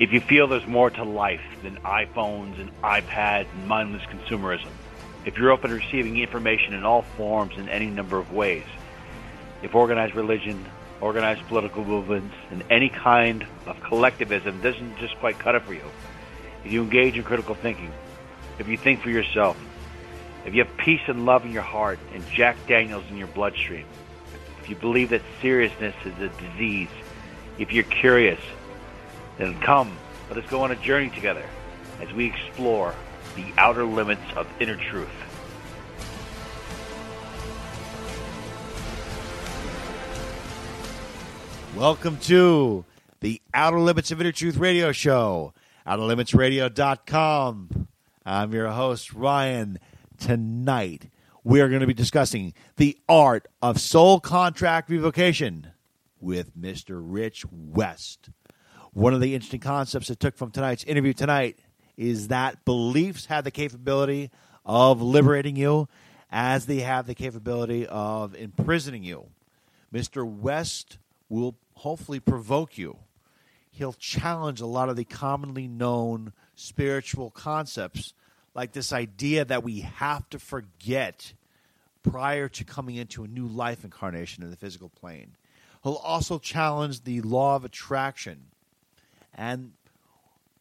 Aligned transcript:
If 0.00 0.12
you 0.12 0.20
feel 0.20 0.46
there's 0.46 0.66
more 0.68 0.90
to 0.90 1.02
life 1.02 1.42
than 1.64 1.74
iPhones 1.78 2.60
and 2.60 2.70
iPads 2.82 3.52
and 3.52 3.66
mindless 3.66 4.02
consumerism, 4.02 4.70
if 5.24 5.36
you're 5.36 5.50
open 5.50 5.70
to 5.70 5.76
receiving 5.76 6.16
information 6.18 6.72
in 6.74 6.84
all 6.84 7.02
forms 7.02 7.58
in 7.58 7.68
any 7.68 7.86
number 7.86 8.16
of 8.16 8.32
ways, 8.32 8.62
if 9.60 9.74
organized 9.74 10.14
religion, 10.14 10.64
organized 11.00 11.44
political 11.48 11.84
movements, 11.84 12.32
and 12.52 12.62
any 12.70 12.90
kind 12.90 13.44
of 13.66 13.80
collectivism 13.82 14.60
doesn't 14.60 14.98
just 14.98 15.18
quite 15.18 15.36
cut 15.40 15.56
it 15.56 15.62
for 15.62 15.74
you, 15.74 15.90
if 16.64 16.70
you 16.70 16.80
engage 16.84 17.16
in 17.16 17.24
critical 17.24 17.56
thinking, 17.56 17.92
if 18.60 18.68
you 18.68 18.76
think 18.76 19.02
for 19.02 19.10
yourself, 19.10 19.56
if 20.44 20.54
you 20.54 20.62
have 20.62 20.76
peace 20.76 21.02
and 21.08 21.26
love 21.26 21.44
in 21.44 21.50
your 21.50 21.62
heart 21.62 21.98
and 22.14 22.24
Jack 22.28 22.56
Daniels 22.68 23.04
in 23.10 23.16
your 23.16 23.26
bloodstream, 23.26 23.86
if 24.62 24.70
you 24.70 24.76
believe 24.76 25.10
that 25.10 25.22
seriousness 25.42 25.96
is 26.04 26.16
a 26.20 26.28
disease, 26.28 26.88
if 27.58 27.72
you're 27.72 27.82
curious, 27.82 28.38
then 29.38 29.58
come, 29.60 29.96
let 30.28 30.42
us 30.42 30.50
go 30.50 30.62
on 30.62 30.72
a 30.72 30.76
journey 30.76 31.10
together 31.10 31.44
as 32.00 32.12
we 32.12 32.26
explore 32.26 32.94
the 33.36 33.46
outer 33.56 33.84
limits 33.84 34.20
of 34.36 34.46
inner 34.60 34.76
truth. 34.76 35.08
Welcome 41.76 42.16
to 42.22 42.84
the 43.20 43.40
Outer 43.54 43.78
Limits 43.78 44.10
of 44.10 44.20
Inner 44.20 44.32
Truth 44.32 44.56
radio 44.56 44.90
show, 44.90 45.54
outerlimitsradio.com. 45.86 47.88
I'm 48.26 48.52
your 48.52 48.70
host, 48.70 49.12
Ryan. 49.12 49.78
Tonight, 50.18 51.08
we 51.44 51.60
are 51.60 51.68
going 51.68 51.80
to 51.80 51.86
be 51.86 51.94
discussing 51.94 52.54
the 52.76 52.98
art 53.08 53.46
of 53.62 53.80
soul 53.80 54.18
contract 54.18 54.90
revocation 54.90 55.70
with 56.20 56.58
Mr. 56.58 57.00
Rich 57.00 57.44
West. 57.52 58.30
One 58.92 59.14
of 59.14 59.20
the 59.20 59.34
interesting 59.34 59.60
concepts 59.60 60.10
I 60.10 60.14
took 60.14 60.36
from 60.36 60.50
tonight's 60.50 60.84
interview 60.84 61.12
tonight 61.12 61.58
is 61.96 62.28
that 62.28 62.64
beliefs 62.64 63.26
have 63.26 63.44
the 63.44 63.50
capability 63.50 64.30
of 64.64 65.02
liberating 65.02 65.56
you 65.56 65.88
as 66.30 66.66
they 66.66 66.80
have 66.80 67.06
the 67.06 67.14
capability 67.14 67.86
of 67.86 68.34
imprisoning 68.34 69.04
you. 69.04 69.26
Mr. 69.92 70.26
West 70.26 70.98
will 71.28 71.56
hopefully 71.74 72.20
provoke 72.20 72.76
you. 72.76 72.98
He'll 73.70 73.92
challenge 73.92 74.60
a 74.60 74.66
lot 74.66 74.88
of 74.88 74.96
the 74.96 75.04
commonly 75.04 75.68
known 75.68 76.32
spiritual 76.54 77.30
concepts, 77.30 78.14
like 78.54 78.72
this 78.72 78.92
idea 78.92 79.44
that 79.44 79.62
we 79.62 79.80
have 79.80 80.28
to 80.30 80.38
forget 80.38 81.32
prior 82.02 82.48
to 82.48 82.64
coming 82.64 82.96
into 82.96 83.22
a 83.22 83.28
new 83.28 83.46
life 83.46 83.84
incarnation 83.84 84.42
in 84.42 84.50
the 84.50 84.56
physical 84.56 84.88
plane. 84.88 85.36
He'll 85.82 85.94
also 85.94 86.38
challenge 86.38 87.04
the 87.04 87.20
law 87.20 87.56
of 87.56 87.64
attraction. 87.64 88.46
And 89.38 89.72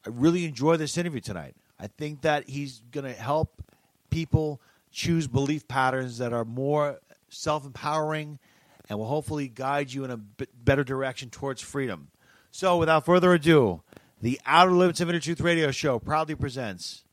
I 0.06 0.10
really 0.10 0.46
enjoy 0.46 0.78
this 0.78 0.98
interview 0.98 1.20
tonight. 1.20 1.56
I 1.80 1.88
think 1.88 2.22
that 2.22 2.48
he's 2.48 2.82
going 2.92 3.12
to 3.12 3.20
help 3.20 3.64
people 4.12 4.62
choose 4.92 5.28
belief 5.28 5.68
patterns 5.68 6.20
that 6.20 6.32
are 6.32 6.46
more 6.46 7.00
self 7.30 7.66
empowering 7.66 8.40
and 8.88 9.00
will 9.00 9.08
hopefully 9.08 9.48
guide 9.50 9.92
you 9.92 10.06
in 10.06 10.12
a 10.12 10.18
better 10.18 10.84
direction 10.84 11.30
towards 11.30 11.62
freedom. 11.62 12.10
So, 12.52 12.78
without 12.78 13.04
further 13.04 13.34
ado, 13.34 13.82
the 14.22 14.40
Outer 14.46 14.72
Limits 14.72 15.02
of 15.02 15.10
Inner 15.10 15.20
Truth 15.20 15.42
Radio 15.42 15.72
Show 15.72 16.00
proudly 16.00 16.36
presents 16.36 17.04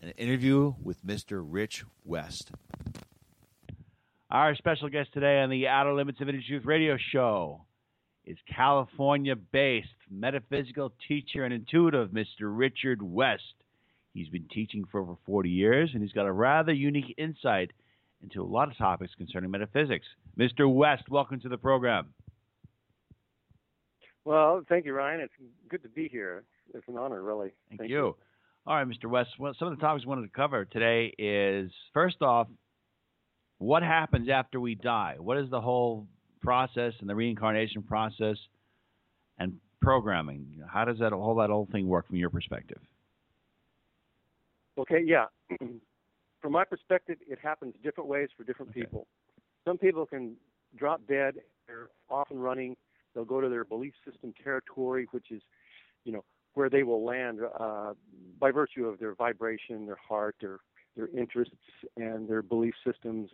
an 0.00 0.10
interview 0.10 0.74
with 0.82 1.04
Mr. 1.04 1.44
Rich 1.44 1.84
West. 2.04 2.52
Our 4.30 4.54
special 4.56 4.88
guest 4.88 5.12
today 5.12 5.40
on 5.40 5.50
the 5.50 5.68
Outer 5.68 5.92
Limits 5.92 6.20
of 6.20 6.28
Inner 6.28 6.40
Truth 6.46 6.64
Radio 6.64 6.96
Show 7.12 7.62
is 8.26 8.36
California 8.54 9.34
based 9.36 9.88
metaphysical 10.10 10.92
teacher 11.08 11.44
and 11.44 11.52
intuitive 11.52 12.10
Mr. 12.10 12.42
Richard 12.42 13.02
West. 13.02 13.42
He's 14.12 14.28
been 14.28 14.46
teaching 14.52 14.84
for 14.90 15.00
over 15.00 15.16
40 15.26 15.50
years 15.50 15.90
and 15.92 16.02
he's 16.02 16.12
got 16.12 16.26
a 16.26 16.32
rather 16.32 16.72
unique 16.72 17.14
insight 17.18 17.72
into 18.22 18.42
a 18.42 18.44
lot 18.44 18.70
of 18.70 18.78
topics 18.78 19.12
concerning 19.16 19.50
metaphysics. 19.50 20.06
Mr. 20.38 20.72
West, 20.72 21.04
welcome 21.10 21.40
to 21.40 21.48
the 21.48 21.58
program. 21.58 22.06
Well, 24.24 24.64
thank 24.68 24.86
you, 24.86 24.94
Ryan. 24.94 25.20
It's 25.20 25.32
good 25.68 25.82
to 25.82 25.88
be 25.88 26.08
here. 26.08 26.44
It's 26.72 26.88
an 26.88 26.96
honor, 26.96 27.22
really. 27.22 27.50
Thank, 27.68 27.80
thank 27.80 27.90
you. 27.90 27.96
you. 27.96 28.16
All 28.66 28.76
right, 28.76 28.88
Mr. 28.88 29.10
West. 29.10 29.30
Well, 29.38 29.54
some 29.58 29.68
of 29.68 29.76
the 29.76 29.82
topics 29.82 30.06
we 30.06 30.08
wanted 30.08 30.22
to 30.22 30.34
cover 30.34 30.64
today 30.64 31.12
is 31.18 31.70
first 31.92 32.22
off, 32.22 32.48
what 33.58 33.82
happens 33.82 34.28
after 34.30 34.58
we 34.58 34.74
die? 34.74 35.16
What 35.18 35.36
is 35.36 35.50
the 35.50 35.60
whole 35.60 36.06
process 36.44 36.92
and 37.00 37.08
the 37.08 37.14
reincarnation 37.14 37.82
process 37.82 38.36
and 39.38 39.54
programming? 39.80 40.62
How 40.68 40.84
does 40.84 40.98
that 40.98 41.12
whole 41.12 41.34
that 41.36 41.50
whole 41.50 41.68
thing 41.72 41.88
work 41.88 42.06
from 42.06 42.16
your 42.16 42.30
perspective? 42.30 42.80
Okay, 44.78 45.02
yeah. 45.04 45.26
from 46.40 46.52
my 46.52 46.64
perspective, 46.64 47.18
it 47.26 47.38
happens 47.42 47.74
different 47.82 48.08
ways 48.08 48.28
for 48.36 48.44
different 48.44 48.70
okay. 48.70 48.80
people. 48.80 49.06
Some 49.66 49.78
people 49.78 50.04
can 50.04 50.36
drop 50.76 51.00
dead. 51.08 51.36
They're 51.66 51.88
off 52.10 52.30
and 52.30 52.42
running. 52.42 52.76
They'll 53.14 53.24
go 53.24 53.40
to 53.40 53.48
their 53.48 53.64
belief 53.64 53.94
system 54.04 54.34
territory, 54.42 55.06
which 55.12 55.30
is, 55.30 55.40
you 56.04 56.12
know, 56.12 56.24
where 56.54 56.68
they 56.68 56.82
will 56.82 57.04
land 57.04 57.40
uh, 57.58 57.94
by 58.38 58.50
virtue 58.50 58.86
of 58.86 58.98
their 58.98 59.14
vibration, 59.14 59.86
their 59.86 59.98
heart, 60.08 60.36
their 60.40 60.58
their 60.96 61.08
interests, 61.08 61.56
and 61.96 62.28
their 62.28 62.42
belief 62.42 62.74
systems, 62.86 63.28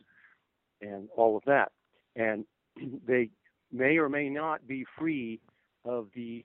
and 0.81 1.09
all 1.17 1.37
of 1.37 1.43
that. 1.47 1.73
And 2.17 2.45
they 3.07 3.31
may 3.73 3.99
or 3.99 4.09
may 4.09 4.29
not 4.29 4.67
be 4.67 4.85
free 4.99 5.41
of 5.85 6.09
the 6.15 6.45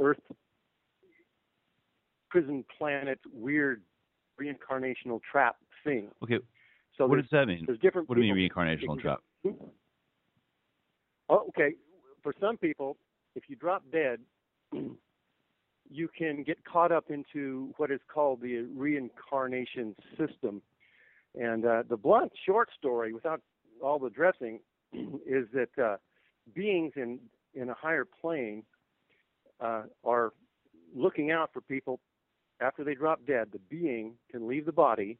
Earth 0.00 0.20
prison 2.30 2.64
planet 2.76 3.18
weird 3.32 3.82
reincarnational 4.40 5.20
trap 5.30 5.56
thing. 5.84 6.08
Okay. 6.22 6.38
So 6.96 7.06
what 7.06 7.16
does 7.16 7.30
that 7.32 7.46
mean? 7.46 7.64
There's 7.66 7.78
different. 7.78 8.08
What 8.08 8.16
do 8.16 8.22
you 8.22 8.34
mean 8.34 8.50
reincarnational 8.50 9.00
trap? 9.00 9.20
Oh, 11.28 11.46
okay. 11.48 11.74
For 12.22 12.32
some 12.40 12.56
people, 12.56 12.96
if 13.34 13.44
you 13.48 13.56
drop 13.56 13.82
dead, 13.92 14.18
you 15.90 16.08
can 16.16 16.42
get 16.42 16.64
caught 16.64 16.92
up 16.92 17.10
into 17.10 17.72
what 17.76 17.90
is 17.90 18.00
called 18.12 18.40
the 18.40 18.66
reincarnation 18.74 19.94
system. 20.18 20.60
And 21.34 21.64
uh, 21.64 21.82
the 21.88 21.96
blunt 21.96 22.32
short 22.46 22.68
story, 22.76 23.12
without 23.12 23.40
all 23.82 23.98
the 23.98 24.10
dressing, 24.10 24.60
is 25.26 25.46
that 25.52 25.70
uh, 25.82 25.96
beings 26.54 26.92
in 26.96 27.18
in 27.54 27.70
a 27.70 27.74
higher 27.74 28.04
plane 28.04 28.62
uh, 29.60 29.82
are 30.04 30.32
looking 30.94 31.30
out 31.30 31.50
for 31.52 31.60
people 31.60 32.00
after 32.60 32.84
they 32.84 32.94
drop 32.94 33.20
dead. 33.26 33.48
The 33.52 33.58
being 33.70 34.14
can 34.30 34.46
leave 34.46 34.66
the 34.66 34.72
body, 34.72 35.18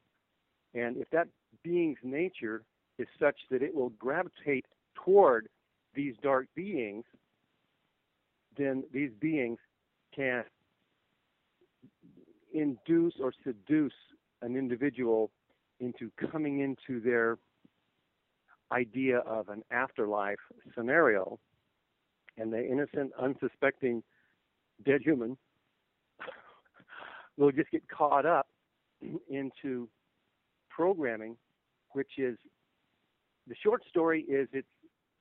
and 0.75 0.97
if 0.97 1.09
that 1.11 1.29
being's 1.62 1.99
nature 2.03 2.62
is 2.99 3.09
such 3.19 3.37
that 3.51 3.62
it 3.62 3.75
will 3.75 3.91
gravitate 3.91 4.67
toward 4.95 5.49
these 5.95 6.15
dark 6.23 6.47
beings, 6.55 7.05
then 8.56 8.85
these 8.93 9.11
beings 9.21 9.59
can 10.15 10.45
induce 12.53 13.14
or 13.21 13.32
seduce 13.44 13.93
an 14.43 14.56
individual 14.56 15.31
into 15.81 16.11
coming 16.31 16.61
into 16.61 17.00
their 17.00 17.38
idea 18.73 19.19
of 19.20 19.49
an 19.49 19.62
afterlife 19.70 20.38
scenario, 20.75 21.38
and 22.37 22.53
the 22.53 22.65
innocent, 22.65 23.12
unsuspecting 23.20 24.03
dead 24.85 25.00
human 25.03 25.37
will 27.37 27.50
just 27.53 27.70
get 27.70 27.82
caught 27.88 28.26
up 28.26 28.47
into 29.29 29.88
programming, 30.70 31.37
which 31.93 32.11
is 32.19 32.37
the 33.47 33.55
short 33.62 33.82
story 33.88 34.23
is 34.23 34.49
it's 34.53 34.69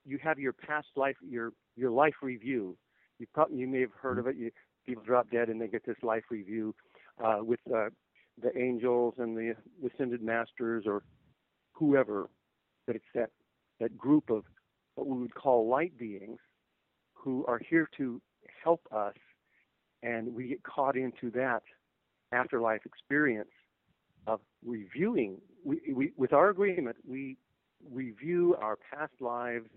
you 0.06 0.18
have 0.24 0.40
your 0.40 0.54
past 0.54 0.88
life, 0.96 1.16
your 1.22 1.52
your 1.76 1.92
life 1.92 2.16
review. 2.22 2.78
You 3.20 3.28
probably 3.34 3.58
you 3.58 3.68
may 3.68 3.82
have 3.82 3.94
heard 4.00 4.20
of 4.20 4.28
it. 4.28 4.36
You, 4.36 4.52
people 4.86 5.04
drop 5.04 5.30
dead 5.30 5.50
and 5.50 5.60
they 5.60 5.68
get 5.68 5.86
this 5.86 5.98
life 6.02 6.24
review 6.30 6.74
uh, 7.24 7.40
with 7.42 7.60
uh, 7.74 7.90
the 8.42 8.58
angels 8.58 9.16
and 9.18 9.36
the 9.36 9.56
ascended 9.86 10.22
masters 10.22 10.86
or 10.88 11.04
whoever. 11.74 12.30
But 12.86 12.96
it's 12.96 13.06
that 13.16 13.32
that 13.80 13.98
group 13.98 14.30
of 14.30 14.44
what 14.96 15.08
we 15.08 15.18
would 15.18 15.36
call 15.36 15.68
light 15.68 15.98
beings 15.98 16.40
who 17.14 17.46
are 17.46 17.60
here 17.70 17.90
to 17.98 18.22
help 18.64 18.82
us 18.92 19.16
and 20.04 20.34
we 20.34 20.48
get 20.48 20.64
caught 20.64 20.96
into 20.96 21.32
that 21.32 21.64
afterlife 22.32 22.86
experience 22.86 23.50
of 24.26 24.40
reviewing. 24.66 25.38
We, 25.64 25.82
we, 25.94 26.12
with 26.18 26.34
our 26.34 26.50
agreement, 26.50 26.98
we 27.08 27.38
review 27.92 28.56
our 28.62 28.78
past 28.78 29.14
lives. 29.20 29.70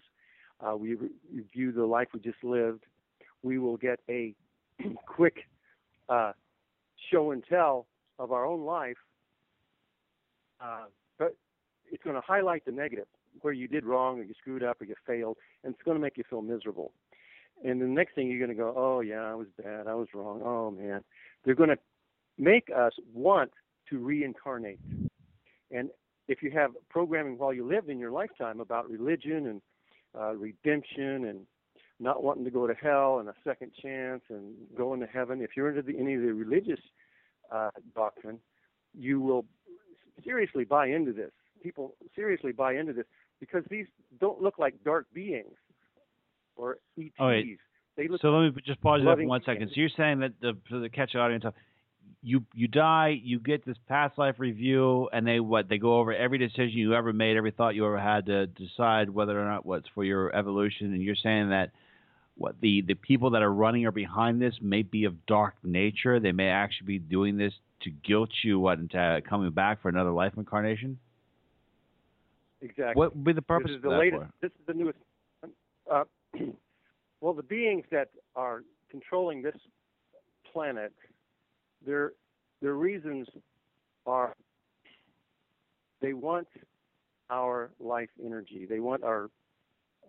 Uh, 0.61 0.77
we 0.77 0.95
re- 0.95 1.09
review 1.33 1.73
the 1.73 1.85
life 1.85 2.09
we 2.13 2.21
just 2.21 2.43
lived. 2.43 2.85
We 3.43 3.59
will 3.59 3.77
get 3.77 4.01
a 4.09 4.35
quick 5.07 5.47
uh, 6.09 6.33
show 7.11 7.31
and 7.31 7.43
tell 7.49 7.87
of 8.19 8.33
our 8.33 8.45
own 8.45 8.65
life, 8.65 8.99
uh, 10.61 10.85
but 11.19 11.35
it's 11.91 12.03
going 12.03 12.17
to 12.17 12.23
highlight 12.23 12.65
the 12.67 12.73
negative, 12.73 13.07
where 13.43 13.53
you 13.53 13.69
did 13.69 13.85
wrong, 13.85 14.21
or 14.21 14.23
you 14.23 14.35
screwed 14.39 14.63
up, 14.63 14.81
or 14.81 14.85
you 14.85 14.95
failed, 15.07 15.37
and 15.65 15.75
it's 15.75 15.83
going 15.83 15.97
to 15.97 16.03
make 16.03 16.17
you 16.17 16.25
feel 16.29 16.43
miserable. 16.43 16.93
And 17.65 17.81
the 17.81 17.87
next 17.87 18.15
thing 18.15 18.29
you're 18.29 18.39
going 18.39 18.57
to 18.57 18.63
go, 18.63 18.73
oh 18.77 19.01
yeah, 19.01 19.21
I 19.23 19.35
was 19.35 19.49
bad, 19.63 19.87
I 19.87 19.95
was 19.95 20.09
wrong, 20.15 20.41
oh 20.43 20.71
man. 20.71 21.03
They're 21.45 21.55
going 21.55 21.69
to 21.71 21.79
make 22.39 22.71
us 22.75 22.93
want 23.13 23.51
to 23.91 23.99
reincarnate. 23.99 24.81
And 25.71 25.91
if 26.29 26.43
you 26.43 26.51
have 26.53 26.71
programming 26.89 27.39
while 27.39 27.53
you 27.53 27.67
lived 27.67 27.89
in 27.89 27.99
your 27.99 28.11
lifetime 28.11 28.61
about 28.61 28.89
religion 28.89 29.47
and 29.47 29.63
uh, 30.19 30.35
redemption 30.35 31.27
and 31.27 31.41
not 31.99 32.23
wanting 32.23 32.45
to 32.45 32.51
go 32.51 32.67
to 32.67 32.75
hell 32.75 33.19
and 33.19 33.29
a 33.29 33.35
second 33.45 33.73
chance 33.81 34.23
and 34.31 34.55
going 34.77 35.01
to 35.01 35.07
heaven, 35.07 35.43
if 35.43 35.51
you're 35.57 35.69
into 35.69 35.83
the, 35.83 35.99
any 35.99 36.15
of 36.15 36.23
the 36.23 36.33
religious 36.33 36.81
uh, 37.53 37.71
doctrine, 37.95 38.39
you 38.99 39.21
will 39.21 39.45
seriously 40.25 40.65
buy 40.65 40.87
into 40.87 41.13
this. 41.13 41.31
People 41.63 41.95
seriously 42.15 42.53
buy 42.53 42.75
into 42.75 42.93
this 42.93 43.07
because 43.41 43.65
these 43.71 43.87
don't 44.21 44.41
look 44.41 44.59
like 44.59 44.75
dark 44.85 45.07
beings 45.13 45.57
or 46.57 46.79
ETs. 46.99 47.15
Oh, 47.19 47.33
look 48.09 48.21
So 48.21 48.31
let 48.31 48.55
me 48.55 48.63
just 48.65 48.81
pause 48.81 49.01
you 49.01 49.07
there 49.07 49.17
for 49.17 49.27
one 49.27 49.43
second. 49.45 49.69
So 49.69 49.81
you're 49.81 49.91
saying 49.97 50.21
that 50.21 50.33
the 50.41 50.57
for 50.69 50.79
the 50.79 50.89
catch 50.89 51.13
the 51.13 51.19
audience, 51.19 51.45
you 52.23 52.45
you 52.55 52.69
die, 52.69 53.21
you 53.23 53.41
get 53.41 53.65
this 53.65 53.77
past 53.89 54.19
life 54.19 54.37
review, 54.39 55.09
and 55.13 55.27
they 55.27 55.41
what 55.41 55.69
they 55.69 55.79
go 55.79 55.99
over 55.99 56.15
every 56.15 56.39
decision 56.39 56.73
you 56.75 56.95
ever 56.95 57.13
made, 57.13 57.37
every 57.37 57.51
thought 57.51 57.75
you 57.75 57.85
ever 57.87 57.99
had 57.99 58.27
to 58.27 58.47
decide 58.47 59.11
whether 59.11 59.41
or 59.41 59.45
not 59.45 59.67
what's 59.67 59.89
for 59.95 60.05
your 60.05 60.35
evolution. 60.35 60.93
And 60.93 61.03
you're 61.03 61.17
saying 61.17 61.51
that 61.51 61.71
what 62.37 62.55
the 62.61 62.83
the 62.83 62.95
people 62.95 63.31
that 63.31 63.43
are 63.43 63.53
running 63.53 63.87
or 63.87 63.93
behind 63.93 64.41
this 64.41 64.55
may 64.63 64.83
be 64.83 65.05
of 65.05 65.27
dark 65.27 65.55
nature. 65.63 66.21
They 66.21 66.33
may 66.33 66.49
actually 66.49 66.87
be 66.87 66.99
doing 66.99 67.37
this 67.37 67.53
to 67.83 67.91
guilt 67.91 68.31
you 68.43 68.61
what 68.61 68.79
into 68.79 69.23
coming 69.29 69.51
back 69.51 69.83
for 69.83 69.89
another 69.89 70.11
life 70.11 70.33
incarnation. 70.37 70.99
Exactly. 72.61 72.99
What 72.99 73.15
would 73.15 73.25
be 73.25 73.33
the 73.33 73.43
purpose 73.43 73.71
this 73.71 73.79
is 73.79 73.85
of 73.85 73.91
the 73.91 73.99
latest. 73.99 74.23
for? 74.23 74.31
This 74.41 74.53
is 74.53 74.67
the 74.67 74.75
newest. 74.75 74.99
Uh, 75.91 76.05
well, 77.21 77.35
the 77.35 77.43
beings 77.43 77.85
that 77.91 78.11
are 78.37 78.63
controlling 78.91 79.43
this 79.43 79.57
planet, 80.53 80.93
their 81.85 82.13
their 82.61 82.75
reasons 82.75 83.29
are 84.07 84.35
they 86.01 86.13
want 86.13 86.49
our 87.31 87.71
life 87.79 88.09
energy. 88.25 88.67
They 88.69 88.81
want 88.81 89.05
our 89.05 89.31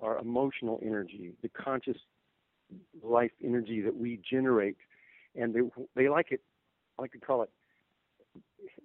our 0.01 0.17
emotional 0.17 0.79
energy, 0.83 1.33
the 1.41 1.49
conscious 1.49 1.97
life 3.03 3.31
energy 3.43 3.81
that 3.81 3.95
we 3.95 4.19
generate, 4.29 4.77
and 5.35 5.53
they 5.53 5.61
they 5.95 6.09
like 6.09 6.31
it. 6.31 6.41
I 6.97 7.03
like 7.03 7.11
to 7.13 7.19
call 7.19 7.43
it. 7.43 7.49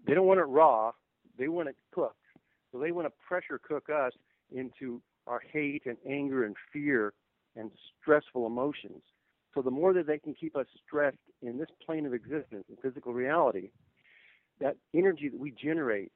They 0.06 0.14
don't 0.14 0.26
want 0.26 0.40
it 0.40 0.44
raw. 0.44 0.92
They 1.38 1.48
want 1.48 1.68
it 1.68 1.76
cooked. 1.92 2.16
So 2.76 2.82
they 2.82 2.92
want 2.92 3.06
to 3.06 3.12
pressure 3.26 3.58
cook 3.58 3.88
us 3.88 4.12
into 4.54 5.00
our 5.26 5.40
hate 5.40 5.84
and 5.86 5.96
anger 6.06 6.44
and 6.44 6.54
fear 6.72 7.14
and 7.56 7.70
stressful 8.02 8.46
emotions. 8.46 9.02
So 9.54 9.62
the 9.62 9.70
more 9.70 9.94
that 9.94 10.06
they 10.06 10.18
can 10.18 10.34
keep 10.34 10.54
us 10.56 10.66
stressed 10.86 11.16
in 11.40 11.56
this 11.56 11.68
plane 11.84 12.04
of 12.04 12.12
existence, 12.12 12.64
in 12.68 12.76
physical 12.82 13.14
reality, 13.14 13.70
that 14.60 14.76
energy 14.94 15.30
that 15.30 15.40
we 15.40 15.52
generate 15.52 16.12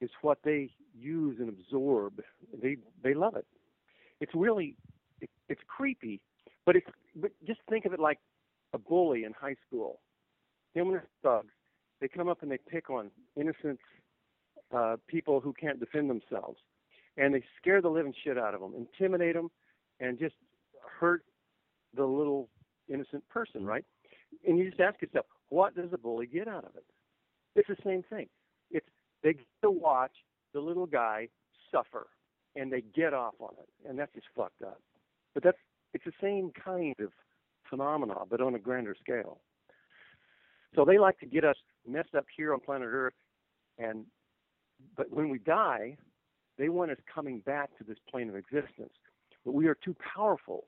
is 0.00 0.10
what 0.22 0.38
they 0.44 0.70
use 0.92 1.36
and 1.38 1.48
absorb. 1.48 2.20
They 2.60 2.78
they 3.04 3.14
love 3.14 3.36
it. 3.36 3.46
It's 4.20 4.32
really 4.34 4.76
it, 5.20 5.30
it's 5.48 5.62
creepy, 5.68 6.20
but 6.64 6.74
it's 6.74 6.90
but 7.14 7.30
just 7.46 7.60
think 7.70 7.84
of 7.84 7.92
it 7.92 8.00
like 8.00 8.18
a 8.72 8.78
bully 8.78 9.22
in 9.22 9.32
high 9.40 9.56
school. 9.68 10.00
Their 10.74 11.04
thugs. 11.22 11.52
They 12.00 12.08
come 12.08 12.28
up 12.28 12.42
and 12.42 12.50
they 12.50 12.58
pick 12.58 12.90
on 12.90 13.10
innocent 13.36 13.78
uh, 14.74 14.96
people 15.06 15.40
who 15.40 15.52
can't 15.52 15.80
defend 15.80 16.10
themselves, 16.10 16.58
and 17.16 17.34
they 17.34 17.42
scare 17.60 17.80
the 17.80 17.88
living 17.88 18.14
shit 18.24 18.38
out 18.38 18.54
of 18.54 18.60
them, 18.60 18.72
intimidate 18.76 19.34
them, 19.34 19.50
and 20.00 20.18
just 20.18 20.34
hurt 21.00 21.22
the 21.94 22.04
little 22.04 22.48
innocent 22.88 23.26
person, 23.28 23.64
right? 23.64 23.84
And 24.46 24.58
you 24.58 24.68
just 24.68 24.80
ask 24.80 25.00
yourself, 25.00 25.26
what 25.48 25.74
does 25.74 25.90
a 25.92 25.98
bully 25.98 26.26
get 26.26 26.48
out 26.48 26.64
of 26.64 26.76
it? 26.76 26.84
It's 27.54 27.68
the 27.68 27.76
same 27.84 28.02
thing. 28.10 28.28
It's 28.70 28.86
they 29.22 29.32
get 29.34 29.46
to 29.62 29.70
watch 29.70 30.12
the 30.52 30.60
little 30.60 30.86
guy 30.86 31.28
suffer, 31.70 32.08
and 32.54 32.72
they 32.72 32.82
get 32.94 33.14
off 33.14 33.34
on 33.40 33.54
it, 33.58 33.88
and 33.88 33.98
that's 33.98 34.12
just 34.14 34.26
fucked 34.36 34.62
up. 34.62 34.80
But 35.34 35.42
that's 35.42 35.58
it's 35.94 36.04
the 36.04 36.12
same 36.20 36.52
kind 36.62 36.94
of 37.00 37.12
phenomena, 37.68 38.16
but 38.28 38.40
on 38.40 38.54
a 38.54 38.58
grander 38.58 38.94
scale. 39.00 39.40
So 40.74 40.84
they 40.84 40.98
like 40.98 41.18
to 41.20 41.26
get 41.26 41.44
us 41.44 41.56
messed 41.88 42.14
up 42.14 42.26
here 42.36 42.52
on 42.52 42.60
planet 42.60 42.88
Earth, 42.90 43.14
and 43.78 44.04
but 44.96 45.10
when 45.10 45.28
we 45.28 45.38
die, 45.38 45.96
they 46.58 46.68
want 46.68 46.90
us 46.90 46.98
coming 47.12 47.40
back 47.40 47.76
to 47.78 47.84
this 47.84 47.98
plane 48.10 48.28
of 48.28 48.36
existence. 48.36 48.92
But 49.44 49.52
we 49.52 49.66
are 49.66 49.76
too 49.76 49.94
powerful. 50.14 50.66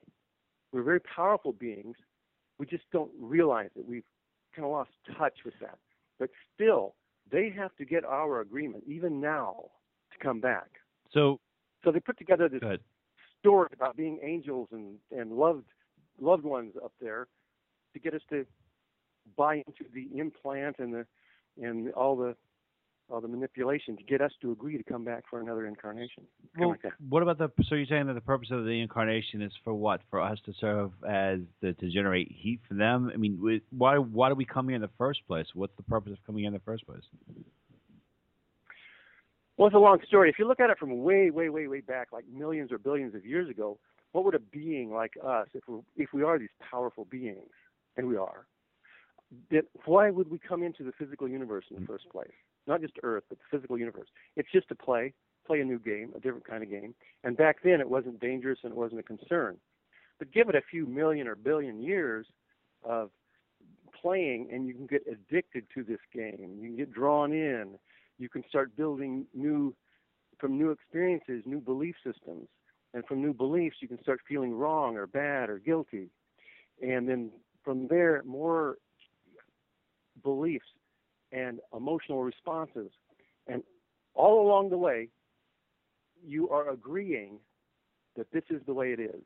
We're 0.72 0.82
very 0.82 1.00
powerful 1.00 1.52
beings. 1.52 1.96
We 2.58 2.66
just 2.66 2.84
don't 2.92 3.10
realize 3.18 3.70
it. 3.74 3.86
We've 3.86 4.04
kind 4.54 4.66
of 4.66 4.72
lost 4.72 4.90
touch 5.16 5.34
with 5.44 5.54
that. 5.60 5.78
But 6.18 6.30
still, 6.54 6.94
they 7.30 7.50
have 7.56 7.74
to 7.76 7.84
get 7.84 8.04
our 8.04 8.40
agreement, 8.40 8.84
even 8.86 9.20
now, 9.20 9.64
to 10.12 10.18
come 10.24 10.40
back. 10.40 10.68
So 11.12 11.40
So 11.84 11.92
they 11.92 12.00
put 12.00 12.18
together 12.18 12.48
this 12.48 12.60
story 13.38 13.68
about 13.72 13.96
being 13.96 14.18
angels 14.22 14.68
and, 14.72 14.96
and 15.10 15.32
loved 15.32 15.66
loved 16.20 16.44
ones 16.44 16.74
up 16.84 16.92
there 17.00 17.28
to 17.92 18.00
get 18.00 18.12
us 18.12 18.22
to 18.28 18.44
buy 19.36 19.62
into 19.66 19.84
the 19.94 20.08
implant 20.18 20.76
and 20.78 20.92
the 20.92 21.06
and 21.60 21.92
all 21.92 22.16
the 22.16 22.34
all 23.10 23.20
the 23.20 23.28
manipulation 23.28 23.96
to 23.96 24.02
get 24.02 24.20
us 24.20 24.32
to 24.42 24.52
agree 24.52 24.76
to 24.76 24.82
come 24.82 25.04
back 25.04 25.24
for 25.28 25.40
another 25.40 25.66
incarnation. 25.66 26.24
Well, 26.58 26.70
like 26.70 26.80
what 27.08 27.22
about 27.22 27.38
the? 27.38 27.50
So 27.68 27.74
you're 27.74 27.86
saying 27.86 28.06
that 28.06 28.14
the 28.14 28.20
purpose 28.20 28.48
of 28.50 28.64
the 28.64 28.80
incarnation 28.80 29.42
is 29.42 29.52
for 29.64 29.74
what? 29.74 30.00
For 30.10 30.20
us 30.20 30.38
to 30.46 30.52
serve 30.60 30.92
as 31.08 31.40
the, 31.60 31.72
to 31.74 31.90
generate 31.90 32.30
heat 32.30 32.60
for 32.68 32.74
them. 32.74 33.10
I 33.12 33.16
mean, 33.16 33.38
we- 33.40 33.62
why 33.70 33.96
why 33.96 34.28
do 34.28 34.34
we 34.34 34.44
come 34.44 34.68
here 34.68 34.76
in 34.76 34.82
the 34.82 34.90
first 34.98 35.26
place? 35.26 35.46
What's 35.54 35.76
the 35.76 35.82
purpose 35.84 36.12
of 36.12 36.18
coming 36.26 36.40
here 36.42 36.48
in 36.48 36.54
the 36.54 36.60
first 36.60 36.86
place? 36.86 37.02
Well, 39.56 39.66
it's 39.66 39.74
a 39.74 39.78
long 39.78 39.98
story. 40.06 40.30
If 40.30 40.38
you 40.38 40.46
look 40.46 40.60
at 40.60 40.70
it 40.70 40.78
from 40.78 41.02
way, 41.02 41.30
way, 41.30 41.48
way, 41.48 41.66
way 41.66 41.80
back, 41.80 42.08
like 42.12 42.24
millions 42.32 42.70
or 42.70 42.78
billions 42.78 43.16
of 43.16 43.26
years 43.26 43.50
ago, 43.50 43.76
what 44.12 44.24
would 44.24 44.36
a 44.36 44.38
being 44.38 44.92
like 44.92 45.14
us, 45.24 45.48
if 45.54 45.64
we 45.66 45.80
if 45.96 46.12
we 46.12 46.22
are 46.22 46.38
these 46.38 46.48
powerful 46.70 47.06
beings, 47.06 47.50
and 47.96 48.06
we 48.06 48.16
are, 48.16 48.46
that 49.50 49.64
why 49.84 50.10
would 50.10 50.30
we 50.30 50.38
come 50.38 50.62
into 50.62 50.84
the 50.84 50.92
physical 50.92 51.28
universe 51.28 51.64
in 51.70 51.76
the 51.76 51.82
mm-hmm. 51.82 51.92
first 51.92 52.08
place? 52.10 52.30
Not 52.68 52.82
just 52.82 52.92
Earth, 53.02 53.24
but 53.28 53.38
the 53.38 53.44
physical 53.50 53.78
universe. 53.78 54.08
It's 54.36 54.50
just 54.52 54.68
to 54.68 54.74
play, 54.74 55.14
play 55.46 55.60
a 55.60 55.64
new 55.64 55.78
game, 55.78 56.12
a 56.14 56.20
different 56.20 56.46
kind 56.46 56.62
of 56.62 56.70
game. 56.70 56.94
And 57.24 57.36
back 57.36 57.56
then, 57.64 57.80
it 57.80 57.88
wasn't 57.88 58.20
dangerous 58.20 58.58
and 58.62 58.72
it 58.72 58.76
wasn't 58.76 59.00
a 59.00 59.02
concern. 59.02 59.56
But 60.18 60.32
give 60.32 60.48
it 60.48 60.54
a 60.54 60.60
few 60.70 60.86
million 60.86 61.26
or 61.26 61.34
billion 61.34 61.82
years 61.82 62.26
of 62.84 63.10
playing, 64.00 64.48
and 64.52 64.66
you 64.66 64.74
can 64.74 64.86
get 64.86 65.02
addicted 65.10 65.64
to 65.74 65.82
this 65.82 65.98
game. 66.12 66.58
You 66.60 66.68
can 66.68 66.76
get 66.76 66.92
drawn 66.92 67.32
in. 67.32 67.78
You 68.18 68.28
can 68.28 68.44
start 68.48 68.76
building 68.76 69.26
new, 69.34 69.74
from 70.38 70.58
new 70.58 70.70
experiences, 70.70 71.42
new 71.46 71.60
belief 71.60 71.96
systems. 72.04 72.48
And 72.94 73.04
from 73.06 73.22
new 73.22 73.32
beliefs, 73.32 73.76
you 73.80 73.88
can 73.88 74.00
start 74.02 74.20
feeling 74.28 74.54
wrong 74.54 74.96
or 74.96 75.06
bad 75.06 75.50
or 75.50 75.58
guilty. 75.58 76.10
And 76.82 77.08
then 77.08 77.30
from 77.64 77.88
there, 77.88 78.22
more 78.24 78.76
beliefs 80.22 80.66
and 81.32 81.60
emotional 81.76 82.22
responses. 82.22 82.90
And 83.46 83.62
all 84.14 84.46
along 84.46 84.70
the 84.70 84.78
way, 84.78 85.08
you 86.26 86.48
are 86.50 86.70
agreeing 86.70 87.38
that 88.16 88.30
this 88.32 88.44
is 88.50 88.60
the 88.66 88.74
way 88.74 88.92
it 88.92 89.00
is. 89.00 89.22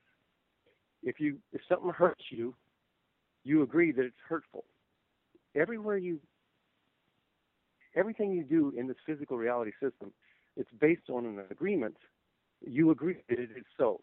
If 1.02 1.18
you 1.18 1.38
if 1.52 1.60
something 1.68 1.90
hurts 1.90 2.24
you, 2.30 2.54
you 3.44 3.62
agree 3.62 3.92
that 3.92 4.04
it's 4.04 4.16
hurtful. 4.28 4.64
Everywhere 5.54 5.96
you 5.96 6.20
everything 7.94 8.32
you 8.32 8.44
do 8.44 8.72
in 8.76 8.86
this 8.86 8.96
physical 9.04 9.36
reality 9.36 9.72
system, 9.82 10.12
it's 10.56 10.70
based 10.80 11.10
on 11.10 11.26
an 11.26 11.40
agreement. 11.50 11.96
You 12.64 12.90
agree 12.90 13.16
that 13.28 13.38
it 13.38 13.50
is 13.56 13.64
so. 13.76 14.00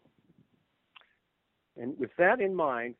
And 1.76 1.98
with 1.98 2.10
that 2.18 2.40
in 2.40 2.54
mind, 2.54 2.96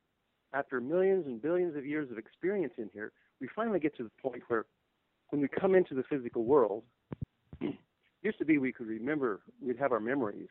after 0.52 0.80
millions 0.80 1.26
and 1.26 1.40
billions 1.40 1.76
of 1.76 1.84
years 1.84 2.10
of 2.10 2.18
experience 2.18 2.72
in 2.78 2.88
here, 2.92 3.12
we 3.40 3.48
finally 3.54 3.78
get 3.78 3.96
to 3.96 4.04
the 4.04 4.10
point 4.22 4.42
where 4.48 4.64
when 5.30 5.40
we 5.40 5.48
come 5.48 5.74
into 5.74 5.94
the 5.94 6.02
physical 6.04 6.44
world, 6.44 6.82
used 8.22 8.38
to 8.38 8.44
be 8.44 8.58
we 8.58 8.72
could 8.72 8.86
remember, 8.86 9.40
we'd 9.62 9.78
have 9.78 9.92
our 9.92 10.00
memories. 10.00 10.48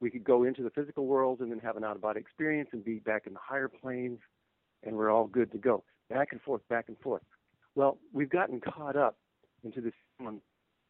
We 0.00 0.10
could 0.10 0.24
go 0.24 0.42
into 0.44 0.62
the 0.62 0.70
physical 0.70 1.06
world 1.06 1.40
and 1.40 1.50
then 1.50 1.60
have 1.60 1.76
an 1.76 1.84
out 1.84 1.96
of 1.96 2.02
body 2.02 2.20
experience 2.20 2.70
and 2.72 2.84
be 2.84 2.98
back 2.98 3.26
in 3.26 3.32
the 3.34 3.38
higher 3.42 3.68
planes, 3.68 4.18
and 4.82 4.96
we're 4.96 5.10
all 5.10 5.26
good 5.26 5.52
to 5.52 5.58
go. 5.58 5.84
back 6.10 6.28
and 6.32 6.40
forth, 6.42 6.60
back 6.68 6.86
and 6.88 6.98
forth. 6.98 7.22
Well, 7.74 7.98
we've 8.12 8.28
gotten 8.28 8.60
caught 8.60 8.96
up 8.96 9.16
into 9.64 9.80
this 9.80 9.94
on 10.20 10.40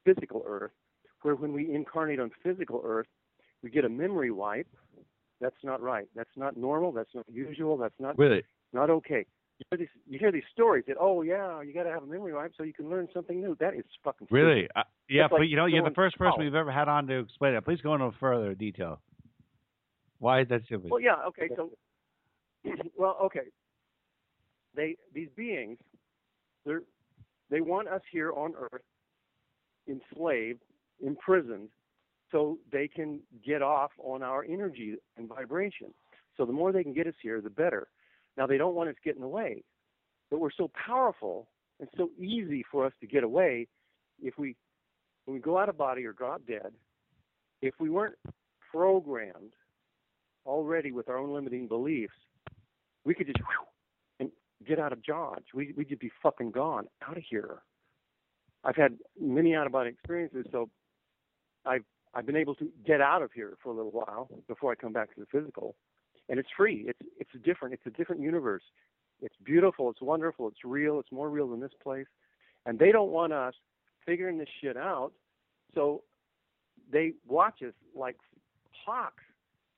physical 0.04 0.42
Earth, 0.46 0.72
where 1.20 1.36
when 1.36 1.52
we 1.52 1.72
incarnate 1.72 2.18
on 2.18 2.30
physical 2.42 2.80
Earth, 2.84 3.06
we 3.62 3.70
get 3.70 3.84
a 3.84 3.88
memory 3.88 4.30
wipe. 4.32 4.66
That's 5.40 5.62
not 5.62 5.80
right. 5.80 6.08
That's 6.16 6.30
not 6.36 6.56
normal. 6.56 6.90
That's 6.90 7.14
not 7.14 7.26
usual. 7.30 7.76
That's 7.76 7.94
not 8.00 8.18
Really? 8.18 8.42
not 8.72 8.90
okay. 8.90 9.26
You 9.58 9.66
hear 9.70 9.78
these, 9.78 9.88
you 10.08 10.18
hear 10.18 10.32
these 10.32 10.42
stories 10.52 10.84
that 10.88 10.96
oh 10.98 11.22
yeah, 11.22 11.62
you 11.62 11.72
got 11.72 11.84
to 11.84 11.90
have 11.90 12.02
a 12.02 12.06
memory 12.06 12.32
wipe 12.32 12.52
so 12.56 12.62
you 12.62 12.72
can 12.72 12.90
learn 12.90 13.08
something 13.14 13.40
new. 13.40 13.56
That 13.60 13.74
is 13.74 13.84
fucking 14.02 14.26
stupid. 14.26 14.42
Really? 14.42 14.68
Uh, 14.74 14.82
yeah, 15.08 15.22
like 15.22 15.30
but 15.30 15.48
you 15.48 15.56
know, 15.56 15.66
you're 15.66 15.84
the 15.84 15.94
first 15.94 16.18
person 16.18 16.42
we've 16.42 16.54
ever 16.54 16.72
had 16.72 16.88
on 16.88 17.06
to 17.06 17.18
explain 17.18 17.54
it. 17.54 17.64
Please 17.64 17.80
go 17.80 17.94
into 17.94 18.10
further 18.18 18.54
detail. 18.54 19.00
Why 20.18 20.40
is 20.40 20.48
that 20.48 20.62
stupid? 20.64 20.90
Well, 20.90 21.00
yeah, 21.00 21.16
okay. 21.28 21.48
So, 21.56 21.70
well, 22.96 23.18
okay. 23.24 23.50
They 24.74 24.96
these 25.14 25.28
beings, 25.36 25.78
they 26.64 26.72
are 26.72 26.82
they 27.50 27.60
want 27.60 27.88
us 27.88 28.00
here 28.10 28.32
on 28.32 28.54
Earth, 28.58 28.82
enslaved, 29.86 30.62
imprisoned, 31.04 31.68
so 32.30 32.58
they 32.72 32.88
can 32.88 33.20
get 33.44 33.60
off 33.60 33.90
on 33.98 34.22
our 34.22 34.44
energy 34.44 34.94
and 35.18 35.28
vibration. 35.28 35.92
So 36.36 36.46
the 36.46 36.52
more 36.52 36.72
they 36.72 36.82
can 36.82 36.94
get 36.94 37.06
us 37.06 37.14
here, 37.22 37.40
the 37.42 37.50
better. 37.50 37.88
Now 38.36 38.46
they 38.46 38.56
don't 38.56 38.74
want 38.74 38.88
us 38.88 38.96
getting 39.04 39.22
away, 39.22 39.62
but 40.30 40.40
we're 40.40 40.50
so 40.50 40.70
powerful 40.86 41.48
and 41.80 41.88
so 41.96 42.10
easy 42.18 42.64
for 42.70 42.86
us 42.86 42.92
to 43.00 43.06
get 43.06 43.24
away 43.24 43.68
if 44.22 44.38
we 44.38 44.56
when 45.24 45.34
we 45.34 45.40
go 45.40 45.58
out 45.58 45.68
of 45.68 45.76
body 45.76 46.04
or 46.04 46.12
drop 46.12 46.42
dead. 46.46 46.72
If 47.60 47.74
we 47.78 47.90
weren't 47.90 48.16
programmed 48.70 49.52
already 50.46 50.92
with 50.92 51.08
our 51.08 51.18
own 51.18 51.32
limiting 51.32 51.68
beliefs, 51.68 52.14
we 53.04 53.14
could 53.14 53.26
just 53.26 53.38
whew, 53.38 53.66
and 54.20 54.30
get 54.66 54.78
out 54.78 54.92
of 54.92 55.02
Dodge. 55.04 55.44
We 55.54 55.72
we'd 55.76 55.88
just 55.88 56.00
be 56.00 56.10
fucking 56.22 56.52
gone 56.52 56.86
out 57.06 57.16
of 57.16 57.22
here. 57.28 57.62
I've 58.64 58.76
had 58.76 58.96
many 59.20 59.54
out 59.54 59.66
of 59.66 59.72
body 59.72 59.90
experiences, 59.90 60.46
so 60.50 60.70
I've 61.66 61.84
I've 62.14 62.26
been 62.26 62.36
able 62.36 62.54
to 62.56 62.68
get 62.86 63.00
out 63.00 63.22
of 63.22 63.32
here 63.32 63.56
for 63.62 63.70
a 63.70 63.74
little 63.74 63.90
while 63.90 64.28
before 64.48 64.72
I 64.72 64.74
come 64.74 64.92
back 64.92 65.14
to 65.14 65.20
the 65.20 65.26
physical, 65.26 65.74
and 66.32 66.40
it's 66.40 66.48
free. 66.56 66.86
It's 66.88 66.98
it's 67.20 67.30
different. 67.44 67.74
It's 67.74 67.86
a 67.86 67.96
different 67.96 68.20
universe. 68.20 68.64
It's 69.20 69.36
beautiful. 69.44 69.88
It's 69.90 70.02
wonderful. 70.02 70.48
It's 70.48 70.64
real. 70.64 70.98
It's 70.98 71.12
more 71.12 71.30
real 71.30 71.48
than 71.48 71.60
this 71.60 71.76
place, 71.80 72.08
and 72.66 72.76
they 72.76 72.90
don't 72.90 73.12
want 73.12 73.32
us 73.32 73.54
figuring 74.04 74.38
this 74.38 74.48
shit 74.60 74.76
out. 74.76 75.12
So 75.74 76.02
they 76.90 77.12
watch 77.28 77.62
us 77.62 77.74
like 77.94 78.16
hawks 78.84 79.22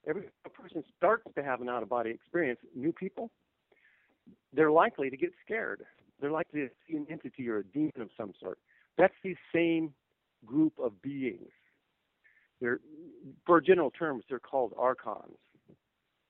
every 0.06 0.24
a 0.44 0.48
person 0.48 0.82
starts 0.96 1.24
to 1.34 1.42
have 1.42 1.60
an 1.60 1.68
out 1.68 1.82
of 1.82 1.88
body 1.88 2.10
experience, 2.10 2.60
new 2.74 2.92
people, 2.92 3.30
they're 4.52 4.70
likely 4.70 5.10
to 5.10 5.16
get 5.16 5.32
scared. 5.44 5.82
They're 6.20 6.30
likely 6.30 6.62
to 6.62 6.68
see 6.88 6.96
an 6.96 7.06
entity 7.10 7.48
or 7.48 7.58
a 7.58 7.64
demon 7.64 8.00
of 8.00 8.08
some 8.16 8.32
sort. 8.40 8.58
That's 8.96 9.14
the 9.22 9.36
same 9.52 9.92
group 10.46 10.74
of 10.82 11.00
beings. 11.02 11.50
They're, 12.60 12.80
for 13.44 13.60
general 13.60 13.90
terms, 13.90 14.24
they're 14.28 14.38
called 14.38 14.72
archons. 14.78 15.36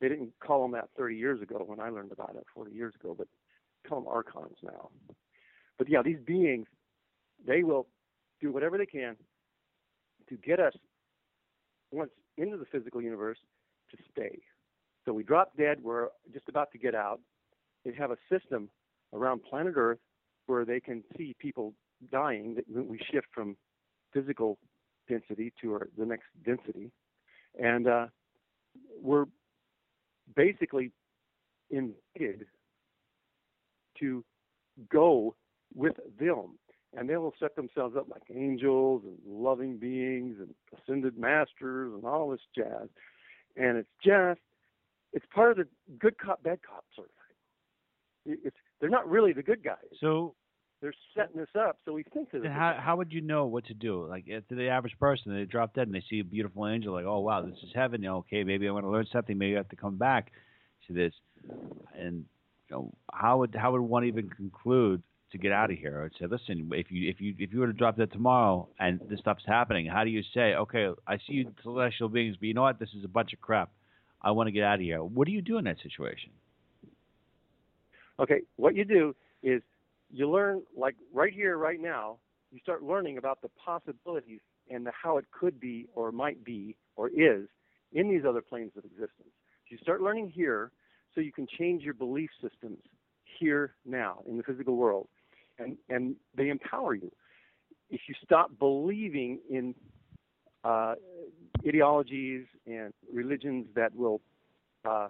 They 0.00 0.08
didn't 0.08 0.32
call 0.40 0.62
them 0.62 0.72
that 0.72 0.88
30 0.96 1.16
years 1.16 1.40
ago 1.40 1.62
when 1.64 1.80
I 1.80 1.88
learned 1.88 2.12
about 2.12 2.34
it 2.36 2.44
40 2.54 2.72
years 2.72 2.94
ago, 3.00 3.14
but 3.16 3.28
call 3.88 4.00
them 4.00 4.08
archons 4.08 4.56
now. 4.62 4.90
But 5.78 5.88
yeah, 5.88 6.02
these 6.02 6.18
beings, 6.24 6.66
they 7.46 7.62
will 7.62 7.86
do 8.40 8.52
whatever 8.52 8.78
they 8.78 8.86
can 8.86 9.16
to 10.28 10.36
get 10.36 10.60
us 10.60 10.72
once 11.90 12.10
into 12.36 12.56
the 12.56 12.64
physical 12.66 13.00
universe 13.00 13.38
to 13.90 13.96
stay. 14.10 14.40
So 15.04 15.12
we 15.12 15.22
drop 15.22 15.56
dead, 15.56 15.78
we're 15.82 16.08
just 16.32 16.48
about 16.48 16.72
to 16.72 16.78
get 16.78 16.94
out. 16.94 17.20
They 17.84 17.92
have 17.94 18.10
a 18.10 18.16
system 18.30 18.70
around 19.12 19.42
planet 19.48 19.74
Earth 19.76 19.98
where 20.46 20.64
they 20.64 20.80
can 20.80 21.02
see 21.16 21.34
people 21.38 21.74
dying 22.10 22.56
that 22.56 22.66
we 22.86 22.98
shift 23.10 23.26
from 23.34 23.56
physical 24.12 24.58
density 25.08 25.52
to 25.60 25.74
our, 25.74 25.88
the 25.98 26.06
next 26.06 26.24
density. 26.44 26.90
And 27.60 27.86
uh, 27.86 28.06
we're 29.00 29.26
basically 30.34 30.92
invited 31.70 32.46
to 33.98 34.24
go 34.90 35.34
with 35.74 35.94
them. 36.18 36.58
And 36.96 37.10
they 37.10 37.16
will 37.16 37.34
set 37.40 37.56
themselves 37.56 37.96
up 37.96 38.06
like 38.08 38.22
angels 38.32 39.02
and 39.04 39.16
loving 39.26 39.78
beings 39.78 40.36
and 40.38 40.54
ascended 40.78 41.18
masters 41.18 41.92
and 41.92 42.04
all 42.04 42.30
this 42.30 42.40
jazz. 42.56 42.88
And 43.56 43.78
it's 43.78 43.88
just, 44.04 44.40
it's 45.12 45.26
part 45.34 45.50
of 45.50 45.56
the 45.56 45.66
good 45.98 46.16
cop, 46.18 46.42
bad 46.42 46.60
cop 46.62 46.84
sort 46.94 47.08
of 47.08 48.34
thing. 48.34 48.38
It's, 48.44 48.56
they're 48.80 48.90
not 48.90 49.08
really 49.08 49.32
the 49.32 49.42
good 49.42 49.62
guys. 49.64 49.76
so, 50.00 50.34
They're 50.84 50.92
setting 51.16 51.38
this 51.38 51.48
up 51.58 51.78
so 51.86 51.94
we 51.94 52.02
think 52.02 52.30
they're 52.30 52.42
the 52.42 52.48
then 52.48 52.52
good 52.52 52.60
how 52.60 52.78
how 52.78 52.96
would 52.98 53.10
you 53.10 53.22
know 53.22 53.46
what 53.46 53.64
to 53.68 53.74
do? 53.74 54.06
Like 54.06 54.26
to 54.26 54.54
the 54.54 54.68
average 54.68 54.92
person, 55.00 55.34
they 55.34 55.46
drop 55.46 55.72
dead 55.72 55.86
and 55.86 55.94
they 55.94 56.04
see 56.10 56.20
a 56.20 56.24
beautiful 56.24 56.68
angel, 56.68 56.92
like, 56.92 57.06
oh 57.06 57.20
wow, 57.20 57.40
this 57.40 57.56
is 57.62 57.70
heaven. 57.74 58.02
You 58.02 58.08
know, 58.08 58.16
okay, 58.18 58.44
maybe 58.44 58.68
I 58.68 58.70
want 58.70 58.84
to 58.84 58.90
learn 58.90 59.06
something. 59.10 59.38
Maybe 59.38 59.54
I 59.54 59.56
have 59.60 59.70
to 59.70 59.76
come 59.76 59.96
back 59.96 60.30
to 60.86 60.92
this. 60.92 61.14
And 61.98 62.26
you 62.68 62.76
know, 62.76 62.92
how 63.10 63.38
would 63.38 63.56
how 63.58 63.72
would 63.72 63.80
one 63.80 64.04
even 64.04 64.28
conclude 64.28 65.02
to 65.32 65.38
get 65.38 65.52
out 65.52 65.70
of 65.70 65.78
here? 65.78 66.04
I'd 66.04 66.18
say, 66.20 66.26
listen, 66.30 66.68
if 66.74 66.90
you 66.90 67.08
if 67.08 67.18
you 67.18 67.34
if 67.38 67.50
you 67.50 67.60
were 67.60 67.68
to 67.68 67.72
drop 67.72 67.96
dead 67.96 68.12
tomorrow 68.12 68.68
and 68.78 69.00
this 69.08 69.20
stuff's 69.20 69.44
happening, 69.46 69.86
how 69.86 70.04
do 70.04 70.10
you 70.10 70.22
say, 70.34 70.52
okay, 70.54 70.88
I 71.06 71.16
see 71.16 71.32
you 71.32 71.52
celestial 71.62 72.10
beings, 72.10 72.36
but 72.38 72.46
you 72.46 72.52
know 72.52 72.60
what? 72.60 72.78
This 72.78 72.90
is 72.94 73.06
a 73.06 73.08
bunch 73.08 73.32
of 73.32 73.40
crap. 73.40 73.70
I 74.20 74.32
want 74.32 74.48
to 74.48 74.52
get 74.52 74.64
out 74.64 74.74
of 74.74 74.80
here. 74.82 75.02
What 75.02 75.24
do 75.24 75.32
you 75.32 75.40
do 75.40 75.56
in 75.56 75.64
that 75.64 75.78
situation? 75.82 76.32
Okay, 78.20 78.42
what 78.56 78.76
you 78.76 78.84
do 78.84 79.16
is 79.42 79.62
you 80.14 80.30
learn, 80.30 80.62
like 80.76 80.94
right 81.12 81.32
here, 81.32 81.58
right 81.58 81.80
now, 81.80 82.18
you 82.52 82.60
start 82.60 82.84
learning 82.84 83.18
about 83.18 83.42
the 83.42 83.48
possibilities 83.48 84.40
and 84.70 84.86
the, 84.86 84.92
how 84.92 85.18
it 85.18 85.24
could 85.32 85.58
be 85.58 85.86
or 85.94 86.12
might 86.12 86.44
be 86.44 86.76
or 86.94 87.08
is 87.08 87.48
in 87.92 88.08
these 88.08 88.22
other 88.26 88.40
planes 88.40 88.70
of 88.76 88.84
existence. 88.84 89.32
You 89.68 89.78
start 89.82 90.00
learning 90.00 90.30
here 90.32 90.70
so 91.14 91.20
you 91.20 91.32
can 91.32 91.48
change 91.58 91.82
your 91.82 91.94
belief 91.94 92.30
systems 92.40 92.78
here 93.24 93.74
now 93.84 94.22
in 94.28 94.36
the 94.36 94.44
physical 94.44 94.76
world. 94.76 95.08
And, 95.58 95.76
and 95.88 96.14
they 96.36 96.48
empower 96.48 96.94
you. 96.94 97.10
If 97.90 98.02
you 98.08 98.14
stop 98.24 98.52
believing 98.58 99.40
in 99.50 99.74
uh, 100.62 100.94
ideologies 101.66 102.44
and 102.66 102.92
religions 103.12 103.66
that 103.74 103.94
will 103.96 104.20
uh, 104.84 105.08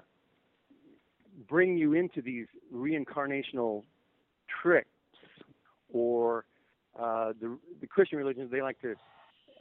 bring 1.46 1.76
you 1.76 1.92
into 1.92 2.22
these 2.22 2.46
reincarnational 2.74 3.82
tricks 4.62 4.88
or 5.94 6.44
uh, 6.98 7.32
the 7.40 7.58
the 7.80 7.86
Christian 7.86 8.18
religions 8.18 8.50
they 8.50 8.60
like 8.60 8.78
to 8.82 8.94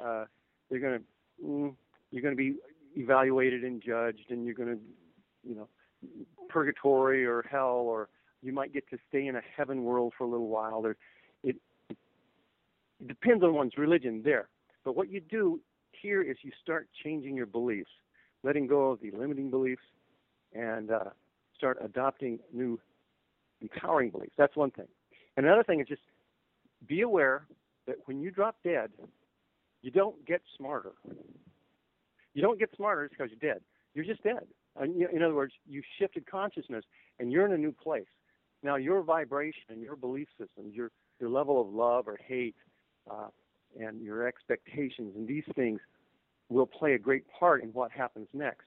uh, 0.04 0.26
they're 0.70 0.80
going 0.80 1.00
to 1.00 1.46
mm, 1.46 1.74
you're 2.12 2.22
going 2.22 2.36
to 2.36 2.38
be 2.38 2.56
evaluated 2.96 3.64
and 3.64 3.82
judged 3.82 4.30
and 4.30 4.46
you're 4.46 4.56
going 4.56 4.78
to 4.78 4.80
you 5.48 5.56
know 5.56 5.68
purgatory 6.50 7.26
or 7.26 7.44
hell 7.50 7.86
or 7.86 8.10
you 8.42 8.52
might 8.52 8.74
get 8.74 8.88
to 8.90 8.98
stay 9.08 9.28
in 9.28 9.38
a 9.38 9.42
heaven 9.56 9.84
world 9.84 10.14
for 10.18 10.26
a 10.26 10.28
little 10.28 10.50
while 10.50 10.82
there 10.82 10.98
it 11.44 11.56
it 11.90 11.98
depends 13.08 13.44
on 13.44 13.54
one's 13.54 13.78
religion 13.78 14.22
there 14.24 14.50
but 14.84 14.96
what 14.96 15.10
you 15.10 15.22
do 15.22 15.60
here 15.92 16.22
is 16.22 16.38
you 16.42 16.52
start 16.62 16.88
changing 17.04 17.36
your 17.36 17.46
beliefs 17.46 17.90
letting 18.44 18.68
go 18.68 18.92
of 18.92 19.00
the 19.00 19.12
limiting 19.12 19.50
beliefs 19.50 19.82
and 20.54 20.92
uh, 20.92 21.06
start 21.58 21.78
adopting 21.82 22.40
new 22.54 22.80
empowering 23.62 24.10
beliefs. 24.12 24.34
That's 24.38 24.56
one 24.56 24.72
thing. 24.72 24.88
And 25.38 25.46
another 25.46 25.64
thing 25.64 25.80
is 25.80 25.88
just 25.88 26.02
be 26.88 27.02
aware 27.02 27.48
that 27.88 27.98
when 28.06 28.22
you 28.22 28.32
drop 28.32 28.56
dead, 28.64 28.92
you 29.82 29.92
don't 29.92 30.26
get 30.26 30.42
smarter. 30.58 30.94
You 32.34 32.42
don't 32.42 32.60
get 32.60 32.70
smarter 32.76 33.10
because 33.10 33.30
you're 33.30 33.54
dead. 33.54 33.62
You're 33.94 34.06
just 34.06 34.24
dead. 34.24 34.48
In 34.82 35.22
other 35.24 35.36
words, 35.36 35.54
you 35.68 35.84
shifted 36.00 36.26
consciousness 36.30 36.84
and 37.20 37.32
you're 37.32 37.46
in 37.46 37.54
a 37.54 37.58
new 37.58 37.72
place. 37.72 38.08
Now, 38.64 38.78
your 38.78 39.04
vibration 39.04 39.64
and 39.70 39.82
your 39.82 39.96
belief 39.96 40.28
systems, 40.40 40.74
your, 40.74 40.90
your 41.20 41.30
level 41.30 41.62
of 41.62 41.68
love 41.68 42.08
or 42.08 42.18
hate, 42.26 42.56
uh, 43.12 43.28
and 43.80 44.02
your 44.02 44.26
expectations 44.28 45.14
and 45.16 45.28
these 45.28 45.44
things 45.56 45.80
will 46.50 46.66
play 46.66 46.94
a 46.94 47.00
great 47.00 47.26
part 47.28 47.64
in 47.64 47.70
what 47.70 47.92
happens 47.92 48.28
next. 48.34 48.66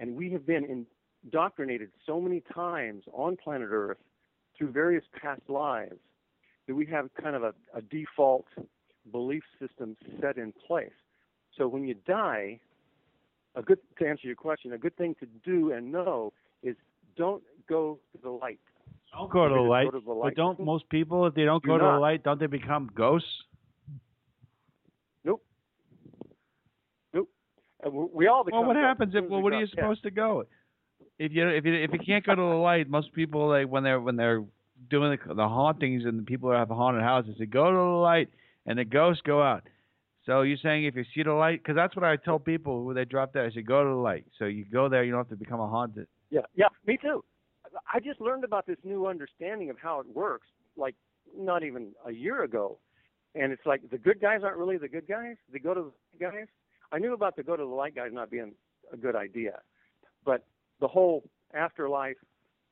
And 0.00 0.14
we 0.14 0.30
have 0.32 0.46
been 0.46 0.86
indoctrinated 1.24 1.90
so 2.04 2.20
many 2.20 2.42
times 2.52 3.04
on 3.12 3.36
planet 3.36 3.68
Earth 3.70 3.98
through 4.56 4.72
various 4.72 5.04
past 5.20 5.42
lives 5.48 5.96
that 6.66 6.74
we 6.74 6.86
have 6.86 7.08
kind 7.20 7.36
of 7.36 7.42
a, 7.42 7.54
a 7.74 7.82
default 7.82 8.46
belief 9.12 9.42
system 9.60 9.96
set 10.20 10.36
in 10.36 10.52
place. 10.66 10.90
So 11.56 11.68
when 11.68 11.84
you 11.84 11.94
die, 12.06 12.60
a 13.54 13.62
good 13.62 13.78
to 13.98 14.06
answer 14.06 14.26
your 14.26 14.36
question, 14.36 14.72
a 14.72 14.78
good 14.78 14.96
thing 14.96 15.14
to 15.20 15.26
do 15.44 15.72
and 15.72 15.90
know 15.90 16.32
is 16.62 16.76
don't 17.16 17.42
go 17.68 17.98
to 18.12 18.18
the 18.22 18.30
light. 18.30 18.60
Don't 19.12 19.32
go 19.32 19.48
to 19.48 19.54
the 19.54 19.60
light. 19.60 19.84
go 19.84 19.98
to 19.98 20.04
the 20.04 20.20
But 20.22 20.34
don't 20.34 20.60
most 20.60 20.88
people, 20.90 21.26
if 21.26 21.34
they 21.34 21.44
don't 21.44 21.62
Do 21.62 21.68
go 21.68 21.78
to 21.78 21.84
the 21.84 21.98
light, 21.98 22.22
don't 22.22 22.38
they 22.38 22.46
become 22.46 22.90
ghosts? 22.94 23.28
Nope. 25.24 25.42
Nope. 27.14 27.28
And 27.82 27.94
we- 28.12 28.26
all 28.26 28.44
become 28.44 28.60
Well, 28.60 28.68
what 28.68 28.76
happens 28.76 29.14
if? 29.14 29.24
Well, 29.24 29.40
what 29.40 29.52
are 29.52 29.60
you 29.60 29.66
supposed 29.68 30.02
to 30.02 30.10
go? 30.10 30.44
If 31.18 31.32
you 31.32 31.48
if 31.48 31.64
you 31.64 31.74
if 31.74 31.92
you 31.92 31.98
can't 31.98 32.24
go 32.26 32.34
to 32.34 32.40
the 32.40 32.46
light, 32.46 32.90
most 32.90 33.12
people 33.14 33.48
like 33.48 33.68
when 33.68 33.82
they're 33.82 34.00
when 34.00 34.16
they're 34.16 34.44
doing 34.90 35.18
the, 35.26 35.34
the 35.34 35.48
hauntings 35.48 36.04
and 36.04 36.18
the 36.18 36.22
people 36.22 36.50
that 36.50 36.58
have 36.58 36.68
haunted 36.68 37.02
houses, 37.02 37.36
they 37.38 37.46
go 37.46 37.70
to 37.70 37.76
the 37.76 37.82
light 37.82 38.28
and 38.66 38.78
the 38.78 38.84
ghosts 38.84 39.22
go 39.24 39.42
out. 39.42 39.62
So 40.24 40.42
you're 40.42 40.58
saying 40.60 40.84
if 40.84 40.96
you 40.96 41.04
see 41.14 41.22
the 41.22 41.32
light, 41.32 41.62
because 41.62 41.76
that's 41.76 41.94
what 41.94 42.04
I 42.04 42.16
tell 42.16 42.38
people 42.38 42.84
when 42.84 42.96
they 42.96 43.04
drop 43.04 43.32
there. 43.32 43.44
I 43.44 43.50
say 43.50 43.62
go 43.62 43.84
to 43.84 43.90
the 43.90 43.94
light. 43.94 44.26
So 44.38 44.46
you 44.46 44.64
go 44.64 44.88
there, 44.88 45.04
you 45.04 45.12
don't 45.12 45.20
have 45.20 45.28
to 45.28 45.36
become 45.36 45.60
a 45.60 45.68
haunted. 45.68 46.08
Yeah, 46.30 46.40
yeah, 46.56 46.66
me 46.84 46.98
too. 47.00 47.24
I 47.92 48.00
just 48.00 48.20
learned 48.20 48.42
about 48.42 48.66
this 48.66 48.78
new 48.82 49.06
understanding 49.06 49.70
of 49.70 49.76
how 49.80 50.00
it 50.00 50.06
works, 50.14 50.48
like 50.76 50.96
not 51.38 51.62
even 51.62 51.92
a 52.04 52.12
year 52.12 52.42
ago. 52.42 52.78
And 53.36 53.52
it's 53.52 53.64
like 53.66 53.88
the 53.90 53.98
good 53.98 54.20
guys 54.20 54.40
aren't 54.42 54.56
really 54.56 54.78
the 54.78 54.88
good 54.88 55.06
guys. 55.06 55.36
They 55.52 55.58
go 55.58 55.74
to 55.74 55.92
the 56.12 56.24
guys. 56.24 56.46
I 56.90 56.98
knew 56.98 57.12
about 57.12 57.36
the 57.36 57.42
go 57.42 57.56
to 57.56 57.62
the 57.62 57.68
light 57.68 57.94
guys 57.94 58.10
not 58.12 58.30
being 58.30 58.52
a 58.92 58.96
good 58.96 59.14
idea, 59.14 59.60
but 60.24 60.44
the 60.80 60.88
whole 60.88 61.22
afterlife 61.54 62.16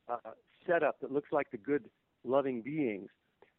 uh, 0.09 0.31
setup 0.67 1.01
that 1.01 1.13
looks 1.13 1.31
like 1.33 1.51
the 1.51 1.59
good, 1.59 1.85
loving 2.25 2.63
beings, 2.63 3.09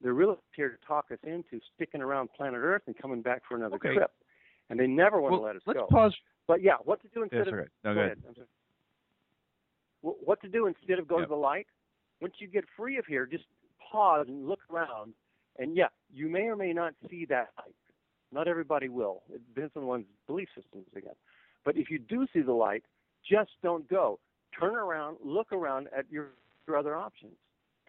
they're 0.02 0.14
really 0.14 0.36
here 0.56 0.70
to 0.70 0.86
talk 0.86 1.06
us 1.12 1.20
into 1.24 1.60
sticking 1.76 2.02
around 2.02 2.30
planet 2.36 2.60
Earth 2.62 2.84
and 2.88 2.98
coming 2.98 3.22
back 3.22 3.44
for 3.48 3.56
another 3.56 3.76
Okay. 3.76 3.94
trip. 3.94 4.12
And 4.70 4.80
they 4.80 4.88
never 4.88 5.22
want 5.22 5.34
Well, 5.34 5.42
to 5.42 5.46
let 5.46 5.56
us 5.56 5.62
let's 5.66 5.80
go. 5.80 5.88
pause. 5.88 6.16
But 6.48 6.62
yeah, 6.62 6.76
what 6.84 7.02
to 7.02 7.08
do 7.10 7.24
instead 7.24 7.40
Yes, 7.40 7.48
of 7.48 7.54
okay. 7.54 7.70
No, 7.84 7.94
go 7.94 8.00
go 8.00 8.06
ahead. 8.06 8.24
Sorry. 8.36 8.48
What 10.02 10.42
to 10.42 10.48
do 10.48 10.68
instead 10.68 11.00
of 11.00 11.08
go 11.08 11.18
Yep. 11.20 11.28
to 11.28 11.30
the 11.30 11.36
light? 11.36 11.68
Once 12.22 12.36
you 12.40 12.48
get 12.48 12.68
free 12.76 12.98
of 12.98 13.06
here, 13.06 13.26
just 13.26 13.46
pause 13.80 14.28
and 14.28 14.48
look 14.48 14.62
around. 14.70 15.14
And 15.58 15.76
yeah, 15.76 15.90
you 16.12 16.30
may 16.30 16.44
or 16.48 16.56
may 16.56 16.74
not 16.74 16.94
see 17.10 17.26
that 17.26 17.50
light. 17.58 17.76
Not 18.32 18.48
everybody 18.48 18.90
will. 18.90 19.24
It 19.34 19.42
depends 19.54 19.76
on 19.76 19.86
one's 19.88 20.06
belief 20.28 20.50
systems 20.56 20.88
again. 20.96 21.16
But 21.64 21.78
if 21.78 21.90
you 21.90 21.98
do 22.00 22.28
see 22.34 22.42
the 22.42 22.54
light, 22.54 22.84
just 23.28 23.52
don't 23.64 23.88
go. 23.88 24.20
Turn 24.60 24.76
around, 24.76 25.18
look 25.24 25.52
around 25.52 25.88
at 25.98 26.10
your, 26.12 26.32
your 26.68 26.78
other 26.78 26.96
options. 26.96 27.34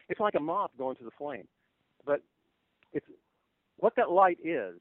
It's 0.08 0.20
like 0.20 0.34
a 0.34 0.40
moth 0.40 0.70
going 0.78 0.96
to 0.96 1.04
the 1.04 1.10
flame. 1.16 1.48
But 2.04 2.22
it's 2.92 3.06
what 3.76 3.94
that 3.96 4.10
light 4.10 4.38
is. 4.42 4.78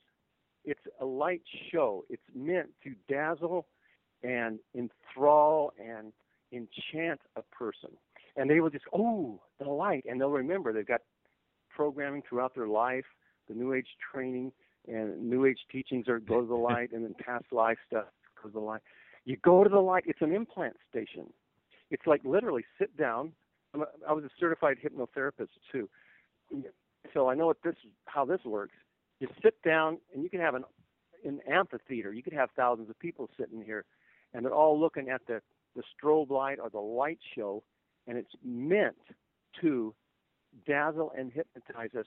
It's 0.64 0.82
a 1.00 1.06
light 1.06 1.42
show. 1.72 2.06
It's 2.10 2.24
meant 2.34 2.70
to 2.84 2.94
dazzle 3.08 3.68
and 4.24 4.60
enthrall 4.76 5.72
and 5.80 6.12
enchant 6.52 7.20
a 7.36 7.42
person. 7.52 7.92
And 8.36 8.50
they 8.50 8.60
will 8.60 8.70
just, 8.70 8.86
oh, 8.94 9.42
the 9.60 9.70
light. 9.70 10.06
And 10.08 10.20
they'll 10.20 10.30
remember 10.30 10.74
they've 10.74 10.86
got 10.86 11.02
programming 11.70 12.24
throughout 12.28 12.56
their 12.56 12.68
life, 12.68 13.06
the 13.48 13.54
New 13.54 13.74
Age 13.74 13.88
training 14.12 14.52
and 14.88 15.30
New 15.30 15.46
Age 15.46 15.60
teachings 15.72 16.08
are 16.08 16.20
go 16.20 16.42
to 16.42 16.48
the 16.48 16.54
light, 16.54 16.92
and 16.92 17.04
then 17.04 17.16
past 17.20 17.46
life 17.52 17.78
stuff 17.88 18.06
goes 18.42 18.52
to 18.52 18.60
the 18.60 18.66
light. 18.66 18.82
You 19.26 19.38
go 19.38 19.64
to 19.64 19.70
the 19.70 19.80
light. 19.80 20.04
It's 20.06 20.22
an 20.22 20.34
implant 20.34 20.76
station. 20.90 21.28
It's 21.90 22.06
like 22.06 22.22
literally 22.24 22.64
sit 22.80 22.96
down. 22.98 23.32
I 24.08 24.14
was 24.14 24.24
a 24.24 24.30
certified 24.40 24.78
hypnotherapist 24.84 25.50
too, 25.72 25.90
so 27.14 27.30
I 27.30 27.36
know 27.36 27.48
what 27.48 27.58
this 27.64 27.76
how 28.06 28.26
this 28.26 28.44
works. 28.46 28.74
You 29.20 29.28
sit 29.42 29.62
down, 29.64 29.98
and 30.14 30.24
you 30.24 30.30
can 30.30 30.40
have 30.40 30.56
an 30.56 30.64
an 31.24 31.40
amphitheater. 31.50 32.14
You 32.14 32.24
could 32.24 32.34
have 32.34 32.50
thousands 32.56 32.90
of 32.90 33.00
people 33.00 33.30
sitting 33.40 33.62
here, 33.64 33.86
and 34.34 34.46
they're 34.46 34.54
all 34.54 34.80
looking 34.80 35.10
at 35.10 35.22
the 35.28 35.42
the 35.76 35.84
strobe 35.94 36.30
light 36.30 36.60
or 36.62 36.70
the 36.70 36.80
light 36.80 37.20
show, 37.36 37.64
and 38.08 38.18
it's 38.18 38.32
meant 38.44 38.96
to 39.62 39.94
dazzle 40.66 41.12
and 41.18 41.32
hypnotize 41.32 41.90
us 42.00 42.06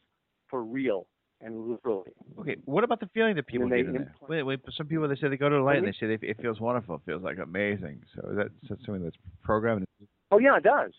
for 0.49 0.63
real 0.63 1.07
and 1.41 1.69
literally. 1.69 2.11
Okay, 2.41 2.57
what 2.65 2.85
about 2.85 3.01
the 3.01 3.09
feeling 3.15 3.37
that 3.37 3.47
people 3.47 3.69
get 3.69 3.81
in 3.81 3.93
there? 3.93 4.15
Wait, 4.29 4.43
wait. 4.43 4.61
Some 4.77 4.87
people 4.87 5.07
they 5.09 5.15
say 5.17 5.29
they 5.29 5.37
go 5.37 5.49
to 5.49 5.57
the 5.57 5.63
light 5.63 5.77
and 5.77 5.85
Pardon 5.85 5.95
they 6.01 6.15
say 6.15 6.17
they, 6.17 6.29
it 6.29 6.41
feels 6.41 6.61
wonderful. 6.61 6.97
It 6.97 7.03
feels 7.07 7.23
like 7.23 7.39
amazing. 7.39 8.03
So 8.15 8.31
is 8.31 8.37
that, 8.37 8.47
is 8.63 8.69
that 8.71 8.79
something 8.85 9.05
that's 9.05 9.17
programmed? 9.43 9.85
Oh 10.31 10.39
yeah, 10.39 10.57
it 10.57 10.65
does. 10.65 10.93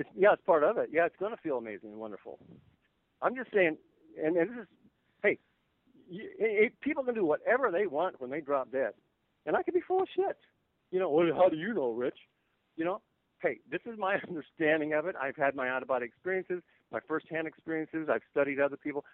It's 0.00 0.08
yeah, 0.16 0.32
it's 0.32 0.42
part 0.46 0.64
of 0.64 0.78
it. 0.78 0.88
Yeah, 0.90 1.04
it's 1.04 1.16
going 1.18 1.32
to 1.32 1.40
feel 1.42 1.58
amazing 1.58 1.90
and 1.90 2.00
wonderful. 2.00 2.38
I'm 3.20 3.36
just 3.36 3.52
saying, 3.52 3.76
and, 4.22 4.34
and 4.34 4.48
this 4.50 4.56
is, 4.62 4.66
hey, 5.22 5.38
you, 6.08 6.30
it, 6.38 6.72
people 6.80 7.04
can 7.04 7.14
do 7.14 7.24
whatever 7.24 7.70
they 7.70 7.86
want 7.86 8.18
when 8.18 8.30
they 8.30 8.40
drop 8.40 8.72
dead, 8.72 8.92
and 9.44 9.54
I 9.56 9.62
can 9.62 9.74
be 9.74 9.82
full 9.86 10.00
of 10.00 10.08
shit. 10.16 10.38
You 10.90 11.00
know, 11.00 11.10
well, 11.10 11.26
how 11.36 11.50
do 11.50 11.56
you 11.58 11.74
know, 11.74 11.90
Rich? 11.92 12.16
You 12.76 12.86
know, 12.86 13.02
hey, 13.42 13.58
this 13.70 13.82
is 13.84 13.98
my 13.98 14.16
understanding 14.28 14.94
of 14.94 15.04
it. 15.04 15.16
I've 15.20 15.36
had 15.36 15.54
my 15.54 15.68
out 15.68 15.82
of 15.82 15.88
body 15.88 16.06
experiences, 16.06 16.62
my 16.90 17.00
first-hand 17.06 17.46
experiences. 17.46 18.08
I've 18.10 18.22
studied 18.30 18.58
other 18.58 18.78
people, 18.78 19.04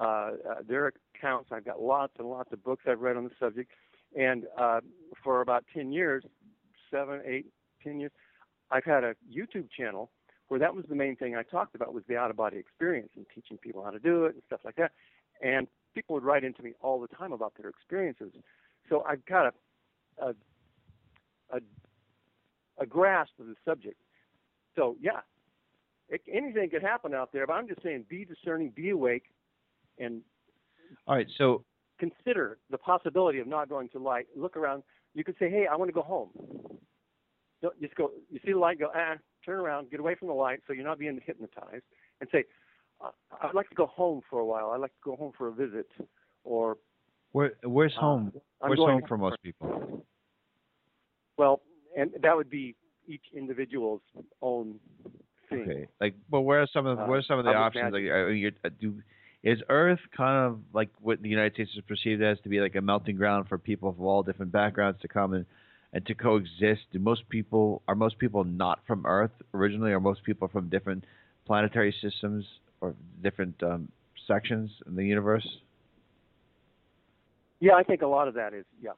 uh, 0.00 0.04
uh, 0.04 0.30
their 0.68 0.92
accounts. 1.16 1.50
I've 1.50 1.64
got 1.64 1.82
lots 1.82 2.12
and 2.20 2.30
lots 2.30 2.52
of 2.52 2.62
books 2.62 2.84
I've 2.86 3.00
read 3.00 3.16
on 3.16 3.24
the 3.24 3.30
subject, 3.40 3.72
and 4.16 4.44
uh, 4.56 4.78
for 5.24 5.40
about 5.40 5.64
ten 5.74 5.92
years, 5.92 6.22
seven, 6.88 7.20
eight, 7.26 7.46
ten 7.82 7.98
years, 7.98 8.12
I've 8.70 8.84
had 8.84 9.02
a 9.02 9.16
YouTube 9.28 9.68
channel 9.76 10.12
where 10.48 10.60
that 10.60 10.74
was 10.74 10.84
the 10.88 10.94
main 10.94 11.16
thing 11.16 11.34
I 11.36 11.42
talked 11.42 11.74
about 11.74 11.92
was 11.92 12.04
the 12.08 12.16
out 12.16 12.30
of 12.30 12.36
body 12.36 12.58
experience 12.58 13.10
and 13.16 13.26
teaching 13.34 13.58
people 13.58 13.82
how 13.82 13.90
to 13.90 13.98
do 13.98 14.24
it 14.26 14.34
and 14.34 14.42
stuff 14.46 14.60
like 14.64 14.76
that. 14.76 14.92
And 15.42 15.66
people 15.94 16.14
would 16.14 16.24
write 16.24 16.44
into 16.44 16.62
me 16.62 16.72
all 16.80 17.00
the 17.00 17.08
time 17.08 17.32
about 17.32 17.54
their 17.58 17.68
experiences. 17.68 18.32
So 18.88 19.02
I've 19.08 19.24
got 19.26 19.46
a 19.46 19.52
a 20.22 20.34
a, 21.50 21.60
a 22.78 22.86
grasp 22.86 23.32
of 23.38 23.46
the 23.46 23.54
subject. 23.64 23.96
So 24.74 24.96
yeah, 25.00 25.20
it, 26.08 26.22
anything 26.32 26.70
could 26.70 26.82
happen 26.82 27.14
out 27.14 27.32
there. 27.32 27.46
But 27.46 27.54
I'm 27.54 27.68
just 27.68 27.82
saying, 27.82 28.04
be 28.08 28.24
discerning, 28.24 28.72
be 28.74 28.90
awake, 28.90 29.24
and 29.98 30.22
All 31.06 31.16
right, 31.16 31.26
so 31.38 31.64
consider 31.98 32.58
the 32.70 32.78
possibility 32.78 33.38
of 33.40 33.46
not 33.46 33.68
going 33.68 33.88
to 33.90 33.98
light. 33.98 34.26
Look 34.36 34.56
around. 34.56 34.82
You 35.14 35.24
could 35.24 35.36
say, 35.38 35.50
"Hey, 35.50 35.66
I 35.70 35.76
want 35.76 35.88
to 35.88 35.92
go 35.92 36.02
home." 36.02 36.30
Don't 37.62 37.80
just 37.80 37.94
go. 37.94 38.10
You 38.30 38.38
see 38.44 38.52
the 38.52 38.58
light, 38.58 38.78
go 38.78 38.90
ah, 38.94 39.14
turn 39.46 39.58
around, 39.60 39.90
get 39.90 40.00
away 40.00 40.14
from 40.16 40.28
the 40.28 40.34
light, 40.34 40.60
so 40.66 40.72
you're 40.72 40.84
not 40.84 40.98
being 40.98 41.18
hypnotized, 41.24 41.84
and 42.20 42.28
say, 42.30 42.44
"Uh, 43.00 43.10
"I'd 43.40 43.54
like 43.54 43.68
to 43.70 43.74
go 43.74 43.86
home 43.86 44.20
for 44.28 44.40
a 44.40 44.44
while. 44.44 44.70
I'd 44.72 44.80
like 44.80 44.92
to 44.92 45.04
go 45.10 45.16
home 45.16 45.32
for 45.38 45.48
a 45.48 45.52
visit," 45.52 45.88
or 46.44 46.76
where 47.32 47.52
where's 47.62 47.94
uh, 47.96 48.00
home? 48.00 48.32
I'm 48.60 48.70
Where's 48.70 48.80
home 48.80 49.02
for 49.06 49.16
most 49.16 49.36
people? 49.42 50.04
Well, 51.38 51.60
and 51.96 52.10
that 52.22 52.36
would 52.36 52.50
be 52.50 52.74
each 53.06 53.24
individual's 53.32 54.02
own 54.42 54.80
thing. 55.48 55.62
Okay, 55.62 55.88
like, 56.00 56.14
but 56.30 56.42
where 56.42 56.62
are 56.62 56.68
some 56.72 56.86
of 56.86 56.98
Uh, 56.98 57.04
where 57.06 57.18
are 57.18 57.22
some 57.22 57.38
of 57.38 57.44
the 57.44 57.50
would 57.50 57.56
options? 57.56 57.92
Like, 57.92 58.04
are 58.04 58.32
you, 58.32 58.52
uh, 58.64 58.70
do 58.80 59.02
is 59.42 59.62
Earth 59.68 60.00
kind 60.16 60.46
of 60.46 60.60
like 60.72 60.88
what 61.00 61.22
the 61.22 61.28
United 61.28 61.52
States 61.54 61.70
is 61.76 61.82
perceived 61.82 62.22
as 62.22 62.40
to 62.40 62.48
be 62.48 62.60
like 62.60 62.74
a 62.74 62.80
melting 62.80 63.16
ground 63.16 63.46
for 63.48 63.58
people 63.58 63.88
of 63.88 64.00
all 64.00 64.22
different 64.22 64.50
backgrounds 64.50 65.00
to 65.02 65.08
come 65.08 65.34
and 65.34 65.46
and 65.92 66.04
to 66.06 66.14
coexist? 66.14 66.82
Do 66.92 66.98
most 66.98 67.28
people 67.28 67.82
are 67.88 67.94
most 67.94 68.18
people 68.18 68.44
not 68.44 68.80
from 68.86 69.06
Earth 69.06 69.30
originally? 69.54 69.92
Are 69.92 70.00
most 70.00 70.22
people 70.24 70.48
from 70.48 70.68
different 70.68 71.04
planetary 71.46 71.94
systems 72.02 72.44
or 72.80 72.94
different 73.22 73.60
um, 73.62 73.88
sections 74.26 74.70
in 74.86 74.96
the 74.96 75.04
universe? 75.04 75.46
Yeah, 77.60 77.74
I 77.74 77.82
think 77.82 78.02
a 78.02 78.06
lot 78.06 78.28
of 78.28 78.34
that 78.34 78.52
is 78.54 78.64
yeah. 78.80 78.90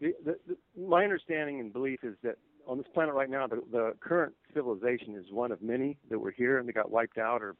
The, 0.00 0.14
the, 0.24 0.36
the, 0.46 0.80
my 0.80 1.04
understanding 1.04 1.60
and 1.60 1.72
belief 1.72 2.00
is 2.02 2.14
that 2.22 2.36
on 2.66 2.78
this 2.78 2.86
planet 2.92 3.14
right 3.14 3.30
now, 3.30 3.46
the, 3.46 3.62
the 3.70 3.94
current 4.00 4.34
civilization 4.52 5.14
is 5.16 5.24
one 5.30 5.52
of 5.52 5.62
many 5.62 5.96
that 6.10 6.18
were 6.18 6.30
here 6.30 6.58
and 6.58 6.68
they 6.68 6.72
got 6.72 6.90
wiped 6.90 7.18
out 7.18 7.42
or 7.42 7.54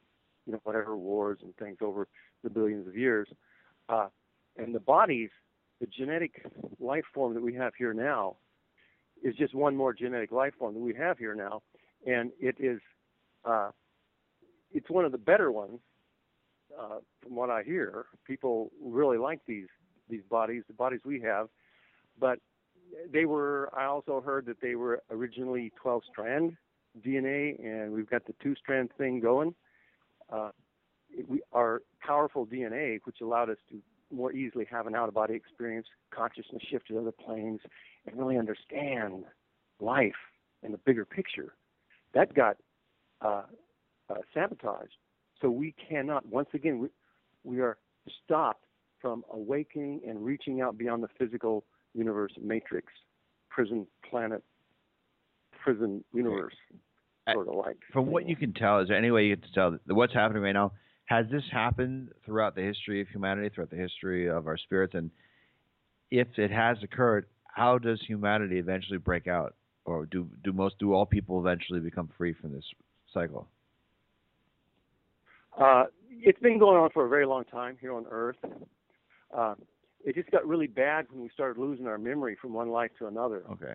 you 0.45 0.53
know 0.53 0.59
whatever 0.63 0.95
wars 0.95 1.39
and 1.41 1.55
things 1.57 1.77
over 1.81 2.07
the 2.43 2.49
billions 2.49 2.87
of 2.87 2.95
years. 2.95 3.27
Uh, 3.89 4.07
and 4.57 4.73
the 4.73 4.79
bodies, 4.79 5.29
the 5.79 5.87
genetic 5.87 6.45
life 6.79 7.03
form 7.13 7.33
that 7.33 7.41
we 7.41 7.53
have 7.53 7.73
here 7.77 7.93
now, 7.93 8.35
is 9.23 9.35
just 9.35 9.53
one 9.55 9.75
more 9.75 9.93
genetic 9.93 10.31
life 10.31 10.53
form 10.57 10.73
that 10.73 10.79
we 10.79 10.93
have 10.93 11.17
here 11.17 11.35
now, 11.35 11.61
and 12.05 12.31
it 12.39 12.55
is 12.59 12.79
uh, 13.45 13.71
it's 14.71 14.89
one 14.89 15.05
of 15.05 15.11
the 15.11 15.17
better 15.17 15.51
ones. 15.51 15.79
Uh, 16.77 16.99
from 17.23 17.35
what 17.35 17.49
I 17.49 17.63
hear, 17.63 18.05
people 18.25 18.71
really 18.83 19.17
like 19.17 19.39
these 19.47 19.67
these 20.09 20.21
bodies, 20.29 20.63
the 20.67 20.73
bodies 20.73 20.99
we 21.05 21.19
have, 21.21 21.47
but 22.19 22.39
they 23.11 23.25
were. 23.25 23.69
I 23.75 23.85
also 23.85 24.21
heard 24.21 24.45
that 24.45 24.61
they 24.61 24.75
were 24.75 25.01
originally 25.09 25.71
12 25.81 26.03
strand 26.11 26.55
DNA, 27.05 27.59
and 27.63 27.91
we've 27.91 28.09
got 28.09 28.25
the 28.25 28.33
two 28.41 28.55
strand 28.55 28.89
thing 28.97 29.19
going. 29.19 29.55
Uh, 30.31 30.49
we 31.27 31.41
our 31.53 31.81
powerful 32.05 32.45
DNA, 32.45 32.99
which 33.05 33.17
allowed 33.21 33.49
us 33.49 33.57
to 33.69 33.81
more 34.11 34.31
easily 34.31 34.65
have 34.69 34.87
an 34.87 34.95
out 34.95 35.07
of 35.07 35.13
body 35.13 35.33
experience, 35.33 35.87
consciousness 36.11 36.61
shift 36.69 36.87
to 36.87 36.99
other 36.99 37.11
planes, 37.11 37.59
and 38.05 38.17
really 38.17 38.37
understand 38.37 39.25
life 39.79 40.13
in 40.63 40.71
the 40.71 40.77
bigger 40.79 41.05
picture. 41.05 41.53
That 42.13 42.33
got 42.33 42.57
uh, 43.21 43.43
uh, 44.09 44.15
sabotaged. 44.33 44.95
So 45.41 45.49
we 45.49 45.75
cannot. 45.89 46.25
Once 46.27 46.49
again, 46.53 46.79
we 46.79 46.87
we 47.43 47.59
are 47.59 47.77
stopped 48.23 48.65
from 49.01 49.23
awakening 49.31 50.01
and 50.07 50.23
reaching 50.23 50.61
out 50.61 50.77
beyond 50.77 51.03
the 51.03 51.09
physical 51.19 51.63
universe 51.93 52.31
matrix, 52.41 52.87
prison 53.49 53.85
planet, 54.09 54.43
prison 55.63 56.03
universe, 56.13 56.55
I- 57.27 57.33
sort 57.33 57.47
of 57.47 57.55
like. 57.55 57.77
From 57.91 58.07
what 58.07 58.27
you 58.27 58.35
can 58.35 58.53
tell, 58.53 58.79
is 58.79 58.87
there 58.87 58.97
any 58.97 59.11
way 59.11 59.25
you 59.25 59.37
can 59.37 59.51
tell 59.53 59.71
that 59.71 59.93
what's 59.93 60.13
happening 60.13 60.41
right 60.41 60.53
now? 60.53 60.71
Has 61.07 61.25
this 61.31 61.43
happened 61.51 62.09
throughout 62.25 62.55
the 62.55 62.61
history 62.61 63.01
of 63.01 63.07
humanity, 63.07 63.49
throughout 63.49 63.69
the 63.69 63.77
history 63.77 64.29
of 64.29 64.45
our 64.45 64.57
spirits? 64.57 64.93
And 64.93 65.09
if 66.11 66.27
it 66.37 66.51
has 66.51 66.77
occurred, 66.83 67.25
how 67.45 67.77
does 67.77 67.99
humanity 68.05 68.59
eventually 68.59 68.97
break 68.97 69.25
out, 69.27 69.55
or 69.85 70.05
do 70.05 70.29
do 70.43 70.53
most 70.53 70.77
do 70.79 70.93
all 70.93 71.05
people 71.05 71.39
eventually 71.39 71.79
become 71.79 72.09
free 72.17 72.33
from 72.33 72.53
this 72.53 72.65
cycle? 73.13 73.47
Uh, 75.59 75.85
it's 76.09 76.39
been 76.39 76.59
going 76.59 76.77
on 76.77 76.89
for 76.93 77.05
a 77.05 77.09
very 77.09 77.25
long 77.25 77.45
time 77.45 77.77
here 77.79 77.93
on 77.93 78.05
Earth. 78.11 78.37
Uh, 79.35 79.55
it 80.05 80.13
just 80.13 80.29
got 80.29 80.45
really 80.45 80.67
bad 80.67 81.05
when 81.09 81.23
we 81.23 81.29
started 81.33 81.59
losing 81.59 81.87
our 81.87 81.97
memory 81.97 82.37
from 82.39 82.53
one 82.53 82.69
life 82.69 82.91
to 82.99 83.07
another. 83.07 83.43
Okay. 83.51 83.73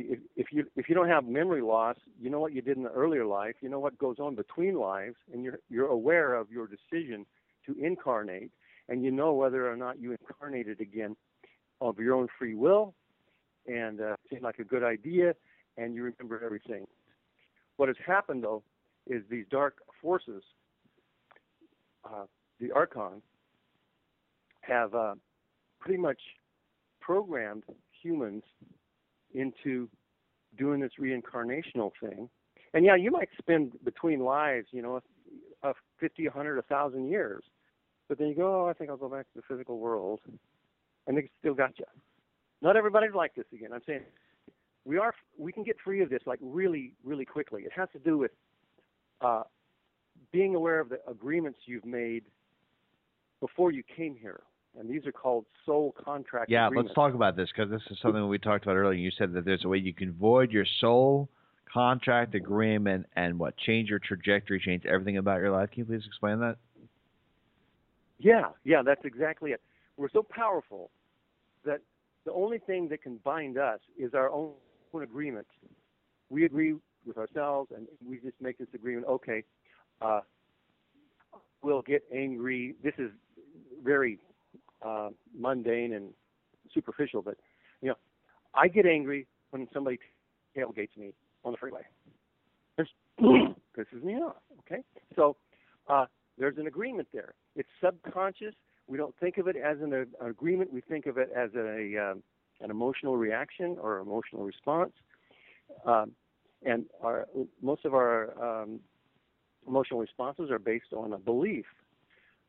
If, 0.00 0.18
if 0.36 0.46
you 0.52 0.64
if 0.76 0.88
you 0.88 0.94
don't 0.94 1.08
have 1.08 1.24
memory 1.24 1.62
loss, 1.62 1.96
you 2.20 2.30
know 2.30 2.40
what 2.40 2.52
you 2.52 2.62
did 2.62 2.76
in 2.76 2.82
the 2.82 2.90
earlier 2.90 3.24
life. 3.26 3.56
You 3.60 3.68
know 3.68 3.78
what 3.78 3.98
goes 3.98 4.16
on 4.18 4.34
between 4.34 4.76
lives, 4.76 5.16
and 5.32 5.44
you're 5.44 5.58
you're 5.68 5.88
aware 5.88 6.34
of 6.34 6.50
your 6.50 6.66
decision 6.66 7.26
to 7.66 7.74
incarnate, 7.80 8.50
and 8.88 9.04
you 9.04 9.10
know 9.10 9.32
whether 9.32 9.70
or 9.70 9.76
not 9.76 10.00
you 10.00 10.12
incarnated 10.12 10.80
again 10.80 11.16
of 11.80 11.98
your 11.98 12.14
own 12.14 12.28
free 12.38 12.54
will, 12.54 12.94
and 13.66 14.00
uh, 14.00 14.16
seemed 14.30 14.42
like 14.42 14.58
a 14.58 14.64
good 14.64 14.82
idea, 14.82 15.34
and 15.76 15.94
you 15.94 16.02
remember 16.02 16.42
everything. 16.44 16.86
What 17.76 17.88
has 17.88 17.96
happened 18.04 18.44
though 18.44 18.62
is 19.06 19.22
these 19.30 19.44
dark 19.50 19.78
forces, 20.00 20.42
uh, 22.04 22.24
the 22.60 22.72
Archon, 22.72 23.22
have 24.62 24.94
uh, 24.94 25.14
pretty 25.80 26.00
much 26.00 26.18
programmed 27.00 27.64
humans 28.02 28.42
into 29.36 29.88
doing 30.58 30.80
this 30.80 30.92
reincarnational 31.00 31.92
thing. 32.00 32.28
And 32.74 32.84
yeah, 32.84 32.96
you 32.96 33.10
might 33.10 33.28
spend 33.38 33.72
between 33.84 34.20
lives, 34.20 34.68
you 34.70 34.82
know, 34.82 35.00
a 35.62 35.72
50, 36.00 36.24
100, 36.24 36.56
1,000 36.56 37.08
years. 37.08 37.44
But 38.08 38.18
then 38.18 38.28
you 38.28 38.34
go, 38.34 38.64
oh, 38.64 38.68
I 38.68 38.72
think 38.72 38.90
I'll 38.90 38.96
go 38.96 39.08
back 39.08 39.26
to 39.32 39.36
the 39.36 39.42
physical 39.48 39.78
world. 39.78 40.20
And 41.06 41.16
they 41.16 41.30
still 41.40 41.54
got 41.54 41.78
you. 41.78 41.84
Not 42.62 42.76
everybody's 42.76 43.14
like 43.14 43.34
this 43.34 43.44
again. 43.52 43.72
I'm 43.72 43.82
saying 43.86 44.02
we 44.84 44.98
are 44.98 45.12
we 45.36 45.52
can 45.52 45.62
get 45.62 45.76
free 45.84 46.02
of 46.02 46.08
this 46.08 46.22
like 46.26 46.38
really 46.40 46.94
really 47.04 47.24
quickly. 47.24 47.62
It 47.62 47.72
has 47.76 47.88
to 47.92 47.98
do 47.98 48.16
with 48.16 48.30
uh, 49.20 49.42
being 50.32 50.54
aware 50.54 50.80
of 50.80 50.88
the 50.88 51.00
agreements 51.08 51.60
you've 51.66 51.84
made 51.84 52.24
before 53.40 53.70
you 53.70 53.82
came 53.82 54.16
here, 54.16 54.40
and 54.78 54.88
these 54.88 55.06
are 55.06 55.12
called 55.12 55.46
soul 55.64 55.94
contract. 56.02 56.50
Yeah, 56.50 56.66
agreements. 56.66 56.90
let's 56.90 56.94
talk 56.94 57.14
about 57.14 57.36
this 57.36 57.48
because 57.54 57.70
this 57.70 57.82
is 57.90 57.98
something 58.00 58.28
we 58.28 58.38
talked 58.38 58.64
about 58.64 58.76
earlier. 58.76 58.98
You 58.98 59.10
said 59.16 59.32
that 59.34 59.44
there's 59.44 59.64
a 59.64 59.68
way 59.68 59.78
you 59.78 59.94
can 59.94 60.12
void 60.12 60.50
your 60.50 60.66
soul 60.80 61.28
contract 61.72 62.34
agreement 62.34 63.06
and 63.16 63.38
what 63.38 63.56
change 63.58 63.88
your 63.88 63.98
trajectory, 63.98 64.60
change 64.60 64.84
everything 64.86 65.18
about 65.18 65.40
your 65.40 65.50
life. 65.50 65.70
Can 65.70 65.80
you 65.80 65.84
please 65.84 66.06
explain 66.06 66.38
that? 66.40 66.56
Yeah, 68.18 68.48
yeah, 68.64 68.82
that's 68.84 69.04
exactly 69.04 69.50
it. 69.50 69.60
We're 69.96 70.10
so 70.10 70.22
powerful 70.22 70.90
that 71.64 71.80
the 72.24 72.32
only 72.32 72.58
thing 72.58 72.88
that 72.88 73.02
can 73.02 73.18
bind 73.24 73.58
us 73.58 73.80
is 73.98 74.14
our 74.14 74.30
own 74.30 74.52
agreement. 75.02 75.46
We 76.30 76.44
agree 76.44 76.74
with 77.06 77.18
ourselves, 77.18 77.70
and 77.76 77.86
we 78.06 78.18
just 78.18 78.40
make 78.40 78.58
this 78.58 78.68
agreement. 78.74 79.06
Okay, 79.06 79.44
uh, 80.00 80.20
we'll 81.62 81.82
get 81.82 82.02
angry. 82.14 82.74
This 82.82 82.94
is 82.98 83.10
very 83.84 84.18
uh, 84.82 85.10
mundane 85.36 85.92
and 85.92 86.10
superficial, 86.72 87.22
but 87.22 87.36
you 87.80 87.88
know, 87.88 87.96
I 88.54 88.68
get 88.68 88.86
angry 88.86 89.26
when 89.50 89.68
somebody 89.72 89.98
tailgates 90.56 90.96
me 90.96 91.12
on 91.44 91.52
the 91.52 91.58
freeway. 91.58 91.82
This 92.76 92.88
pisses 93.20 94.02
me 94.02 94.14
off. 94.14 94.36
Okay, 94.60 94.82
so 95.14 95.36
uh, 95.88 96.06
there's 96.38 96.58
an 96.58 96.66
agreement 96.66 97.08
there. 97.12 97.34
It's 97.54 97.68
subconscious. 97.82 98.54
We 98.88 98.96
don't 98.96 99.14
think 99.18 99.38
of 99.38 99.48
it 99.48 99.56
as 99.56 99.78
an, 99.80 99.92
an 99.92 100.06
agreement. 100.20 100.72
We 100.72 100.80
think 100.80 101.06
of 101.06 101.18
it 101.18 101.30
as 101.34 101.50
a 101.54 102.10
um, 102.12 102.22
an 102.60 102.70
emotional 102.70 103.16
reaction 103.16 103.76
or 103.80 103.98
emotional 103.98 104.44
response. 104.44 104.92
Um, 105.84 106.12
and 106.64 106.86
our, 107.02 107.26
most 107.62 107.84
of 107.84 107.94
our 107.94 108.62
um, 108.62 108.80
emotional 109.66 110.00
responses 110.00 110.50
are 110.50 110.58
based 110.58 110.92
on 110.96 111.12
a 111.12 111.18
belief 111.18 111.66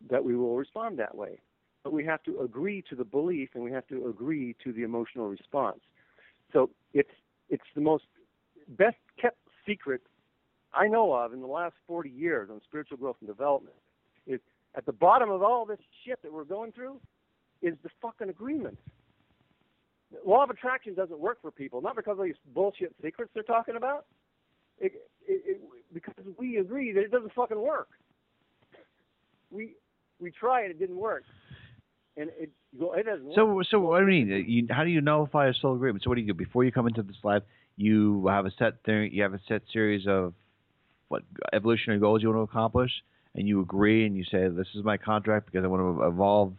that 0.10 0.24
we 0.24 0.36
will 0.36 0.56
respond 0.56 0.98
that 1.00 1.16
way. 1.16 1.40
But 1.88 1.93
we 1.93 2.04
have 2.04 2.21
to 2.23 2.41
agree 2.41 2.84
to 2.89 2.97
the 2.97 3.06
belief 3.06 3.52
and 3.54 3.63
we 3.63 3.71
have 3.71 3.88
to 3.88 4.10
agree 4.10 4.58
to 4.62 4.73
the 4.73 4.84
emotional 4.84 5.30
response. 5.30 5.80
So 6.52 6.69
it's 6.93 7.13
it's 7.47 7.63
the 7.76 7.80
most 7.80 8.04
best 8.67 8.97
kept 9.17 9.38
secret 9.65 10.02
I 10.73 10.89
know 10.89 11.13
of 11.13 11.32
in 11.32 11.39
the 11.39 11.47
last 11.47 11.76
40 11.88 12.10
years 12.10 12.50
on 12.52 12.60
spiritual 12.67 12.97
growth 12.97 13.15
and 13.21 13.30
development 13.30 13.78
is 14.26 14.41
at 14.76 14.86
the 14.86 14.91
bottom 14.91 15.30
of 15.30 15.41
all 15.41 15.65
this 15.65 15.80
shit 16.04 16.21
that 16.23 16.34
we're 16.34 16.43
going 16.43 16.73
through 16.73 17.00
is 17.62 17.76
the 17.84 17.89
fucking 18.02 18.28
agreement. 18.28 18.78
Law 20.26 20.43
of 20.43 20.50
attraction 20.50 20.93
doesn't 20.93 21.17
work 21.21 21.41
for 21.41 21.52
people, 21.52 21.80
not 21.80 21.95
because 21.95 22.19
of 22.19 22.26
these 22.26 22.36
bullshit 22.54 22.93
secrets 23.02 23.32
they're 23.34 23.43
talking 23.43 23.78
about. 23.78 24.08
It, 24.78 24.91
it, 25.26 25.41
it, 25.45 25.62
because 25.93 26.15
we 26.38 26.58
agree 26.58 26.91
that 26.91 27.00
it 27.00 27.12
doesn't 27.12 27.32
fucking 27.34 27.58
work. 27.58 27.88
We 29.52 29.76
we 30.19 30.32
tried, 30.32 30.71
it 30.71 30.80
didn't 30.80 30.97
work, 30.97 31.23
and 32.17 32.30
it 32.39 32.51
it 32.73 33.06
doesn't. 33.06 33.34
So, 33.36 33.45
work. 33.45 33.67
so 33.69 33.80
what 33.80 33.99
do 33.99 34.08
you 34.08 34.25
mean? 34.25 34.45
You, 34.47 34.67
how 34.69 34.84
do 34.84 34.89
you 34.89 35.01
nullify 35.01 35.47
a 35.47 35.53
soul 35.53 35.75
agreement? 35.75 36.03
So, 36.03 36.10
what 36.10 36.15
do 36.15 36.21
you 36.21 36.27
do 36.27 36.34
before 36.34 36.63
you 36.63 36.71
come 36.71 36.88
into 36.88 37.03
this 37.03 37.17
life? 37.23 37.43
You 37.75 38.27
have 38.27 38.45
a 38.45 38.51
set 38.58 38.84
thing. 38.86 39.12
You 39.13 39.23
have 39.23 39.34
a 39.34 39.39
set 39.47 39.62
series 39.71 40.08
of 40.08 40.34
what 41.08 41.23
evolutionary 41.53 41.99
goals 41.99 42.21
you 42.21 42.30
want 42.30 42.39
to 42.39 42.51
accomplish, 42.51 42.91
and 43.36 43.47
you 43.47 43.62
agree, 43.62 44.06
and 44.06 44.15
you 44.17 44.23
say, 44.25 44.47
"This 44.49 44.67
is 44.75 44.84
my 44.84 44.97
contract 44.97 45.45
because 45.45 45.63
I 45.63 45.67
want 45.67 45.99
to 45.99 46.06
evolve 46.06 46.53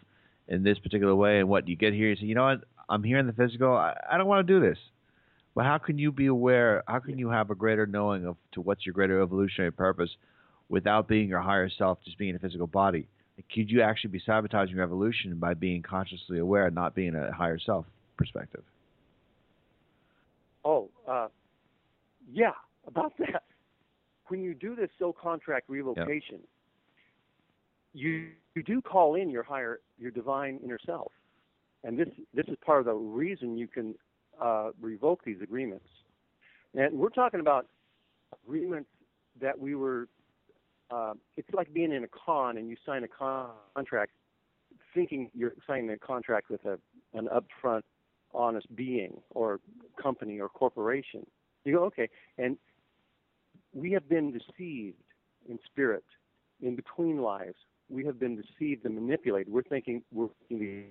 in 0.46 0.62
this 0.62 0.78
particular 0.78 1.14
way." 1.14 1.40
And 1.40 1.48
what 1.48 1.68
you 1.68 1.76
get 1.76 1.92
here, 1.92 2.08
you 2.08 2.16
say, 2.16 2.26
"You 2.26 2.34
know 2.34 2.44
what? 2.44 2.64
I'm 2.88 3.02
here 3.02 3.18
in 3.18 3.26
the 3.26 3.32
physical. 3.32 3.72
I, 3.72 3.94
I 4.10 4.16
don't 4.16 4.28
want 4.28 4.46
to 4.46 4.52
do 4.52 4.60
this." 4.60 4.78
But 5.54 5.64
how 5.64 5.78
can 5.78 5.98
you 5.98 6.12
be 6.12 6.26
aware? 6.26 6.84
How 6.86 7.00
can 7.00 7.18
you 7.18 7.30
have 7.30 7.50
a 7.50 7.54
greater 7.56 7.84
knowing 7.84 8.26
of 8.26 8.36
to 8.52 8.60
what's 8.60 8.86
your 8.86 8.92
greater 8.92 9.20
evolutionary 9.20 9.72
purpose 9.72 10.10
without 10.68 11.08
being 11.08 11.28
your 11.28 11.40
higher 11.40 11.68
self, 11.68 11.98
just 12.04 12.16
being 12.16 12.30
in 12.30 12.36
a 12.36 12.38
physical 12.38 12.68
body? 12.68 13.08
Could 13.55 13.70
you 13.70 13.83
actually 13.83 14.11
be 14.11 14.22
sabotaging 14.24 14.74
your 14.74 14.85
evolution 14.85 15.37
by 15.37 15.55
being 15.55 15.83
consciously 15.83 16.38
aware, 16.38 16.66
and 16.66 16.74
not 16.74 16.94
being 16.94 17.14
a 17.14 17.33
higher 17.33 17.59
self 17.59 17.87
perspective? 18.16 18.64
Oh, 20.64 20.90
uh, 21.09 21.29
yeah, 22.31 22.53
about 22.87 23.12
that. 23.18 23.44
When 24.27 24.42
you 24.42 24.55
do 24.55 24.74
this 24.77 24.90
soul 24.98 25.14
contract 25.14 25.70
revocation, 25.70 26.40
you 27.94 28.29
you 28.55 28.62
do 28.62 28.83
call 28.83 29.14
in 29.14 29.31
your 29.31 29.42
higher, 29.42 29.81
your 29.98 30.11
divine 30.11 30.61
inner 30.62 30.79
self, 30.85 31.12
and 31.85 31.98
this 31.98 32.09
this 32.35 32.44
is 32.48 32.57
part 32.64 32.81
of 32.81 32.87
the 32.87 32.94
reason 32.94 33.57
you 33.57 33.68
can 33.68 33.94
uh, 34.40 34.70
revoke 34.81 35.24
these 35.24 35.40
agreements. 35.42 35.87
And 36.74 36.98
we're 36.98 37.09
talking 37.09 37.40
about 37.40 37.66
agreements 38.44 38.90
that 39.40 39.59
we 39.59 39.74
were. 39.74 40.09
Uh, 40.90 41.14
it's 41.37 41.48
like 41.53 41.72
being 41.72 41.92
in 41.92 42.05
a 42.05 42.09
con 42.09 42.57
and 42.57 42.68
you 42.68 42.77
sign 42.87 43.05
a 43.05 43.09
con- 43.09 43.51
contract, 43.74 44.12
thinking 44.94 45.31
you're 45.35 45.53
signing 45.66 45.90
a 45.90 45.98
contract 45.98 46.51
with 46.51 46.64
a 46.64 46.79
an 47.14 47.29
upfront, 47.29 47.83
honest 48.35 48.74
being 48.74 49.20
or 49.31 49.61
company 50.01 50.40
or 50.40 50.48
corporation. 50.48 51.27
You 51.64 51.77
go 51.77 51.85
okay, 51.85 52.09
and 52.38 52.57
we 53.74 53.92
have 53.92 54.09
been 54.09 54.33
deceived 54.33 55.03
in 55.48 55.59
spirit, 55.66 56.05
in 56.62 56.77
between 56.77 57.20
lives. 57.20 57.57
We 57.90 58.05
have 58.05 58.18
been 58.18 58.37
deceived 58.37 58.85
and 58.85 58.94
manipulated. 58.94 59.53
We're 59.53 59.62
thinking 59.62 60.03
we're 60.12 60.29
these, 60.51 60.85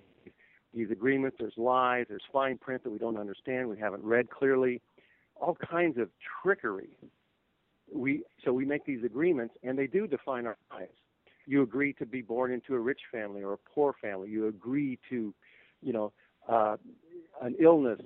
these 0.73 0.91
agreements. 0.91 1.37
There's 1.39 1.53
lies. 1.57 2.05
There's 2.09 2.23
fine 2.31 2.57
print 2.57 2.83
that 2.83 2.89
we 2.89 2.97
don't 2.97 3.17
understand. 3.17 3.69
We 3.69 3.77
haven't 3.77 4.03
read 4.03 4.29
clearly. 4.29 4.81
All 5.35 5.55
kinds 5.55 5.97
of 5.97 6.09
trickery. 6.41 6.89
We 7.93 8.23
so 8.43 8.53
we 8.53 8.65
make 8.65 8.85
these 8.85 9.03
agreements, 9.03 9.55
and 9.63 9.77
they 9.77 9.87
do 9.87 10.07
define 10.07 10.45
our 10.45 10.57
lives. 10.71 10.93
You 11.45 11.61
agree 11.61 11.93
to 11.93 12.05
be 12.05 12.21
born 12.21 12.51
into 12.51 12.75
a 12.75 12.79
rich 12.79 13.01
family 13.11 13.41
or 13.41 13.53
a 13.53 13.57
poor 13.57 13.93
family. 14.01 14.29
You 14.29 14.47
agree 14.47 14.99
to, 15.09 15.33
you 15.81 15.93
know, 15.93 16.11
uh, 16.49 16.75
an 17.41 17.55
illness 17.59 18.01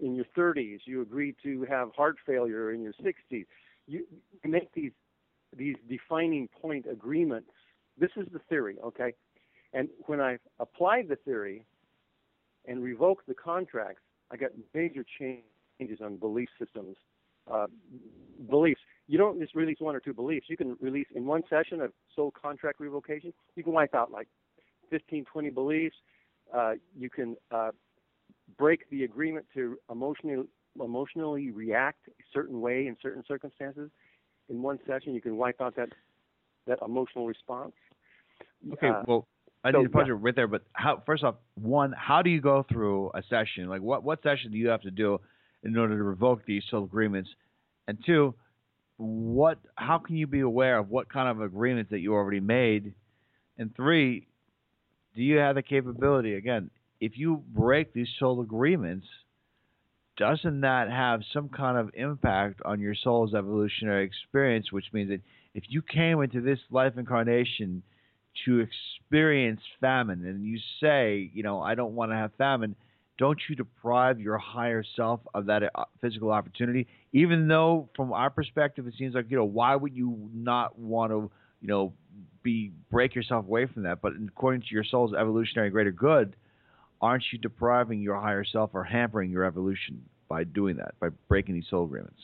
in 0.00 0.14
your 0.14 0.26
30s. 0.36 0.80
You 0.84 1.02
agree 1.02 1.34
to 1.42 1.64
have 1.64 1.90
heart 1.96 2.16
failure 2.24 2.72
in 2.72 2.82
your 2.82 2.92
60s. 3.02 3.46
You, 3.88 4.06
make 4.44 4.72
these 4.74 4.92
these 5.56 5.76
defining 5.88 6.48
point 6.48 6.86
agreements. 6.90 7.50
This 7.98 8.10
is 8.16 8.26
the 8.32 8.38
theory, 8.48 8.76
okay? 8.84 9.12
And 9.72 9.88
when 10.06 10.20
I 10.20 10.38
applied 10.60 11.08
the 11.08 11.16
theory 11.16 11.66
and 12.66 12.82
revoked 12.82 13.26
the 13.26 13.34
contracts, 13.34 14.02
I 14.30 14.36
got 14.36 14.50
major 14.74 15.04
changes 15.18 16.00
on 16.02 16.16
belief 16.16 16.48
systems. 16.58 16.96
Uh, 17.50 17.66
beliefs. 18.48 18.80
You 19.08 19.18
don't 19.18 19.40
just 19.40 19.54
release 19.54 19.78
one 19.80 19.96
or 19.96 20.00
two 20.00 20.14
beliefs. 20.14 20.46
You 20.48 20.56
can 20.56 20.76
release 20.80 21.06
in 21.14 21.26
one 21.26 21.42
session 21.50 21.80
of 21.80 21.92
soul 22.14 22.32
contract 22.40 22.80
revocation. 22.80 23.32
You 23.56 23.64
can 23.64 23.72
wipe 23.72 23.94
out 23.94 24.10
like 24.10 24.28
15, 24.90 25.24
20 25.24 25.50
beliefs. 25.50 25.96
Uh, 26.54 26.74
you 26.96 27.10
can 27.10 27.36
uh, 27.50 27.70
break 28.58 28.88
the 28.90 29.04
agreement 29.04 29.46
to 29.54 29.76
emotionally 29.90 30.46
emotionally 30.82 31.50
react 31.50 32.08
a 32.08 32.12
certain 32.32 32.60
way 32.60 32.86
in 32.86 32.96
certain 33.02 33.22
circumstances. 33.28 33.90
In 34.48 34.62
one 34.62 34.78
session, 34.86 35.14
you 35.14 35.20
can 35.20 35.36
wipe 35.36 35.60
out 35.60 35.76
that 35.76 35.90
that 36.66 36.78
emotional 36.84 37.26
response. 37.26 37.72
Okay, 38.74 38.88
Uh, 38.88 39.02
well, 39.06 39.28
I 39.64 39.72
so, 39.72 39.78
need 39.78 39.84
to 39.84 39.90
pause 39.90 40.02
yeah. 40.02 40.08
you 40.08 40.14
right 40.14 40.34
there. 40.34 40.46
But 40.46 40.62
how? 40.72 41.02
First 41.04 41.24
off, 41.24 41.36
one, 41.54 41.92
how 41.96 42.22
do 42.22 42.30
you 42.30 42.40
go 42.40 42.64
through 42.70 43.10
a 43.14 43.22
session? 43.28 43.68
Like, 43.68 43.82
what 43.82 44.04
what 44.04 44.22
session 44.22 44.52
do 44.52 44.58
you 44.58 44.68
have 44.68 44.82
to 44.82 44.90
do 44.90 45.20
in 45.62 45.76
order 45.76 45.96
to 45.96 46.02
revoke 46.02 46.44
these 46.46 46.62
soul 46.70 46.84
agreements? 46.84 47.30
And 47.88 47.98
two, 48.04 48.34
what? 49.02 49.58
How 49.74 49.98
can 49.98 50.16
you 50.16 50.26
be 50.26 50.40
aware 50.40 50.78
of 50.78 50.88
what 50.88 51.12
kind 51.12 51.28
of 51.28 51.40
agreements 51.40 51.90
that 51.90 52.00
you 52.00 52.14
already 52.14 52.40
made? 52.40 52.94
And 53.58 53.74
three, 53.74 54.28
do 55.14 55.22
you 55.22 55.38
have 55.38 55.56
the 55.56 55.62
capability? 55.62 56.34
Again, 56.34 56.70
if 57.00 57.18
you 57.18 57.42
break 57.48 57.92
these 57.92 58.08
soul 58.18 58.40
agreements, 58.40 59.06
doesn't 60.16 60.60
that 60.60 60.90
have 60.90 61.22
some 61.32 61.48
kind 61.48 61.76
of 61.76 61.90
impact 61.94 62.60
on 62.64 62.80
your 62.80 62.94
soul's 62.94 63.34
evolutionary 63.34 64.04
experience? 64.04 64.70
Which 64.70 64.86
means 64.92 65.10
that 65.10 65.20
if 65.54 65.64
you 65.68 65.82
came 65.82 66.22
into 66.22 66.40
this 66.40 66.60
life 66.70 66.94
incarnation 66.96 67.82
to 68.44 68.60
experience 68.60 69.60
famine 69.80 70.24
and 70.24 70.44
you 70.44 70.58
say, 70.80 71.30
you 71.34 71.42
know, 71.42 71.60
I 71.60 71.74
don't 71.74 71.94
want 71.94 72.12
to 72.12 72.16
have 72.16 72.32
famine, 72.38 72.76
don't 73.22 73.38
you 73.48 73.54
deprive 73.54 74.18
your 74.18 74.36
higher 74.36 74.82
self 74.96 75.20
of 75.32 75.46
that 75.46 75.62
uh, 75.76 75.84
physical 76.00 76.32
opportunity? 76.32 76.88
Even 77.12 77.46
though, 77.46 77.88
from 77.94 78.12
our 78.12 78.30
perspective, 78.30 78.88
it 78.88 78.94
seems 78.98 79.14
like, 79.14 79.26
you 79.28 79.36
know, 79.36 79.44
why 79.44 79.76
would 79.76 79.94
you 79.94 80.28
not 80.34 80.76
want 80.76 81.12
to, 81.12 81.30
you 81.60 81.68
know, 81.68 81.92
be 82.42 82.72
break 82.90 83.14
yourself 83.14 83.46
away 83.46 83.66
from 83.66 83.84
that? 83.84 84.02
But 84.02 84.14
according 84.26 84.62
to 84.62 84.66
your 84.72 84.82
soul's 84.82 85.14
evolutionary 85.14 85.70
greater 85.70 85.92
good, 85.92 86.34
aren't 87.00 87.22
you 87.30 87.38
depriving 87.38 88.00
your 88.00 88.16
higher 88.16 88.44
self 88.44 88.70
or 88.74 88.82
hampering 88.82 89.30
your 89.30 89.44
evolution 89.44 90.04
by 90.28 90.42
doing 90.42 90.78
that, 90.78 90.98
by 90.98 91.10
breaking 91.28 91.54
these 91.54 91.68
soul 91.70 91.84
agreements? 91.84 92.18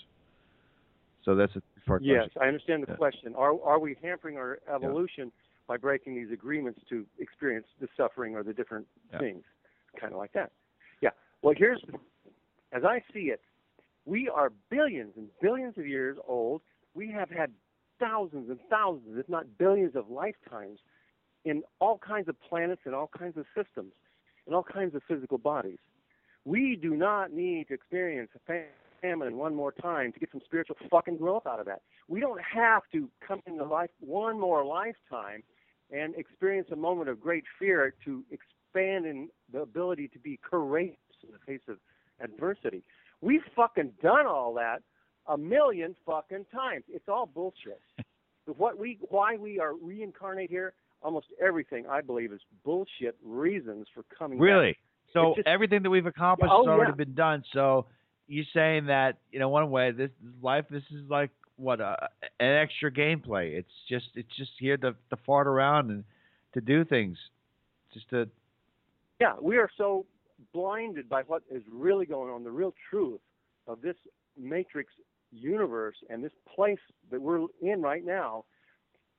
So 1.24 1.36
that's 1.36 1.54
a 1.54 1.62
part 1.86 2.02
Yes, 2.02 2.24
question. 2.24 2.42
I 2.42 2.48
understand 2.48 2.82
the 2.82 2.90
Yeah. 2.90 2.96
question. 2.96 3.36
Are 3.36 3.54
are 3.62 3.78
we 3.78 3.94
hampering 4.02 4.36
our 4.36 4.58
evolution 4.66 5.30
by 5.68 5.76
breaking 5.76 6.16
these 6.16 6.32
agreements 6.32 6.80
to 6.88 7.06
experience 7.20 7.68
the 7.78 7.88
suffering 7.96 8.34
or 8.34 8.42
the 8.42 8.52
different 8.52 8.88
Yeah. 9.12 9.20
things? 9.20 9.44
Kind 9.96 10.12
of 10.12 10.18
like 10.18 10.32
that. 10.32 10.50
Well, 11.42 11.54
here's 11.56 11.82
as 12.72 12.82
I 12.84 13.02
see 13.12 13.30
it, 13.30 13.40
we 14.04 14.28
are 14.28 14.52
billions 14.70 15.12
and 15.16 15.28
billions 15.40 15.78
of 15.78 15.86
years 15.86 16.18
old. 16.26 16.62
We 16.94 17.10
have 17.12 17.30
had 17.30 17.52
thousands 18.00 18.50
and 18.50 18.58
thousands, 18.70 19.18
if 19.18 19.28
not 19.28 19.58
billions, 19.58 19.96
of 19.96 20.10
lifetimes 20.10 20.78
in 21.44 21.62
all 21.80 21.98
kinds 21.98 22.28
of 22.28 22.36
planets 22.40 22.82
and 22.84 22.94
all 22.94 23.10
kinds 23.16 23.36
of 23.36 23.46
systems 23.56 23.92
and 24.46 24.54
all 24.54 24.62
kinds 24.62 24.94
of 24.94 25.02
physical 25.08 25.38
bodies. 25.38 25.78
We 26.44 26.76
do 26.76 26.96
not 26.96 27.32
need 27.32 27.68
to 27.68 27.74
experience 27.74 28.30
a 28.34 28.38
fa- 28.46 28.64
famine 29.00 29.36
one 29.36 29.54
more 29.54 29.72
time 29.72 30.12
to 30.12 30.18
get 30.18 30.30
some 30.32 30.40
spiritual 30.44 30.76
fucking 30.90 31.18
growth 31.18 31.46
out 31.46 31.60
of 31.60 31.66
that. 31.66 31.82
We 32.08 32.20
don't 32.20 32.40
have 32.40 32.82
to 32.92 33.08
come 33.26 33.40
into 33.46 33.64
life 33.64 33.90
one 34.00 34.38
more 34.38 34.64
lifetime 34.64 35.42
and 35.90 36.14
experience 36.16 36.68
a 36.72 36.76
moment 36.76 37.08
of 37.08 37.20
great 37.20 37.44
fear 37.58 37.94
to 38.04 38.24
expand 38.30 39.06
in 39.06 39.28
the 39.52 39.60
ability 39.60 40.08
to 40.08 40.18
be 40.18 40.38
courageous 40.42 40.96
in 41.24 41.30
the 41.32 41.38
face 41.46 41.66
of 41.68 41.76
adversity. 42.20 42.82
We've 43.20 43.42
fucking 43.56 43.92
done 44.02 44.26
all 44.26 44.54
that 44.54 44.82
a 45.26 45.36
million 45.36 45.94
fucking 46.06 46.46
times. 46.52 46.84
It's 46.88 47.08
all 47.08 47.26
bullshit. 47.26 47.80
what 48.56 48.78
we 48.78 48.98
why 49.10 49.36
we 49.36 49.60
are 49.60 49.74
reincarnate 49.74 50.50
here, 50.50 50.72
almost 51.02 51.26
everything 51.42 51.86
I 51.86 52.00
believe 52.00 52.32
is 52.32 52.40
bullshit 52.64 53.16
reasons 53.24 53.86
for 53.94 54.04
coming 54.16 54.38
back. 54.38 54.44
Really? 54.44 54.76
So 55.12 55.34
just- 55.36 55.46
everything 55.48 55.82
that 55.82 55.90
we've 55.90 56.06
accomplished 56.06 56.52
Oh, 56.54 56.64
has 56.64 56.68
already 56.68 56.92
yeah. 56.92 57.04
been 57.04 57.14
done. 57.14 57.44
So 57.52 57.86
you're 58.26 58.44
saying 58.54 58.86
that 58.86 59.18
you 59.32 59.38
know 59.38 59.48
one 59.48 59.70
way 59.70 59.90
this, 59.90 60.10
this 60.22 60.34
life 60.42 60.64
this 60.70 60.82
is 60.90 61.08
like 61.08 61.30
what 61.56 61.80
uh, 61.80 61.96
an 62.40 62.54
extra 62.54 62.90
gameplay. 62.90 63.58
It's 63.58 63.72
just 63.88 64.06
it's 64.14 64.34
just 64.36 64.52
here 64.58 64.76
to 64.78 64.92
to 64.92 65.16
fart 65.26 65.46
around 65.46 65.90
and 65.90 66.04
to 66.54 66.60
do 66.60 66.84
things, 66.84 67.18
just 67.92 68.08
to 68.10 68.28
Yeah, 69.20 69.34
we 69.40 69.56
are 69.56 69.68
so 69.76 70.06
blinded 70.52 71.08
by 71.08 71.22
what 71.22 71.42
is 71.50 71.62
really 71.70 72.06
going 72.06 72.30
on, 72.30 72.44
the 72.44 72.50
real 72.50 72.74
truth 72.90 73.20
of 73.66 73.80
this 73.80 73.96
matrix 74.36 74.92
universe 75.30 75.96
and 76.08 76.22
this 76.24 76.32
place 76.54 76.78
that 77.10 77.20
we're 77.20 77.46
in 77.60 77.82
right 77.82 78.04
now. 78.04 78.44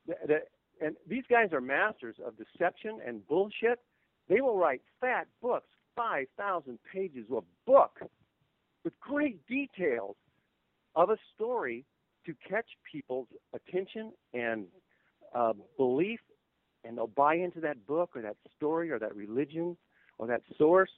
That, 0.08 0.48
and 0.82 0.96
these 1.08 1.24
guys 1.30 1.50
are 1.52 1.62
masters 1.62 2.16
of 2.26 2.34
deception 2.38 3.00
and 3.06 3.26
bullshit. 3.28 3.80
They 4.28 4.42
will 4.42 4.58
write 4.58 4.82
fat 5.02 5.28
books, 5.42 5.68
5,000 5.96 6.80
pages 6.92 7.26
of 7.32 7.44
book 7.66 8.00
with 8.84 8.94
great 9.02 9.46
details 9.48 10.16
of 10.96 11.10
a 11.10 11.18
story 11.36 11.86
to 12.26 12.34
catch 12.48 12.66
people's 12.90 13.28
attention 13.54 14.12
and 14.34 14.66
uh, 15.36 15.54
belief, 15.78 16.20
and 16.84 16.98
they'll 16.98 17.08
buy 17.08 17.36
into 17.36 17.60
that 17.60 17.86
book 17.86 18.12
or 18.16 18.22
that 18.22 18.36
story 18.56 18.92
or 18.92 19.00
that 19.00 19.16
religion 19.16 19.78
or 20.18 20.28
that 20.28 20.42
source, 20.58 20.90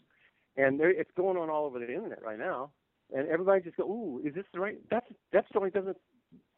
and 0.58 0.80
there, 0.80 0.90
it's 0.90 1.12
going 1.16 1.38
on 1.38 1.50
all 1.50 1.66
over 1.66 1.80
the 1.80 1.88
internet 1.88 2.24
right 2.24 2.40
now. 2.40 2.72
And 3.14 3.28
everybody 3.28 3.62
just 3.62 3.78
go, 3.78 3.84
"Ooh, 3.84 4.22
is 4.26 4.34
this 4.34 4.46
the 4.54 4.60
right? 4.60 4.78
That's 4.90 5.06
that 5.34 5.48
story 5.50 5.72
doesn't 5.72 5.98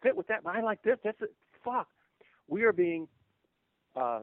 fit 0.01 0.15
with 0.15 0.27
that. 0.27 0.43
But 0.43 0.56
I 0.56 0.62
like 0.62 0.84
this. 0.84 0.97
That's 1.03 1.21
it. 1.21 1.34
Fuck." 1.63 1.88
We 2.47 2.63
are 2.63 2.73
being 2.73 3.08
uh, 3.95 4.21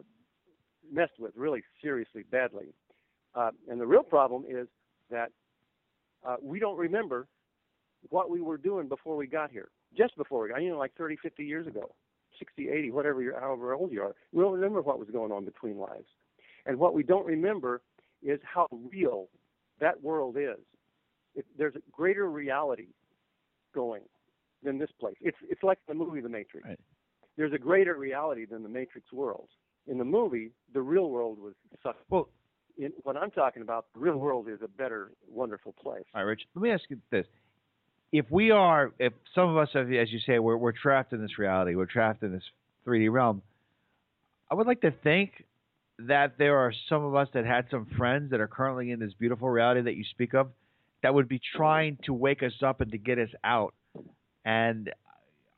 messed 0.93 1.19
with 1.19 1.33
really 1.37 1.63
seriously, 1.83 2.25
badly. 2.31 2.67
Uh, 3.35 3.51
and 3.69 3.81
the 3.81 3.87
real 3.87 4.03
problem 4.03 4.45
is 4.49 4.67
that 5.11 5.31
uh, 6.27 6.37
we 6.43 6.59
don't 6.59 6.77
remember 6.77 7.27
what 8.09 8.31
we 8.31 8.41
were 8.41 8.57
doing 8.57 8.89
before 8.89 9.17
we 9.17 9.27
got 9.27 9.51
here. 9.51 9.69
Just 9.97 10.17
before 10.17 10.43
we 10.43 10.49
got, 10.49 10.63
you 10.63 10.71
know, 10.71 10.79
like 10.79 10.95
30, 10.97 11.17
50 11.17 11.45
years 11.45 11.67
ago, 11.67 11.95
60, 12.39 12.69
80, 12.69 12.91
whatever, 12.91 13.23
you're, 13.23 13.39
however 13.39 13.75
old 13.75 13.93
you 13.93 14.03
are. 14.03 14.15
We 14.33 14.43
don't 14.43 14.53
remember 14.53 14.83
what 14.83 14.99
was 14.99 15.09
going 15.11 15.33
on 15.33 15.45
between 15.45 15.79
lives. 15.79 16.09
And 16.67 16.79
what 16.79 16.95
we 16.95 17.03
don't 17.03 17.27
remember 17.27 17.83
is 18.23 18.39
how 18.43 18.67
real 18.93 19.29
that 19.81 20.03
world 20.03 20.37
is. 20.37 20.59
It, 21.35 21.47
there's 21.57 21.75
a 21.77 21.81
greater 21.93 22.29
reality 22.31 22.89
going 23.75 24.03
than 24.63 24.79
this 24.79 24.91
place. 24.99 25.17
It's 25.21 25.37
it's 25.49 25.63
like 25.63 25.79
the 25.89 25.95
movie 25.95 26.21
The 26.21 26.29
Matrix. 26.29 26.67
Right. 26.67 26.81
There's 27.37 27.53
a 27.53 27.59
greater 27.59 27.95
reality 27.95 28.45
than 28.45 28.63
the 28.63 28.69
Matrix 28.69 29.13
world. 29.13 29.49
In 29.87 29.99
the 29.99 30.05
movie, 30.05 30.51
the 30.75 30.83
real 30.83 31.09
world 31.11 31.39
was 31.39 31.55
sucked. 31.83 32.03
well. 32.11 32.29
In, 32.79 32.93
what 33.03 33.17
I'm 33.17 33.31
talking 33.31 33.63
about, 33.63 33.87
the 33.95 34.01
real 34.01 34.17
world 34.17 34.49
is 34.49 34.61
a 34.63 34.69
better, 34.69 35.11
wonderful 35.29 35.75
place. 35.83 36.05
All 36.15 36.23
right, 36.23 36.29
Rich. 36.31 36.43
Let 36.55 36.63
me 36.63 36.71
ask 36.71 36.85
you 36.89 36.99
this: 37.11 37.27
If 38.13 38.27
we 38.31 38.51
are, 38.51 38.93
if 38.99 39.13
some 39.35 39.49
of 39.49 39.57
us, 39.57 39.69
have, 39.75 39.91
as 39.93 40.11
you 40.11 40.19
say, 40.27 40.39
we're 40.39 40.57
we're 40.57 40.73
trapped 40.73 41.13
in 41.13 41.21
this 41.21 41.39
reality, 41.39 41.75
we're 41.75 41.87
trapped 41.87 42.23
in 42.23 42.33
this 42.33 42.45
3D 42.87 43.11
realm. 43.11 43.43
I 44.51 44.55
would 44.55 44.67
like 44.67 44.81
to 44.81 44.91
think 44.91 45.45
that 46.09 46.39
there 46.39 46.59
are 46.59 46.73
some 46.89 47.05
of 47.05 47.15
us 47.15 47.29
that 47.35 47.45
had 47.45 47.67
some 47.71 47.87
friends 47.97 48.31
that 48.31 48.41
are 48.41 48.49
currently 48.49 48.91
in 48.91 49.01
this 49.01 49.13
beautiful 49.19 49.49
reality 49.49 49.83
that 49.83 49.97
you 49.97 50.05
speak 50.11 50.35
of, 50.35 50.51
that 51.03 51.15
would 51.15 51.29
be 51.29 51.41
trying 51.57 51.99
to 52.05 52.13
wake 52.13 52.43
us 52.43 52.53
up 52.65 52.81
and 52.81 52.93
to 52.93 52.99
get 52.99 53.19
us 53.19 53.31
out. 53.45 53.75
And 54.45 54.91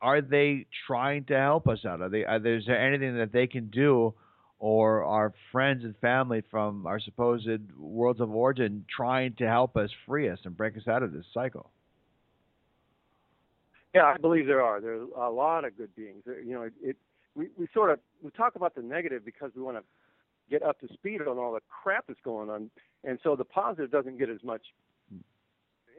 are 0.00 0.20
they 0.20 0.66
trying 0.86 1.24
to 1.26 1.38
help 1.38 1.68
us 1.68 1.84
out? 1.84 2.00
Are 2.00 2.08
they? 2.08 2.24
Are 2.24 2.36
is 2.36 2.64
there 2.66 2.80
anything 2.80 3.16
that 3.18 3.32
they 3.32 3.46
can 3.46 3.68
do? 3.68 4.14
Or 4.58 5.02
our 5.02 5.34
friends 5.50 5.82
and 5.82 5.96
family 5.96 6.44
from 6.48 6.86
our 6.86 7.00
supposed 7.00 7.48
worlds 7.76 8.20
of 8.20 8.30
origin 8.30 8.84
trying 8.94 9.34
to 9.38 9.48
help 9.48 9.76
us 9.76 9.90
free 10.06 10.28
us 10.28 10.38
and 10.44 10.56
break 10.56 10.76
us 10.76 10.86
out 10.86 11.02
of 11.02 11.12
this 11.12 11.24
cycle. 11.34 11.70
Yeah, 13.92 14.04
I 14.04 14.18
believe 14.18 14.46
there 14.46 14.62
are. 14.62 14.80
There 14.80 15.00
are 15.16 15.26
a 15.26 15.32
lot 15.32 15.64
of 15.64 15.76
good 15.76 15.94
beings. 15.96 16.22
You 16.26 16.54
know, 16.54 16.62
it, 16.62 16.72
it 16.80 16.96
we, 17.34 17.48
we 17.58 17.66
sort 17.74 17.90
of 17.90 17.98
we 18.22 18.30
talk 18.30 18.54
about 18.54 18.76
the 18.76 18.82
negative 18.82 19.24
because 19.24 19.50
we 19.56 19.62
want 19.62 19.78
to 19.78 19.82
get 20.52 20.62
up 20.62 20.78
to 20.80 20.88
speed 20.92 21.22
on 21.22 21.38
all 21.38 21.52
the 21.52 21.60
crap 21.68 22.04
that's 22.06 22.20
going 22.22 22.50
on, 22.50 22.70
and 23.04 23.18
so 23.22 23.34
the 23.34 23.44
positive 23.44 23.90
doesn't 23.90 24.18
get 24.18 24.28
as 24.28 24.44
much 24.44 24.62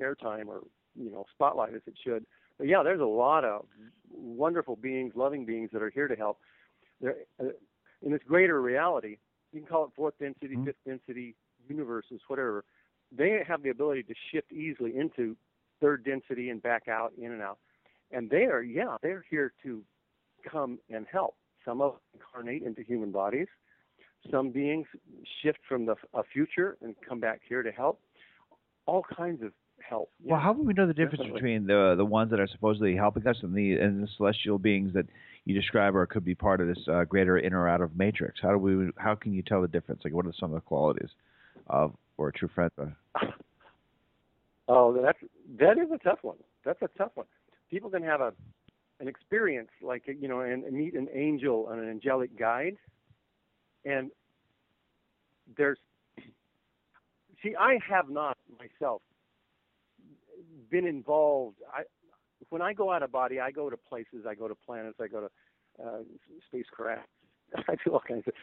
airtime 0.01 0.47
or 0.47 0.61
you 0.95 1.11
know 1.11 1.25
spotlight 1.33 1.73
as 1.73 1.81
it 1.87 1.95
should. 2.03 2.25
But 2.59 2.67
yeah, 2.67 2.83
there's 2.83 3.01
a 3.01 3.05
lot 3.05 3.43
of 3.43 3.65
wonderful 4.11 4.75
beings, 4.75 5.13
loving 5.15 5.43
beings 5.43 5.71
that 5.73 5.81
are 5.81 5.89
here 5.89 6.07
to 6.07 6.15
help. 6.15 6.37
There, 7.01 7.15
uh, 7.39 7.45
in 8.03 8.11
this 8.11 8.21
greater 8.27 8.61
reality, 8.61 9.17
you 9.51 9.59
can 9.59 9.67
call 9.67 9.85
it 9.85 9.91
fourth 9.95 10.17
density, 10.19 10.55
Mhm. 10.55 10.65
fifth 10.65 10.83
density 10.85 11.35
universes, 11.67 12.21
whatever. 12.27 12.63
They 13.11 13.43
have 13.43 13.63
the 13.63 13.69
ability 13.69 14.03
to 14.03 14.13
shift 14.29 14.51
easily 14.51 14.95
into 14.95 15.35
third 15.79 16.03
density 16.03 16.49
and 16.51 16.61
back 16.61 16.87
out, 16.87 17.13
in 17.17 17.31
and 17.31 17.41
out. 17.41 17.57
And 18.11 18.29
they 18.29 18.45
are, 18.45 18.61
yeah, 18.61 18.97
they're 19.01 19.25
here 19.29 19.51
to 19.63 19.83
come 20.43 20.79
and 20.89 21.07
help. 21.07 21.35
Some 21.65 21.81
of 21.81 21.93
them 21.93 22.01
incarnate 22.13 22.63
into 22.63 22.83
human 22.83 23.11
bodies. 23.11 23.47
Some 24.31 24.51
beings 24.51 24.87
shift 25.41 25.59
from 25.67 25.85
the 25.85 25.95
a 26.13 26.23
future 26.23 26.77
and 26.81 26.95
come 27.07 27.19
back 27.19 27.41
here 27.47 27.63
to 27.63 27.71
help. 27.71 27.99
All 28.85 29.03
kinds 29.15 29.41
of 29.43 29.51
help. 29.81 30.09
Well, 30.23 30.37
Yeah. 30.39 30.43
how 30.43 30.53
would 30.53 30.65
we 30.65 30.73
know 30.73 30.87
the 30.87 30.93
difference 30.93 31.19
definitely. 31.19 31.39
between 31.41 31.67
the 31.67 31.95
the 31.97 32.05
ones 32.05 32.31
that 32.31 32.39
are 32.39 32.47
supposedly 32.47 32.95
helping 32.95 33.25
us 33.27 33.37
and 33.43 33.53
the 33.53 33.73
and 33.77 34.03
the 34.03 34.07
celestial 34.17 34.57
beings 34.59 34.93
that 34.93 35.05
you 35.45 35.53
describe 35.53 35.95
or 35.95 36.05
could 36.05 36.23
be 36.23 36.35
part 36.35 36.61
of 36.61 36.67
this 36.67 36.87
uh, 36.87 37.03
greater 37.03 37.37
in 37.37 37.53
or 37.53 37.67
out 37.67 37.81
of 37.81 37.97
matrix? 37.97 38.39
How 38.41 38.51
do 38.51 38.57
we? 38.57 38.89
How 38.97 39.15
can 39.15 39.33
you 39.33 39.41
tell 39.41 39.61
the 39.61 39.67
difference? 39.67 40.01
Like, 40.03 40.13
what 40.13 40.25
are 40.25 40.33
some 40.39 40.51
of 40.51 40.55
the 40.55 40.61
qualities 40.61 41.09
of 41.67 41.93
or 42.17 42.29
a 42.29 42.33
true 42.33 42.49
friend? 42.53 42.71
Oh, 44.69 44.93
that's 44.93 45.17
that 45.59 45.77
is 45.77 45.91
a 45.93 45.97
tough 45.97 46.19
one. 46.21 46.37
That's 46.63 46.81
a 46.81 46.87
tough 46.97 47.11
one. 47.15 47.25
People 47.69 47.89
can 47.89 48.03
have 48.03 48.21
a 48.21 48.33
an 48.99 49.07
experience 49.07 49.69
like 49.81 50.03
you 50.07 50.27
know 50.27 50.39
and, 50.39 50.63
and 50.63 50.73
meet 50.77 50.93
an 50.93 51.09
angel 51.13 51.69
and 51.69 51.81
an 51.81 51.89
angelic 51.89 52.37
guide, 52.39 52.77
and 53.85 54.11
there's 55.57 55.77
see 57.41 57.55
I 57.59 57.79
have 57.89 58.09
not 58.09 58.37
myself 58.59 59.01
been 60.69 60.87
involved. 60.87 61.57
I 61.73 61.83
when 62.49 62.61
I 62.61 62.73
go 62.73 62.91
out 62.91 63.03
of 63.03 63.11
body, 63.11 63.39
I 63.39 63.51
go 63.51 63.69
to 63.69 63.77
places, 63.77 64.25
I 64.27 64.35
go 64.35 64.47
to 64.47 64.55
planets, 64.55 64.97
I 65.01 65.07
go 65.07 65.21
to 65.21 65.85
uh, 65.85 65.99
spacecraft, 66.47 67.07
I 67.55 67.75
do 67.83 67.91
all 67.91 68.03
kinds 68.07 68.27
of 68.27 68.33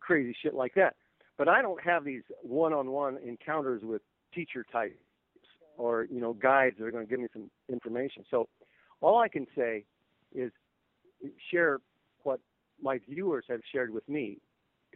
crazy 0.00 0.34
shit 0.42 0.54
like 0.54 0.74
that. 0.74 0.94
But 1.38 1.48
I 1.48 1.60
don't 1.60 1.82
have 1.82 2.04
these 2.04 2.22
one-on-one 2.42 3.18
encounters 3.18 3.82
with 3.84 4.00
teacher 4.34 4.64
types 4.70 4.94
or 5.76 6.06
you 6.10 6.20
know 6.20 6.32
guides 6.32 6.76
that 6.78 6.84
are 6.84 6.90
going 6.90 7.06
to 7.06 7.10
give 7.10 7.20
me 7.20 7.28
some 7.32 7.50
information. 7.68 8.24
So 8.30 8.48
all 9.00 9.18
I 9.18 9.28
can 9.28 9.46
say 9.56 9.84
is 10.34 10.50
share 11.50 11.78
what 12.22 12.40
my 12.82 12.98
viewers 13.08 13.44
have 13.48 13.60
shared 13.72 13.92
with 13.92 14.08
me, 14.08 14.38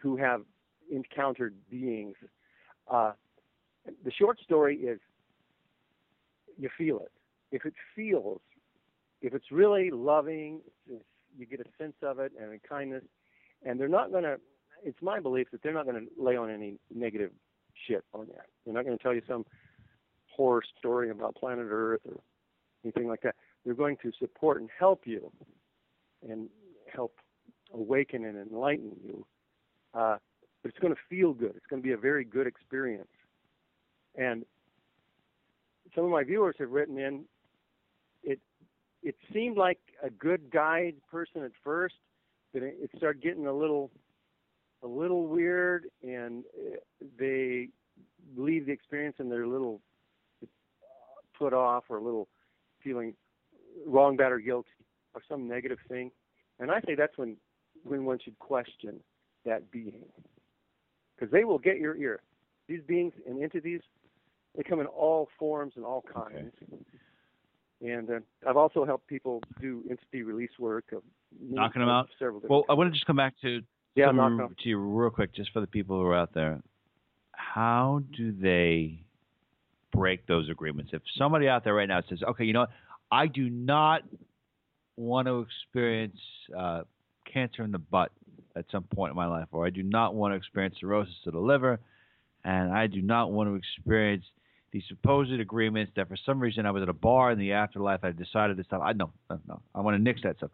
who 0.00 0.16
have 0.16 0.42
encountered 0.90 1.54
beings. 1.70 2.16
Uh, 2.90 3.12
the 4.04 4.10
short 4.10 4.38
story 4.40 4.76
is 4.76 5.00
you 6.58 6.68
feel 6.76 6.98
it. 7.00 7.12
If 7.52 7.64
it 7.64 7.74
feels, 7.94 8.40
if 9.22 9.34
it's 9.34 9.50
really 9.50 9.90
loving, 9.90 10.60
you 11.36 11.46
get 11.46 11.60
a 11.60 11.64
sense 11.82 11.96
of 12.02 12.18
it 12.18 12.32
and 12.40 12.52
a 12.52 12.68
kindness, 12.68 13.04
and 13.64 13.78
they're 13.78 13.88
not 13.88 14.10
going 14.10 14.24
to. 14.24 14.36
It's 14.82 15.00
my 15.02 15.20
belief 15.20 15.48
that 15.52 15.62
they're 15.62 15.74
not 15.74 15.84
going 15.84 16.06
to 16.06 16.22
lay 16.22 16.36
on 16.36 16.50
any 16.50 16.78
negative 16.94 17.30
shit 17.86 18.04
on 18.14 18.26
you. 18.28 18.34
They're 18.64 18.74
not 18.74 18.84
going 18.84 18.96
to 18.96 19.02
tell 19.02 19.14
you 19.14 19.22
some 19.28 19.44
horror 20.34 20.62
story 20.78 21.10
about 21.10 21.34
planet 21.34 21.66
Earth 21.68 22.00
or 22.06 22.20
anything 22.84 23.08
like 23.08 23.20
that. 23.22 23.34
They're 23.64 23.74
going 23.74 23.98
to 24.02 24.10
support 24.18 24.60
and 24.60 24.70
help 24.78 25.02
you, 25.04 25.30
and 26.28 26.48
help 26.92 27.14
awaken 27.74 28.24
and 28.24 28.38
enlighten 28.38 28.92
you. 29.04 29.26
Uh, 29.94 30.16
but 30.62 30.68
it's 30.68 30.78
going 30.78 30.94
to 30.94 31.00
feel 31.08 31.32
good. 31.32 31.52
It's 31.56 31.66
going 31.68 31.82
to 31.82 31.86
be 31.86 31.92
a 31.92 31.96
very 31.98 32.24
good 32.24 32.46
experience. 32.46 33.08
And 34.16 34.44
some 35.94 36.04
of 36.04 36.10
my 36.10 36.24
viewers 36.24 36.56
have 36.58 36.70
written 36.70 36.98
in. 36.98 37.24
It 38.22 38.38
it 39.02 39.14
seemed 39.32 39.56
like 39.56 39.78
a 40.02 40.10
good 40.10 40.50
guide 40.50 40.96
person 41.10 41.42
at 41.42 41.52
first, 41.64 41.94
but 42.52 42.62
it, 42.62 42.76
it 42.80 42.90
started 42.96 43.22
getting 43.22 43.46
a 43.46 43.52
little 43.52 43.90
a 44.82 44.86
little 44.86 45.26
weird, 45.26 45.86
and 46.02 46.44
uh, 46.58 46.76
they 47.18 47.68
leave 48.36 48.66
the 48.66 48.72
experience 48.72 49.16
and 49.18 49.30
they're 49.30 49.42
a 49.42 49.48
little 49.48 49.80
put 51.38 51.52
off 51.52 51.84
or 51.88 51.98
a 51.98 52.02
little 52.02 52.28
feeling 52.82 53.14
wrong, 53.86 54.16
bad, 54.16 54.32
or 54.32 54.38
guilty, 54.38 54.68
or 55.14 55.22
some 55.28 55.48
negative 55.48 55.78
thing. 55.88 56.10
And 56.58 56.70
I 56.70 56.80
say 56.82 56.94
that's 56.94 57.16
when 57.16 57.36
when 57.84 58.04
one 58.04 58.18
should 58.22 58.38
question 58.38 59.00
that 59.44 59.70
being, 59.70 60.04
because 61.16 61.32
they 61.32 61.44
will 61.44 61.58
get 61.58 61.78
your 61.78 61.96
ear. 61.96 62.20
These 62.68 62.80
beings 62.86 63.12
and 63.26 63.42
entities, 63.42 63.80
they 64.56 64.62
come 64.62 64.80
in 64.80 64.86
all 64.86 65.28
forms 65.38 65.72
and 65.76 65.84
all 65.84 66.02
kinds. 66.02 66.52
Okay. 66.62 66.82
And 67.82 68.10
uh, 68.10 68.18
I've 68.46 68.56
also 68.56 68.84
helped 68.84 69.06
people 69.06 69.42
do 69.60 69.82
entity 69.88 70.22
release 70.22 70.50
work 70.58 70.84
of 70.92 71.02
knocking 71.40 71.80
them 71.80 71.88
out. 71.88 72.08
Several 72.18 72.42
well, 72.48 72.64
I 72.68 72.74
want 72.74 72.88
to 72.88 72.92
just 72.92 73.06
come 73.06 73.16
back 73.16 73.34
to 73.42 73.62
yeah, 73.94 74.06
some, 74.08 74.54
to 74.62 74.68
you 74.68 74.78
real 74.78 75.10
quick, 75.10 75.34
just 75.34 75.50
for 75.52 75.60
the 75.60 75.66
people 75.66 75.96
who 75.96 76.04
are 76.04 76.16
out 76.16 76.34
there. 76.34 76.60
How 77.32 78.02
do 78.16 78.32
they 78.32 79.02
break 79.92 80.26
those 80.26 80.48
agreements? 80.48 80.90
If 80.92 81.02
somebody 81.16 81.48
out 81.48 81.64
there 81.64 81.74
right 81.74 81.88
now 81.88 82.02
says, 82.08 82.22
"Okay, 82.22 82.44
you 82.44 82.52
know 82.52 82.60
what? 82.60 82.70
I 83.10 83.26
do 83.26 83.48
not 83.48 84.02
want 84.96 85.26
to 85.26 85.40
experience 85.40 86.18
uh, 86.56 86.82
cancer 87.32 87.62
in 87.62 87.72
the 87.72 87.78
butt 87.78 88.12
at 88.56 88.64
some 88.70 88.84
point 88.84 89.10
in 89.10 89.16
my 89.16 89.26
life, 89.26 89.48
or 89.52 89.66
I 89.66 89.70
do 89.70 89.82
not 89.82 90.14
want 90.14 90.32
to 90.32 90.36
experience 90.36 90.76
cirrhosis 90.80 91.14
of 91.26 91.32
the 91.32 91.38
liver, 91.38 91.80
and 92.44 92.72
I 92.72 92.86
do 92.86 93.02
not 93.02 93.32
want 93.32 93.48
to 93.48 93.54
experience 93.54 94.24
these 94.72 94.82
supposed 94.88 95.32
agreements 95.32 95.92
that 95.96 96.08
for 96.08 96.16
some 96.24 96.40
reason 96.40 96.66
I 96.66 96.70
was 96.70 96.82
at 96.82 96.88
a 96.88 96.94
bar 96.94 97.32
in 97.32 97.38
the 97.38 97.52
afterlife, 97.52 98.00
I 98.02 98.12
decided 98.12 98.56
to 98.56 98.64
stop. 98.64 98.82
I 98.82 98.92
no, 98.92 99.12
no, 99.28 99.40
no. 99.48 99.62
I 99.74 99.80
want 99.80 99.96
to 99.96 100.02
nix 100.02 100.22
that 100.22 100.36
stuff. 100.36 100.50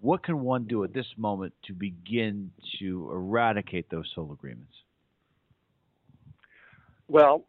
What 0.00 0.22
can 0.22 0.40
one 0.40 0.64
do 0.64 0.84
at 0.84 0.92
this 0.92 1.06
moment 1.16 1.54
to 1.66 1.72
begin 1.72 2.50
to 2.78 3.10
eradicate 3.10 3.88
those 3.90 4.10
soul 4.14 4.30
agreements? 4.32 4.72
Well, 7.08 7.44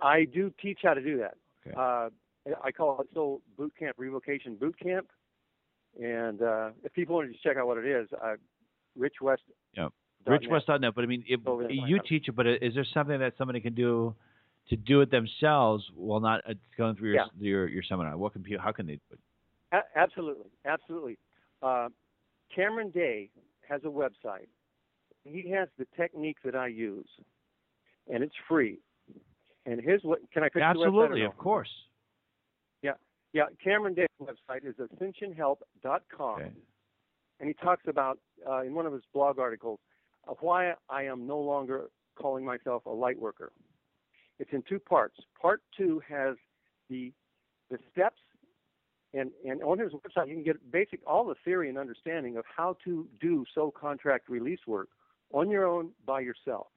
I 0.00 0.24
do 0.24 0.52
teach 0.60 0.80
how 0.82 0.94
to 0.94 1.00
do 1.00 1.18
that. 1.18 1.34
Okay. 1.66 1.74
Uh, 1.76 2.10
I 2.62 2.70
call 2.70 3.00
it 3.00 3.08
Soul 3.14 3.40
Boot 3.56 3.72
Camp 3.78 3.96
Revocation 3.98 4.56
Boot 4.56 4.78
Camp. 4.78 5.08
And 5.98 6.42
uh, 6.42 6.70
if 6.84 6.92
people 6.92 7.16
want 7.16 7.28
to 7.28 7.32
just 7.32 7.42
check 7.42 7.56
out 7.56 7.66
what 7.66 7.78
it 7.78 7.86
is, 7.86 8.08
uh, 8.22 8.34
Rich 8.96 9.16
West. 9.20 9.42
Yeah. 9.76 9.88
rich 10.26 10.44
RichWest.net. 10.48 10.94
But 10.94 11.02
I 11.02 11.06
mean, 11.06 11.24
if, 11.26 11.40
you 11.70 12.00
teach 12.08 12.28
it, 12.28 12.36
but 12.36 12.46
is 12.46 12.74
there 12.74 12.86
something 12.94 13.18
that 13.18 13.34
somebody 13.36 13.60
can 13.60 13.74
do 13.74 14.14
to 14.70 14.76
do 14.76 15.00
it 15.00 15.10
themselves 15.10 15.84
while 15.94 16.20
not 16.20 16.42
uh, 16.48 16.54
going 16.76 16.94
through 16.94 17.10
your 17.10 17.16
yeah. 17.16 17.26
your, 17.38 17.68
your 17.68 17.82
seminar? 17.88 18.16
What 18.16 18.32
can 18.32 18.44
how 18.62 18.72
can 18.72 18.86
they 18.86 18.94
do 18.94 19.00
it? 19.12 19.18
A- 19.72 19.98
absolutely, 19.98 20.50
absolutely. 20.64 21.18
Uh, 21.62 21.88
Cameron 22.54 22.90
Day 22.90 23.30
has 23.68 23.80
a 23.84 23.88
website. 23.88 24.48
He 25.24 25.50
has 25.50 25.68
the 25.78 25.86
technique 25.96 26.38
that 26.44 26.54
I 26.54 26.68
use, 26.68 27.08
and 28.12 28.22
it's 28.22 28.34
free. 28.48 28.78
And 29.66 29.80
his 29.80 30.02
what 30.02 30.20
can 30.32 30.44
I 30.44 30.48
absolutely, 30.60 31.24
of 31.24 31.36
course. 31.36 31.68
Yeah. 33.32 33.44
Cameron 33.62 33.94
Day's 33.94 34.06
website 34.20 34.64
is 34.64 34.74
ascensionhelp.com, 34.76 36.40
okay. 36.40 36.50
and 37.40 37.48
he 37.48 37.54
talks 37.54 37.84
about 37.86 38.18
uh, 38.48 38.62
in 38.62 38.74
one 38.74 38.86
of 38.86 38.92
his 38.92 39.02
blog 39.12 39.38
articles 39.38 39.78
uh, 40.28 40.34
why 40.40 40.72
I 40.88 41.04
am 41.04 41.26
no 41.26 41.38
longer 41.38 41.90
calling 42.16 42.44
myself 42.44 42.86
a 42.86 42.90
light 42.90 43.18
worker. 43.18 43.52
It's 44.38 44.50
in 44.52 44.62
two 44.68 44.78
parts. 44.78 45.16
Part 45.40 45.62
two 45.76 46.00
has 46.08 46.36
the 46.88 47.12
the 47.70 47.78
steps, 47.92 48.20
and 49.12 49.30
and 49.46 49.62
on 49.62 49.78
his 49.78 49.92
website 49.92 50.28
you 50.28 50.34
can 50.34 50.44
get 50.44 50.70
basic 50.70 51.00
all 51.06 51.26
the 51.26 51.34
theory 51.44 51.68
and 51.68 51.78
understanding 51.78 52.36
of 52.36 52.44
how 52.56 52.76
to 52.84 53.06
do 53.20 53.44
soul 53.54 53.70
contract 53.70 54.28
release 54.28 54.60
work 54.66 54.88
on 55.32 55.50
your 55.50 55.66
own 55.66 55.90
by 56.06 56.20
yourself. 56.20 56.68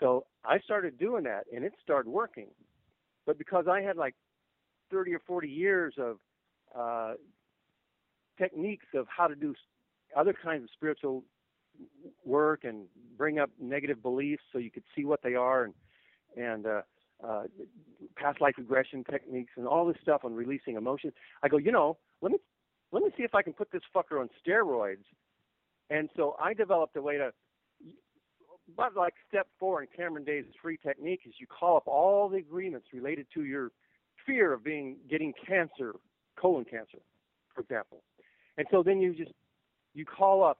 So 0.00 0.24
I 0.44 0.58
started 0.60 0.98
doing 0.98 1.24
that, 1.24 1.44
and 1.54 1.64
it 1.64 1.72
started 1.82 2.10
working. 2.10 2.48
But 3.26 3.38
because 3.38 3.66
I 3.70 3.82
had 3.82 3.96
like 3.96 4.14
30 4.92 5.14
or 5.14 5.20
40 5.26 5.48
years 5.48 5.94
of 5.98 6.18
uh, 6.78 7.14
techniques 8.38 8.86
of 8.94 9.06
how 9.08 9.26
to 9.26 9.34
do 9.34 9.54
other 10.16 10.34
kinds 10.34 10.62
of 10.62 10.68
spiritual 10.72 11.24
work 12.24 12.64
and 12.64 12.84
bring 13.16 13.38
up 13.38 13.50
negative 13.60 14.02
beliefs 14.02 14.42
so 14.52 14.58
you 14.58 14.70
could 14.70 14.84
see 14.94 15.04
what 15.04 15.22
they 15.22 15.34
are 15.34 15.64
and 15.64 15.74
and 16.36 16.66
uh, 16.66 16.80
uh, 17.26 17.42
past 18.16 18.40
life 18.40 18.54
regression 18.56 19.04
techniques 19.10 19.52
and 19.56 19.66
all 19.66 19.86
this 19.86 19.96
stuff 20.02 20.22
on 20.24 20.34
releasing 20.34 20.76
emotions. 20.76 21.12
I 21.42 21.48
go, 21.48 21.58
you 21.58 21.70
know, 21.72 21.98
let 22.20 22.32
me 22.32 22.38
let 22.90 23.02
me 23.02 23.10
see 23.16 23.22
if 23.22 23.34
I 23.34 23.42
can 23.42 23.52
put 23.52 23.70
this 23.70 23.82
fucker 23.94 24.20
on 24.20 24.28
steroids. 24.46 25.04
And 25.90 26.08
so 26.16 26.36
I 26.42 26.54
developed 26.54 26.96
a 26.96 27.02
way 27.02 27.18
to 27.18 27.32
but 28.76 28.96
like 28.96 29.14
step 29.28 29.46
four 29.58 29.82
in 29.82 29.88
Cameron 29.94 30.24
Day's 30.24 30.44
free 30.60 30.78
technique 30.78 31.22
is 31.26 31.34
you 31.38 31.46
call 31.46 31.76
up 31.76 31.86
all 31.86 32.28
the 32.28 32.38
agreements 32.38 32.86
related 32.92 33.26
to 33.34 33.44
your 33.44 33.70
fear 34.26 34.52
of 34.52 34.64
being 34.64 34.96
getting 35.08 35.32
cancer, 35.46 35.94
colon 36.36 36.64
cancer, 36.64 36.98
for 37.54 37.60
example. 37.60 38.02
And 38.58 38.66
so 38.70 38.82
then 38.82 39.00
you 39.00 39.14
just 39.14 39.32
you 39.94 40.04
call 40.04 40.44
up 40.44 40.58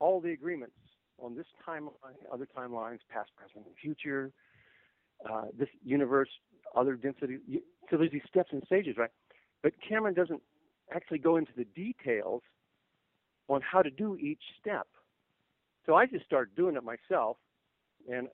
all 0.00 0.20
the 0.20 0.32
agreements 0.32 0.74
on 1.20 1.36
this 1.36 1.46
timeline, 1.66 1.92
other 2.32 2.46
timelines, 2.56 2.98
past, 3.10 3.30
present, 3.36 3.66
and 3.66 3.74
future, 3.80 4.30
uh, 5.28 5.46
this 5.58 5.68
universe, 5.84 6.28
other 6.76 6.94
density. 6.94 7.38
So 7.90 7.96
there's 7.96 8.12
these 8.12 8.22
steps 8.28 8.50
and 8.52 8.62
stages, 8.66 8.96
right? 8.96 9.10
But 9.62 9.72
Cameron 9.86 10.14
doesn't 10.14 10.40
actually 10.94 11.18
go 11.18 11.36
into 11.36 11.52
the 11.56 11.64
details 11.64 12.42
on 13.48 13.60
how 13.60 13.82
to 13.82 13.90
do 13.90 14.16
each 14.16 14.42
step. 14.60 14.86
So 15.86 15.94
I 15.94 16.06
just 16.06 16.24
started 16.24 16.54
doing 16.54 16.76
it 16.76 16.84
myself, 16.84 17.38
and 18.10 18.28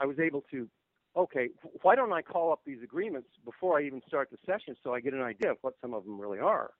I 0.00 0.06
was 0.06 0.18
able 0.18 0.42
to, 0.52 0.68
okay, 1.16 1.48
why 1.82 1.94
don't 1.94 2.12
I 2.12 2.22
call 2.22 2.52
up 2.52 2.60
these 2.64 2.82
agreements 2.82 3.28
before 3.44 3.78
I 3.78 3.84
even 3.84 4.00
start 4.06 4.30
the 4.30 4.38
session 4.46 4.76
so 4.82 4.94
I 4.94 5.00
get 5.00 5.14
an 5.14 5.22
idea 5.22 5.50
of 5.50 5.58
what 5.60 5.74
some 5.80 5.94
of 5.94 6.04
them 6.04 6.20
really 6.20 6.38
are? 6.38 6.70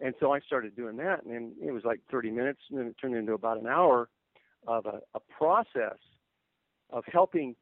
And 0.00 0.14
so 0.18 0.32
I 0.32 0.40
started 0.40 0.74
doing 0.74 0.96
that, 0.96 1.22
and 1.22 1.32
then 1.32 1.52
it 1.62 1.70
was 1.70 1.84
like 1.84 2.00
30 2.10 2.30
minutes, 2.30 2.60
and 2.70 2.78
then 2.78 2.86
it 2.88 2.96
turned 3.00 3.14
into 3.14 3.34
about 3.34 3.60
an 3.60 3.68
hour 3.68 4.08
of 4.66 4.86
a, 4.86 5.00
a 5.14 5.20
process 5.38 5.98
of 6.90 7.04
helping 7.10 7.54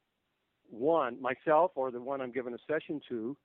one, 0.70 1.20
myself 1.20 1.72
or 1.74 1.90
the 1.90 2.00
one 2.00 2.20
I'm 2.20 2.32
giving 2.32 2.54
a 2.54 2.72
session 2.72 3.00
to, 3.08 3.36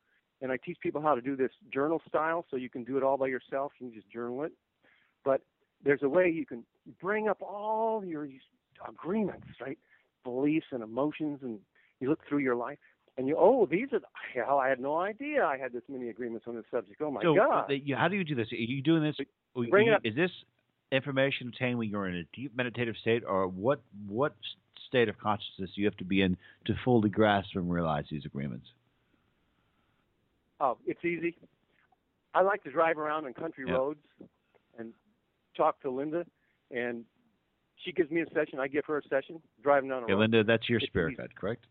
and 0.41 0.51
I 0.51 0.58
teach 0.58 0.78
people 0.82 1.01
how 1.01 1.16
to 1.16 1.22
do 1.22 1.36
this 1.36 1.51
journal 1.74 2.01
style 2.08 2.45
so 2.49 2.58
you 2.58 2.70
can 2.70 2.84
do 2.84 2.97
it 2.97 3.03
all 3.03 3.18
by 3.18 3.28
yourself. 3.28 3.74
You 3.80 3.88
can 3.88 3.95
just 3.95 4.12
journal 4.12 4.43
it. 4.43 4.51
But 5.24 5.41
there's 5.84 6.03
a 6.03 6.10
way 6.10 6.30
you 6.30 6.45
can 6.45 6.64
bring 7.01 7.28
up 7.28 7.41
all 7.41 8.03
your 8.03 8.28
agreements, 8.88 9.47
right? 9.60 9.78
Beliefs 10.24 10.68
and 10.72 10.84
emotions, 10.84 11.39
and 11.41 11.60
you 12.00 12.10
look 12.10 12.20
through 12.28 12.39
your 12.39 12.56
life, 12.56 12.78
and 13.18 13.28
you, 13.28 13.36
oh, 13.38 13.66
these 13.66 13.88
are, 13.93 14.02
hell, 14.34 14.58
I 14.60 14.68
had 14.68 14.80
no 14.80 14.98
idea 14.98 15.46
I 15.46 15.58
had 15.58 15.72
this 15.72 15.84
many 15.88 16.10
agreements 16.10 16.46
on 16.48 16.56
this 16.56 16.66
subject. 16.70 17.02
Oh 17.02 17.12
my 17.12 17.22
so, 17.22 17.36
God. 17.36 17.72
How 17.98 18.08
do 18.08 18.16
you 18.16 18.24
do 18.24 18.36
this? 18.36 18.52
Are 18.52 18.56
you 18.56 18.82
doing 18.82 19.04
this? 19.04 19.16
Bring 19.70 19.88
you, 19.88 19.93
it 19.93 19.96
up. 19.96 20.02
Is 20.04 20.16
this 20.16 20.32
information 20.91 21.48
obtained 21.48 21.78
when 21.80 21.89
you're 21.89 22.08
in 22.08 22.18
a 22.18 22.24
deep 22.34 22.56
meditative 22.56 22.96
state, 23.02 23.24
or 23.26 23.48
what? 23.48 23.82
What 24.08 24.36
state 24.88 25.10
of 25.10 25.18
consciousness 25.18 25.72
do 25.76 25.82
you 25.82 25.88
have 25.88 25.98
to 25.98 26.04
be 26.04 26.22
in 26.22 26.38
to 26.66 26.74
fully 26.84 27.10
grasp 27.10 27.50
and 27.56 27.72
realize 27.72 28.06
these 28.12 28.26
agreements? 28.26 28.68
Oh, 30.60 30.78
it's 30.86 31.04
easy. 31.04 31.38
I 32.34 32.41
like 32.41 32.64
to 32.64 32.72
drive 32.72 32.98
around 32.98 33.26
on 33.26 33.34
country 33.34 33.64
Yeah. 33.66 33.76
roads 33.76 34.06
and 34.78 34.93
talk 35.56 35.82
to 35.82 35.89
Linda, 35.89 36.26
and 36.70 37.06
she 37.78 37.93
gives 37.93 38.12
me 38.12 38.22
a 38.22 38.30
session. 38.34 38.60
I 38.60 38.68
give 38.68 38.86
her 38.86 38.98
a 38.98 39.04
session 39.08 39.41
driving 39.64 39.89
down 39.89 40.04
a 40.04 40.06
Okay, 40.06 40.14
road. 40.14 40.20
Linda, 40.20 40.43
that's 40.43 40.70
your 40.70 40.80
It's 40.80 40.88
spirit 40.88 41.18
guide, 41.18 41.34
correct? 41.36 41.66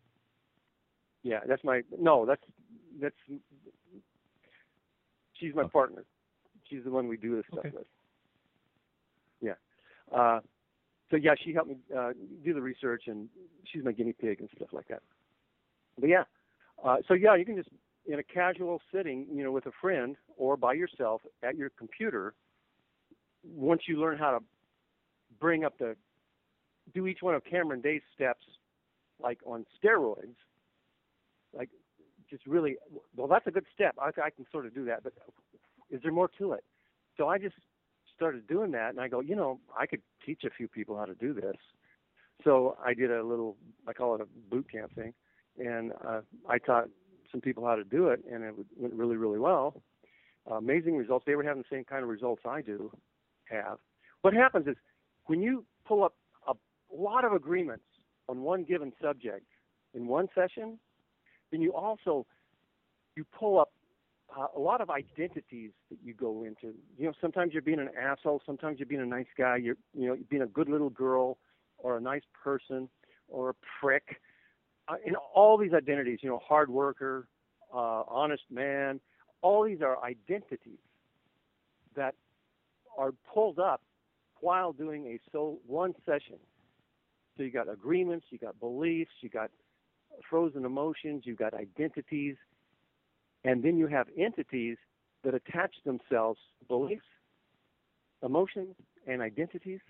Yeah, 1.24 1.40
that's 1.48 1.64
my 1.64 1.82
no. 1.98 2.24
That's 2.26 2.42
that's 3.00 3.16
she's 5.32 5.54
my 5.54 5.62
Okay. 5.62 5.70
partner. 5.70 6.04
She's 6.68 6.84
the 6.84 6.90
one 6.90 7.08
we 7.08 7.16
do 7.16 7.34
this 7.36 7.44
stuff 7.50 7.64
Okay. 7.66 7.76
with. 7.76 7.86
Yeah. 9.40 9.54
Uh, 10.12 10.40
so 11.10 11.16
yeah, 11.16 11.34
she 11.42 11.52
helped 11.52 11.70
me 11.70 11.78
uh, 11.96 12.12
do 12.44 12.52
the 12.54 12.60
research, 12.60 13.04
and 13.06 13.28
she's 13.64 13.82
my 13.82 13.92
guinea 13.92 14.12
pig 14.12 14.40
and 14.40 14.48
stuff 14.54 14.68
like 14.72 14.86
that. 14.88 15.02
But 15.98 16.08
yeah, 16.10 16.24
uh, 16.84 16.98
so 17.08 17.14
yeah, 17.14 17.34
you 17.36 17.46
can 17.46 17.56
just 17.56 17.70
in 18.06 18.18
a 18.18 18.22
casual 18.22 18.82
sitting, 18.92 19.26
you 19.32 19.42
know, 19.42 19.50
with 19.50 19.64
a 19.64 19.72
friend 19.80 20.16
or 20.36 20.56
by 20.58 20.74
yourself 20.74 21.22
at 21.42 21.56
your 21.56 21.70
computer. 21.70 22.34
Once 23.42 23.82
you 23.86 23.98
learn 23.98 24.18
how 24.18 24.30
to 24.30 24.44
bring 25.40 25.64
up 25.64 25.78
the 25.78 25.96
do 26.92 27.06
each 27.06 27.22
one 27.22 27.34
of 27.34 27.42
Cameron 27.44 27.80
Day's 27.80 28.02
steps 28.14 28.44
like 29.20 29.38
on 29.46 29.64
steroids, 29.82 30.36
like 31.56 31.70
just 32.28 32.46
really 32.46 32.76
well 33.16 33.28
that's 33.28 33.46
a 33.46 33.50
good 33.50 33.66
step. 33.74 33.94
I, 33.98 34.08
I 34.08 34.30
can 34.30 34.46
sort 34.50 34.66
of 34.66 34.74
do 34.74 34.84
that 34.86 35.02
but 35.02 35.12
is 35.90 36.00
there 36.02 36.12
more 36.12 36.30
to 36.38 36.52
it? 36.52 36.64
So 37.16 37.28
i 37.28 37.38
just 37.38 37.56
started 38.14 38.46
doing 38.46 38.70
that 38.72 38.90
and 38.90 39.00
i 39.00 39.08
go 39.08 39.20
you 39.20 39.36
know 39.36 39.60
i 39.78 39.86
could 39.86 40.02
teach 40.24 40.42
a 40.44 40.50
few 40.50 40.68
people 40.68 40.96
how 40.96 41.04
to 41.04 41.14
do 41.14 41.32
this. 41.34 41.56
So 42.42 42.76
i 42.84 42.94
did 42.94 43.10
a 43.10 43.22
little 43.22 43.56
i 43.86 43.92
call 43.92 44.14
it 44.14 44.20
a 44.20 44.26
boot 44.50 44.70
camp 44.70 44.94
thing 44.94 45.14
and 45.58 45.92
uh, 46.06 46.20
i 46.48 46.58
taught 46.58 46.88
some 47.30 47.40
people 47.40 47.64
how 47.66 47.74
to 47.74 47.84
do 47.84 48.08
it 48.08 48.20
and 48.30 48.44
it 48.44 48.54
went 48.76 48.94
really 48.94 49.16
really 49.16 49.38
well. 49.38 49.82
Uh, 50.50 50.56
amazing 50.56 50.94
results. 50.94 51.24
They 51.26 51.36
were 51.36 51.42
having 51.42 51.62
the 51.62 51.74
same 51.74 51.84
kind 51.84 52.02
of 52.02 52.08
results 52.08 52.42
i 52.46 52.60
do 52.60 52.92
have. 53.50 53.78
What 54.22 54.34
happens 54.34 54.66
is 54.66 54.76
when 55.26 55.40
you 55.40 55.64
pull 55.86 56.04
up 56.04 56.14
a 56.48 56.54
lot 56.94 57.24
of 57.24 57.32
agreements 57.32 57.84
on 58.28 58.42
one 58.42 58.64
given 58.64 58.92
subject 59.02 59.46
in 59.94 60.06
one 60.06 60.28
session 60.34 60.78
then 61.54 61.62
you 61.62 61.72
also 61.72 62.26
you 63.14 63.24
pull 63.38 63.60
up 63.60 63.70
uh, 64.36 64.48
a 64.56 64.58
lot 64.58 64.80
of 64.80 64.90
identities 64.90 65.70
that 65.88 65.98
you 66.04 66.12
go 66.12 66.42
into. 66.42 66.74
You 66.98 67.06
know, 67.06 67.12
sometimes 67.20 67.52
you're 67.52 67.62
being 67.62 67.78
an 67.78 67.90
asshole, 67.96 68.42
sometimes 68.44 68.80
you're 68.80 68.86
being 68.86 69.00
a 69.00 69.06
nice 69.06 69.28
guy, 69.38 69.56
you're 69.56 69.76
you 69.94 70.08
know, 70.08 70.14
you're 70.14 70.26
being 70.28 70.42
a 70.42 70.46
good 70.46 70.68
little 70.68 70.90
girl 70.90 71.38
or 71.78 71.96
a 71.96 72.00
nice 72.00 72.24
person 72.42 72.88
or 73.28 73.50
a 73.50 73.54
prick. 73.80 74.16
Uh, 74.88 74.96
and 75.06 75.14
all 75.32 75.56
these 75.56 75.72
identities, 75.72 76.18
you 76.22 76.28
know, 76.28 76.40
hard 76.46 76.68
worker, 76.68 77.28
uh, 77.72 78.02
honest 78.08 78.42
man, 78.50 79.00
all 79.40 79.64
these 79.64 79.80
are 79.80 80.02
identities 80.02 80.78
that 81.94 82.16
are 82.98 83.12
pulled 83.32 83.60
up 83.60 83.80
while 84.40 84.72
doing 84.72 85.06
a 85.06 85.20
so 85.30 85.58
one 85.66 85.94
session. 86.04 86.36
So 87.36 87.44
you 87.44 87.52
got 87.52 87.68
agreements, 87.72 88.26
you 88.30 88.38
got 88.38 88.58
beliefs, 88.58 89.12
you 89.20 89.28
got 89.28 89.50
frozen 90.28 90.64
emotions, 90.64 91.22
you've 91.24 91.38
got 91.38 91.54
identities, 91.54 92.36
and 93.44 93.62
then 93.62 93.76
you 93.76 93.86
have 93.86 94.06
entities 94.18 94.76
that 95.22 95.34
attach 95.34 95.74
themselves 95.84 96.38
to 96.58 96.66
beliefs, 96.66 97.04
emotions, 98.22 98.74
and 99.06 99.22
identities. 99.22 99.80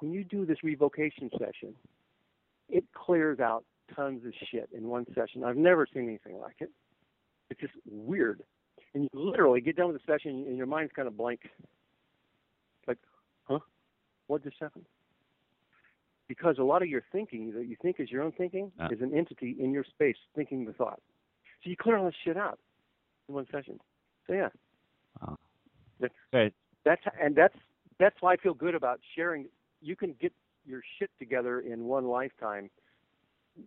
When 0.00 0.12
you 0.12 0.24
do 0.24 0.46
this 0.46 0.58
revocation 0.62 1.30
session, 1.32 1.74
it 2.68 2.84
clears 2.94 3.40
out 3.40 3.64
tons 3.94 4.24
of 4.24 4.32
shit 4.50 4.68
in 4.76 4.88
one 4.88 5.06
session. 5.14 5.44
I've 5.44 5.56
never 5.56 5.86
seen 5.92 6.04
anything 6.08 6.38
like 6.40 6.56
it. 6.60 6.70
It's 7.50 7.60
just 7.60 7.74
weird. 7.90 8.42
And 8.94 9.04
you 9.04 9.08
literally 9.12 9.60
get 9.60 9.76
done 9.76 9.92
with 9.92 10.00
the 10.00 10.12
session 10.12 10.44
and 10.46 10.56
your 10.56 10.66
mind's 10.66 10.92
kind 10.94 11.08
of 11.08 11.16
blank. 11.16 11.40
Like, 12.86 12.98
huh? 13.44 13.58
What 14.26 14.44
just 14.44 14.56
happened? 14.60 14.84
Because 16.28 16.58
a 16.58 16.62
lot 16.62 16.82
of 16.82 16.88
your 16.88 17.02
thinking 17.10 17.52
that 17.54 17.66
you 17.66 17.76
think 17.80 17.98
is 17.98 18.10
your 18.10 18.22
own 18.22 18.32
thinking 18.32 18.70
Ah. 18.78 18.88
is 18.90 19.00
an 19.00 19.14
entity 19.14 19.56
in 19.58 19.72
your 19.72 19.84
space 19.84 20.16
thinking 20.34 20.64
the 20.66 20.72
thought. 20.74 21.00
So 21.64 21.70
you 21.70 21.76
clear 21.76 21.96
all 21.96 22.04
this 22.04 22.14
shit 22.22 22.36
out 22.36 22.58
in 23.28 23.34
one 23.34 23.46
session. 23.50 23.80
So 24.26 24.34
yeah, 24.34 24.50
Wow. 25.20 25.38
That's- 25.98 26.18
Okay. 26.32 26.54
that's 26.84 27.02
and 27.20 27.34
that's 27.34 27.56
that's 27.98 28.20
why 28.20 28.34
I 28.34 28.36
feel 28.36 28.54
good 28.54 28.74
about 28.74 29.00
sharing. 29.16 29.48
You 29.80 29.96
can 29.96 30.12
get 30.20 30.32
your 30.64 30.82
shit 30.98 31.10
together 31.18 31.60
in 31.60 31.86
one 31.86 32.06
lifetime 32.06 32.70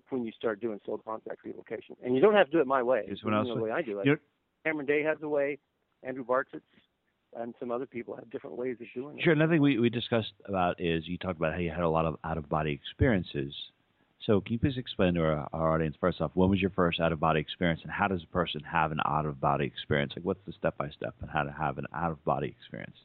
when 0.10 0.24
you 0.24 0.32
start 0.32 0.62
doing 0.62 0.80
soul 0.86 1.00
contract 1.00 1.44
revocation, 1.44 1.98
and 2.04 2.16
you 2.16 2.22
don't 2.22 2.36
have 2.36 2.46
to 2.46 2.52
do 2.52 2.60
it 2.60 2.68
my 2.68 2.82
way. 2.84 3.04
Here's 3.08 3.24
what 3.24 3.34
else 3.34 3.48
the 3.50 3.56
way 3.60 3.72
I 3.72 3.82
do 3.82 4.00
it. 4.00 4.06
You 4.06 4.14
know- 4.14 4.20
Cameron 4.64 4.86
Day 4.86 5.02
has 5.04 5.22
a 5.24 5.28
way. 5.28 5.58
Andrew 6.04 6.24
Bartzis 6.24 6.62
and 7.38 7.54
some 7.60 7.72
other 7.72 7.86
people 7.86 8.16
have 8.16 8.30
different 8.30 8.58
ways 8.58 8.78
of 8.82 8.88
doing 8.94 9.18
it. 9.18 9.24
Sure. 9.24 9.34
Another 9.34 9.54
thing 9.54 9.62
we, 9.62 9.80
we 9.80 9.90
discussed 9.90 10.34
about 10.46 10.80
is 10.80 11.08
you 11.08 11.18
talked 11.18 11.38
about 11.38 11.54
how 11.54 11.60
you 11.60 11.72
had 11.72 11.82
a 11.82 11.90
lot 11.90 12.06
of 12.06 12.18
out 12.24 12.38
of 12.38 12.50
body 12.50 12.72
experiences. 12.72 13.54
So 14.26 14.40
can 14.42 14.54
you 14.54 14.60
please 14.60 14.78
explain 14.78 15.16
to 15.16 15.22
our, 15.22 15.48
our 15.54 15.74
audience 15.74 15.96
first 16.00 16.22
off, 16.22 16.32
when 16.34 16.50
was 16.50 16.60
your 16.60 16.70
first 16.72 17.00
out 17.00 17.12
of 17.12 17.20
body 17.20 17.40
experience, 17.40 17.82
and 17.84 17.92
how 17.92 18.08
does 18.08 18.22
a 18.24 18.28
person 18.28 18.62
have 18.62 18.92
an 18.92 19.00
out 19.06 19.26
of 19.26 19.40
body 19.42 19.66
experience? 19.66 20.14
Like, 20.16 20.26
what's 20.26 20.40
the 20.46 20.54
step 20.54 20.78
by 20.78 20.90
step 20.90 21.16
on 21.24 21.30
how 21.30 21.44
to 21.44 21.52
have 21.52 21.78
an 21.78 21.86
out 21.94 22.12
of 22.12 22.24
body 22.24 22.56
experience? 22.60 22.98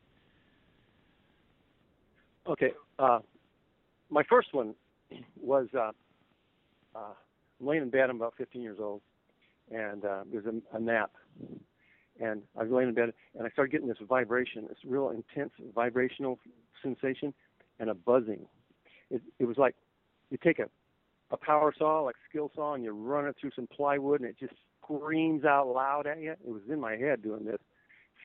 Okay. 2.47 2.73
Uh, 2.99 3.21
my 4.11 4.23
first 4.29 4.53
one 4.53 4.75
was 5.41 5.69
uh, 5.77 5.93
uh, 6.95 7.15
laying 7.61 7.83
in 7.83 7.91
bed. 7.91 8.11
I'm 8.11 8.17
about 8.17 8.35
15 8.37 8.61
years 8.61 8.79
old, 8.81 9.01
and 9.71 10.05
uh, 10.05 10.25
there's 10.31 10.47
a, 10.47 10.77
a 10.77 10.81
nap, 10.81 11.11
and 12.21 12.43
I 12.59 12.63
was 12.63 12.73
laying 12.73 12.89
in 12.89 12.95
bed, 12.95 13.13
and 13.37 13.47
I 13.47 13.51
started 13.51 13.73
getting 13.73 13.89
this 13.89 13.99
vibration, 14.09 14.67
this 14.69 14.79
real 14.87 15.11
intense 15.11 15.53
vibrational 15.75 16.39
sensation, 16.83 17.35
and 17.79 17.91
a 17.91 17.95
buzzing. 17.95 18.47
It, 19.11 19.23
it 19.39 19.45
was 19.45 19.57
like 19.57 19.75
you 20.31 20.39
take 20.43 20.59
a 20.59 20.69
a 21.31 21.37
power 21.37 21.75
saw, 21.77 22.03
like 22.03 22.15
skill 22.29 22.51
saw, 22.55 22.75
and 22.75 22.85
you 22.85 22.93
run 22.93 23.27
it 23.27 23.37
through 23.41 23.51
some 23.57 23.67
plywood, 23.67 24.21
and 24.21 24.31
it 24.31 24.37
just 24.39 24.55
screams 24.83 25.45
out 25.45 25.67
loud 25.67 26.07
at 26.07 26.21
you. 26.21 26.33
It 26.33 26.39
was 26.53 26.63
in 26.71 26.81
my 26.81 26.97
head 26.97 27.23
doing 27.23 27.45
this. 27.45 27.59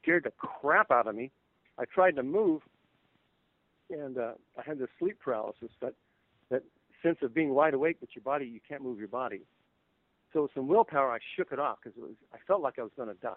Scared 0.02 0.26
the 0.26 0.32
crap 0.32 0.92
out 0.92 1.08
of 1.08 1.16
me. 1.16 1.32
I 1.80 1.86
tried 1.86 2.16
to 2.18 2.24
move, 2.24 2.62
and 3.90 4.18
uh, 4.18 4.34
I 4.58 4.62
had 4.64 4.78
this 4.78 4.90
sleep 5.00 5.18
paralysis, 5.24 5.72
that 5.82 5.94
that 6.50 6.64
sense 7.02 7.18
of 7.24 7.34
being 7.34 7.50
wide 7.56 7.74
awake, 7.74 7.98
but 8.00 8.10
your 8.16 8.24
body 8.24 8.46
you 8.46 8.60
can't 8.68 8.84
move 8.84 9.00
your 9.00 9.08
body. 9.08 9.42
So 10.34 10.44
with 10.44 10.52
some 10.54 10.68
willpower, 10.68 11.12
I 11.12 11.20
shook 11.36 11.52
it 11.52 11.60
off 11.60 11.80
because 11.84 12.00
I 12.34 12.38
felt 12.48 12.62
like 12.62 12.80
I 12.80 12.84
was 12.84 12.92
going 12.96 13.10
to 13.10 13.16
die. 13.16 13.34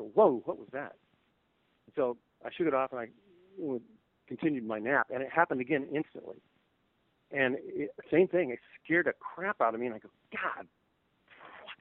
Go, 0.00 0.10
whoa, 0.14 0.42
what 0.46 0.58
was 0.58 0.68
that? 0.72 0.94
So 1.94 2.16
I 2.44 2.48
shook 2.56 2.66
it 2.66 2.74
off 2.74 2.92
and 2.92 3.00
I 3.00 3.08
continued 4.26 4.64
my 4.64 4.78
nap, 4.78 5.08
and 5.12 5.22
it 5.22 5.28
happened 5.30 5.60
again 5.60 5.86
instantly. 5.94 6.36
And 7.30 7.56
it, 7.60 7.90
same 8.10 8.26
thing, 8.26 8.50
it 8.50 8.58
scared 8.82 9.06
the 9.06 9.12
crap 9.12 9.60
out 9.60 9.74
of 9.74 9.80
me, 9.80 9.86
and 9.86 9.94
I 9.94 9.98
go, 9.98 10.08
God, 10.32 10.66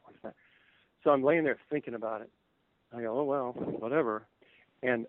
what 0.03 0.13
was 0.13 0.15
that? 0.23 0.35
So 1.03 1.11
I'm 1.11 1.23
laying 1.23 1.45
there 1.45 1.57
thinking 1.69 1.93
about 1.93 2.21
it. 2.21 2.29
I 2.93 3.01
go, 3.01 3.19
oh 3.19 3.23
well, 3.23 3.53
whatever. 3.53 4.27
And 4.83 5.05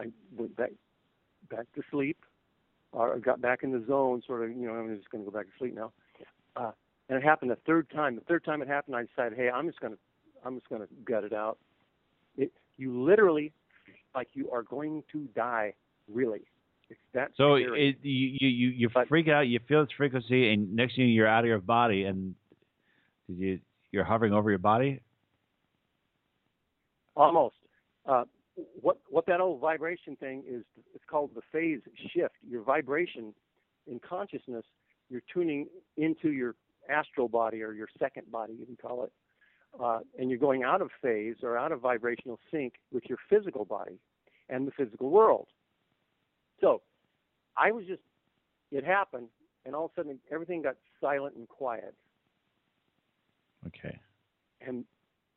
I 0.00 0.06
went 0.34 0.56
back 0.56 0.72
back 1.50 1.66
to 1.74 1.82
sleep, 1.90 2.16
or 2.92 3.18
got 3.18 3.42
back 3.42 3.62
in 3.62 3.72
the 3.72 3.84
zone, 3.86 4.22
sort 4.26 4.42
of, 4.42 4.56
you 4.56 4.66
know, 4.66 4.72
I'm 4.72 4.96
just 4.96 5.10
going 5.10 5.22
to 5.22 5.30
go 5.30 5.36
back 5.36 5.46
to 5.46 5.52
sleep 5.58 5.74
now. 5.74 5.92
Uh, 6.56 6.70
and 7.08 7.18
it 7.18 7.24
happened 7.24 7.50
the 7.50 7.56
third 7.66 7.90
time. 7.90 8.14
The 8.14 8.22
third 8.22 8.44
time 8.44 8.62
it 8.62 8.68
happened, 8.68 8.96
I 8.96 9.04
decided, 9.04 9.36
hey, 9.36 9.50
I'm 9.50 9.66
just 9.66 9.80
going 9.80 9.92
to, 9.92 9.98
I'm 10.46 10.56
just 10.56 10.68
going 10.70 10.80
to 10.80 10.88
gut 11.04 11.24
it 11.24 11.34
out. 11.34 11.58
It, 12.36 12.52
you 12.76 13.02
literally, 13.02 13.52
like 14.14 14.28
you 14.32 14.50
are 14.50 14.62
going 14.62 15.02
to 15.12 15.28
die, 15.34 15.74
really. 16.10 16.42
It's 16.90 17.00
that 17.14 17.30
So 17.36 17.54
it, 17.54 17.96
you 18.02 18.48
you 18.48 18.68
you, 18.68 18.88
But- 18.92 19.08
freak 19.08 19.28
out, 19.28 19.48
you 19.48 19.58
feel 19.66 19.82
this 19.84 19.92
frequency, 19.96 20.52
and 20.52 20.74
next 20.74 20.96
thing 20.96 21.08
you're 21.08 21.26
out 21.26 21.44
of 21.44 21.48
your 21.48 21.58
body, 21.60 22.04
and 22.04 22.34
did 23.28 23.38
you 23.38 23.60
you're 23.92 24.04
hovering 24.04 24.32
over 24.32 24.50
your 24.50 24.58
body. 24.58 25.00
Almost. 27.14 27.56
Uh, 28.06 28.24
what 28.80 28.98
what 29.08 29.26
that 29.26 29.40
old 29.40 29.60
vibration 29.60 30.16
thing 30.16 30.42
is? 30.48 30.64
It's 30.94 31.04
called 31.06 31.30
the 31.34 31.42
phase 31.52 31.80
shift. 32.14 32.34
Your 32.48 32.62
vibration 32.62 33.34
in 33.86 34.00
consciousness, 34.00 34.64
you're 35.08 35.22
tuning 35.32 35.66
into 35.96 36.30
your 36.30 36.54
astral 36.90 37.28
body 37.28 37.62
or 37.62 37.72
your 37.72 37.88
second 37.98 38.30
body, 38.30 38.54
you 38.58 38.66
can 38.66 38.76
call 38.76 39.04
it, 39.04 39.12
uh, 39.80 40.00
and 40.18 40.30
you're 40.30 40.38
going 40.38 40.62
out 40.62 40.80
of 40.82 40.90
phase 41.00 41.36
or 41.42 41.56
out 41.56 41.72
of 41.72 41.80
vibrational 41.80 42.38
sync 42.50 42.74
with 42.92 43.04
your 43.06 43.18
physical 43.28 43.64
body 43.64 43.98
and 44.48 44.66
the 44.66 44.72
physical 44.72 45.10
world. 45.10 45.48
So, 46.60 46.82
I 47.56 47.72
was 47.72 47.84
just. 47.86 48.02
It 48.70 48.84
happened, 48.84 49.28
and 49.66 49.74
all 49.74 49.86
of 49.86 49.90
a 49.90 50.00
sudden 50.00 50.18
everything 50.30 50.62
got 50.62 50.76
silent 51.00 51.36
and 51.36 51.46
quiet, 51.46 51.94
Okay. 53.66 53.98
and 54.66 54.84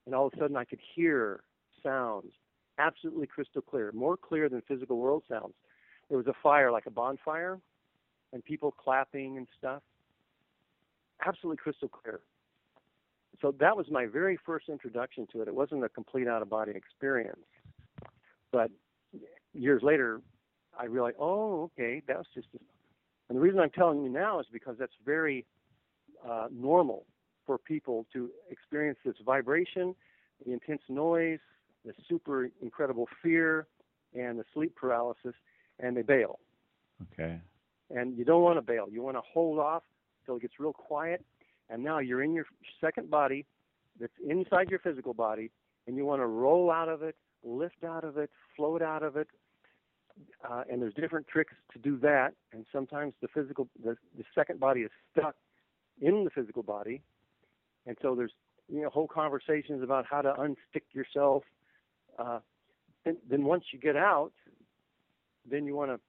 and 0.05 0.15
all 0.15 0.27
of 0.27 0.33
a 0.33 0.37
sudden 0.37 0.55
I 0.55 0.63
could 0.63 0.79
hear 0.95 1.41
sounds 1.83 2.31
absolutely 2.77 3.27
crystal 3.27 3.61
clear, 3.61 3.91
more 3.93 4.17
clear 4.17 4.49
than 4.49 4.61
physical 4.67 4.97
world 4.97 5.23
sounds. 5.29 5.53
There 6.09 6.17
was 6.17 6.27
a 6.27 6.33
fire, 6.43 6.71
like 6.71 6.85
a 6.85 6.91
bonfire, 6.91 7.59
and 8.31 8.43
people 8.43 8.71
clapping 8.71 9.37
and 9.37 9.47
stuff. 9.57 9.81
Absolutely 11.25 11.57
crystal 11.57 11.89
clear. 11.89 12.19
So 13.41 13.53
that 13.59 13.75
was 13.75 13.87
my 13.89 14.05
very 14.05 14.37
first 14.45 14.69
introduction 14.69 15.27
to 15.33 15.41
it. 15.41 15.47
It 15.47 15.55
wasn't 15.55 15.83
a 15.83 15.89
complete 15.89 16.27
out 16.27 16.41
of 16.41 16.49
body 16.49 16.71
experience, 16.75 17.45
but 18.51 18.71
years 19.53 19.81
later, 19.83 20.21
I 20.77 20.85
realized, 20.85 21.17
oh, 21.19 21.63
okay, 21.77 22.01
that 22.07 22.17
was 22.17 22.27
just. 22.33 22.47
A, 22.55 22.59
and 23.27 23.37
the 23.37 23.41
reason 23.41 23.59
I'm 23.59 23.71
telling 23.71 24.03
you 24.03 24.09
now 24.09 24.39
is 24.39 24.45
because 24.51 24.75
that's 24.77 24.93
very 25.03 25.45
uh, 26.27 26.47
normal 26.51 27.05
for 27.45 27.57
people 27.57 28.05
to 28.13 28.29
experience 28.49 28.99
this 29.05 29.15
vibration, 29.25 29.95
the 30.45 30.53
intense 30.53 30.81
noise, 30.89 31.39
the 31.85 31.93
super 32.07 32.49
incredible 32.61 33.07
fear, 33.21 33.67
and 34.13 34.39
the 34.39 34.43
sleep 34.53 34.75
paralysis, 34.75 35.33
and 35.79 35.95
they 35.95 36.01
bail. 36.01 36.39
Okay. 37.13 37.39
And 37.89 38.17
you 38.17 38.25
don't 38.25 38.41
want 38.41 38.57
to 38.57 38.61
bail. 38.61 38.87
You 38.89 39.01
want 39.01 39.17
to 39.17 39.21
hold 39.21 39.59
off 39.59 39.83
until 40.21 40.37
it 40.37 40.41
gets 40.41 40.55
real 40.59 40.73
quiet, 40.73 41.23
and 41.69 41.83
now 41.83 41.99
you're 41.99 42.23
in 42.23 42.33
your 42.33 42.45
second 42.81 43.09
body 43.09 43.45
that's 43.99 44.13
inside 44.27 44.69
your 44.69 44.79
physical 44.79 45.13
body, 45.13 45.51
and 45.87 45.95
you 45.95 46.05
want 46.05 46.21
to 46.21 46.27
roll 46.27 46.71
out 46.71 46.89
of 46.89 47.01
it, 47.01 47.15
lift 47.43 47.83
out 47.83 48.03
of 48.03 48.17
it, 48.17 48.29
float 48.55 48.81
out 48.81 49.03
of 49.03 49.15
it. 49.15 49.27
Uh, 50.49 50.63
and 50.71 50.81
there's 50.81 50.93
different 50.93 51.27
tricks 51.27 51.53
to 51.73 51.79
do 51.79 51.97
that. 51.97 52.33
And 52.53 52.65
sometimes 52.71 53.13
the 53.21 53.27
physical, 53.27 53.67
the, 53.83 53.97
the 54.17 54.23
second 54.33 54.59
body 54.59 54.81
is 54.81 54.91
stuck 55.11 55.35
in 56.01 56.23
the 56.23 56.29
physical 56.29 56.63
body, 56.63 57.01
and 57.85 57.97
so 58.01 58.15
there's 58.15 58.31
you 58.71 58.81
know 58.81 58.89
whole 58.89 59.07
conversations 59.07 59.83
about 59.83 60.05
how 60.09 60.21
to 60.21 60.33
unstick 60.33 60.83
yourself. 60.93 61.43
Uh, 62.17 62.39
then 63.05 63.43
once 63.43 63.65
you 63.71 63.79
get 63.79 63.95
out, 63.95 64.31
then 65.49 65.65
you 65.65 65.75
want 65.75 65.91
to 65.91 65.99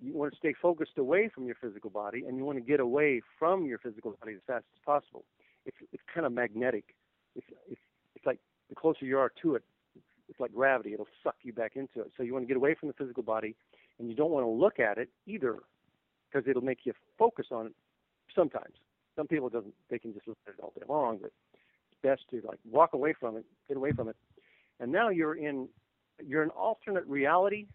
you 0.00 0.14
want 0.14 0.32
to 0.32 0.38
stay 0.38 0.54
focused 0.60 0.98
away 0.98 1.30
from 1.34 1.46
your 1.46 1.56
physical 1.60 1.90
body, 1.90 2.24
and 2.26 2.36
you 2.36 2.44
want 2.44 2.58
to 2.58 2.64
get 2.64 2.80
away 2.80 3.20
from 3.38 3.66
your 3.66 3.78
physical 3.78 4.16
body 4.20 4.34
as 4.34 4.40
fast 4.46 4.64
as 4.74 4.80
possible. 4.84 5.24
It's 5.66 5.76
it's 5.92 6.02
kind 6.12 6.26
of 6.26 6.32
magnetic. 6.32 6.94
It's 7.34 7.46
it's 7.70 7.80
it's 8.14 8.26
like 8.26 8.38
the 8.68 8.74
closer 8.74 9.04
you 9.04 9.18
are 9.18 9.32
to 9.42 9.54
it, 9.54 9.64
it's 10.28 10.38
like 10.40 10.52
gravity. 10.52 10.92
It'll 10.92 11.08
suck 11.22 11.36
you 11.42 11.52
back 11.52 11.72
into 11.76 12.00
it. 12.00 12.12
So 12.16 12.22
you 12.22 12.32
want 12.32 12.44
to 12.44 12.46
get 12.46 12.56
away 12.56 12.74
from 12.74 12.88
the 12.88 12.94
physical 12.94 13.22
body, 13.22 13.56
and 13.98 14.08
you 14.08 14.14
don't 14.14 14.30
want 14.30 14.44
to 14.44 14.50
look 14.50 14.78
at 14.78 14.98
it 14.98 15.08
either, 15.26 15.56
because 16.30 16.48
it'll 16.48 16.62
make 16.62 16.80
you 16.84 16.92
focus 17.18 17.46
on 17.50 17.66
it. 17.66 17.72
Sometimes, 18.34 18.74
some 19.16 19.26
people 19.26 19.48
doesn't. 19.48 19.74
They 19.90 19.98
can 19.98 20.12
just 20.12 20.28
look 20.28 20.38
at 20.46 20.54
it 20.54 20.60
all 20.62 20.72
day 20.78 20.84
long, 20.88 21.18
but 21.20 21.32
it's 21.90 22.00
best 22.02 22.22
to 22.30 22.46
like 22.46 22.58
walk 22.70 22.92
away 22.92 23.14
from 23.18 23.36
it, 23.36 23.44
get 23.66 23.76
away 23.76 23.92
from 23.92 24.08
it, 24.08 24.16
and 24.80 24.92
now 24.92 25.08
you're 25.08 25.34
in 25.34 25.68
you're 26.24 26.42
an 26.42 26.50
alternate 26.50 27.06
reality 27.06 27.66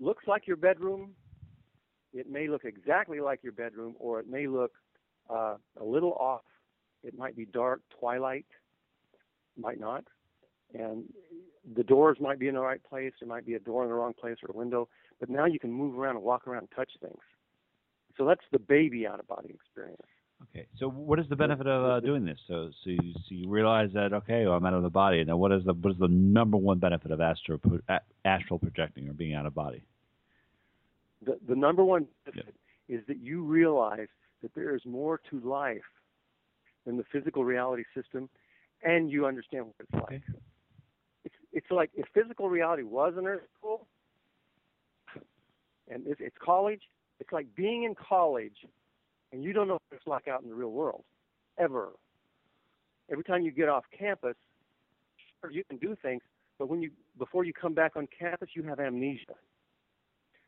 looks 0.00 0.24
like 0.26 0.46
your 0.46 0.56
bedroom. 0.56 1.10
It 2.12 2.30
may 2.30 2.48
look 2.48 2.64
exactly 2.64 3.20
like 3.20 3.42
your 3.42 3.52
bedroom, 3.52 3.94
or 3.98 4.20
it 4.20 4.28
may 4.28 4.46
look 4.46 4.72
uh, 5.28 5.56
a 5.80 5.84
little 5.84 6.12
off. 6.14 6.44
It 7.02 7.16
might 7.16 7.36
be 7.36 7.44
dark, 7.46 7.82
twilight, 7.98 8.46
might 9.56 9.78
not. 9.78 10.04
And 10.74 11.04
the 11.76 11.84
doors 11.84 12.18
might 12.20 12.38
be 12.38 12.48
in 12.48 12.54
the 12.54 12.60
right 12.60 12.82
place. 12.82 13.12
There 13.20 13.28
might 13.28 13.46
be 13.46 13.54
a 13.54 13.58
door 13.58 13.82
in 13.82 13.88
the 13.88 13.94
wrong 13.94 14.14
place 14.18 14.36
or 14.42 14.50
a 14.52 14.56
window. 14.56 14.88
But 15.20 15.30
now 15.30 15.46
you 15.46 15.58
can 15.58 15.72
move 15.72 15.98
around 15.98 16.16
and 16.16 16.24
walk 16.24 16.46
around 16.46 16.60
and 16.60 16.70
touch 16.74 16.90
things. 17.00 17.20
So 18.16 18.24
that's 18.24 18.44
the 18.50 18.58
baby 18.58 19.06
out 19.06 19.20
of 19.20 19.26
body 19.26 19.50
experience. 19.50 20.00
Okay. 20.42 20.66
So 20.78 20.88
what 20.88 21.18
is 21.18 21.26
the 21.28 21.36
benefit 21.36 21.66
of 21.66 21.84
uh, 21.84 22.00
doing 22.00 22.24
this? 22.24 22.38
So 22.46 22.70
so 22.84 22.90
you, 22.90 23.12
so 23.14 23.20
you 23.30 23.48
realize 23.48 23.90
that 23.94 24.12
okay, 24.12 24.44
well, 24.44 24.54
I'm 24.54 24.66
out 24.66 24.74
of 24.74 24.82
the 24.82 24.90
body. 24.90 25.24
Now 25.24 25.36
what 25.36 25.52
is 25.52 25.64
the 25.64 25.72
what 25.72 25.92
is 25.92 25.98
the 25.98 26.08
number 26.08 26.56
one 26.56 26.78
benefit 26.78 27.10
of 27.10 27.20
astral 27.20 27.60
astral 28.24 28.58
projecting 28.58 29.08
or 29.08 29.12
being 29.12 29.34
out 29.34 29.46
of 29.46 29.54
body? 29.54 29.82
The 31.24 31.38
the 31.48 31.54
number 31.54 31.84
one 31.84 32.06
benefit 32.24 32.54
is 32.88 33.00
that 33.08 33.18
you 33.18 33.42
realize 33.42 34.08
that 34.42 34.54
there 34.54 34.74
is 34.74 34.82
more 34.84 35.20
to 35.30 35.40
life 35.40 35.80
than 36.84 36.96
the 36.96 37.04
physical 37.10 37.44
reality 37.44 37.84
system, 37.94 38.28
and 38.82 39.10
you 39.10 39.26
understand 39.26 39.66
what 39.66 39.74
it's 39.80 39.94
okay. 39.94 40.14
like. 40.14 40.22
It's 41.24 41.34
it's 41.52 41.70
like 41.70 41.90
if 41.94 42.06
physical 42.12 42.50
reality 42.50 42.82
was 42.82 43.14
an 43.16 43.26
Earth 43.26 43.42
school, 43.58 43.86
and 45.88 46.06
it's, 46.06 46.20
it's 46.20 46.36
college. 46.44 46.82
It's 47.20 47.32
like 47.32 47.46
being 47.56 47.84
in 47.84 47.94
college 47.94 48.56
and 49.36 49.44
you 49.44 49.52
don't 49.52 49.68
know 49.68 49.74
what 49.74 49.82
it's 49.92 50.06
like 50.06 50.28
out 50.28 50.42
in 50.42 50.48
the 50.48 50.54
real 50.54 50.70
world, 50.70 51.04
ever. 51.58 51.90
Every 53.12 53.22
time 53.22 53.42
you 53.42 53.50
get 53.52 53.68
off 53.68 53.84
campus, 53.96 54.34
sure, 55.40 55.50
you 55.50 55.62
can 55.68 55.76
do 55.76 55.94
things, 56.00 56.22
but 56.58 56.68
when 56.70 56.80
you 56.80 56.90
before 57.18 57.44
you 57.44 57.52
come 57.52 57.74
back 57.74 57.92
on 57.96 58.08
campus, 58.18 58.48
you 58.54 58.62
have 58.62 58.80
amnesia. 58.80 59.34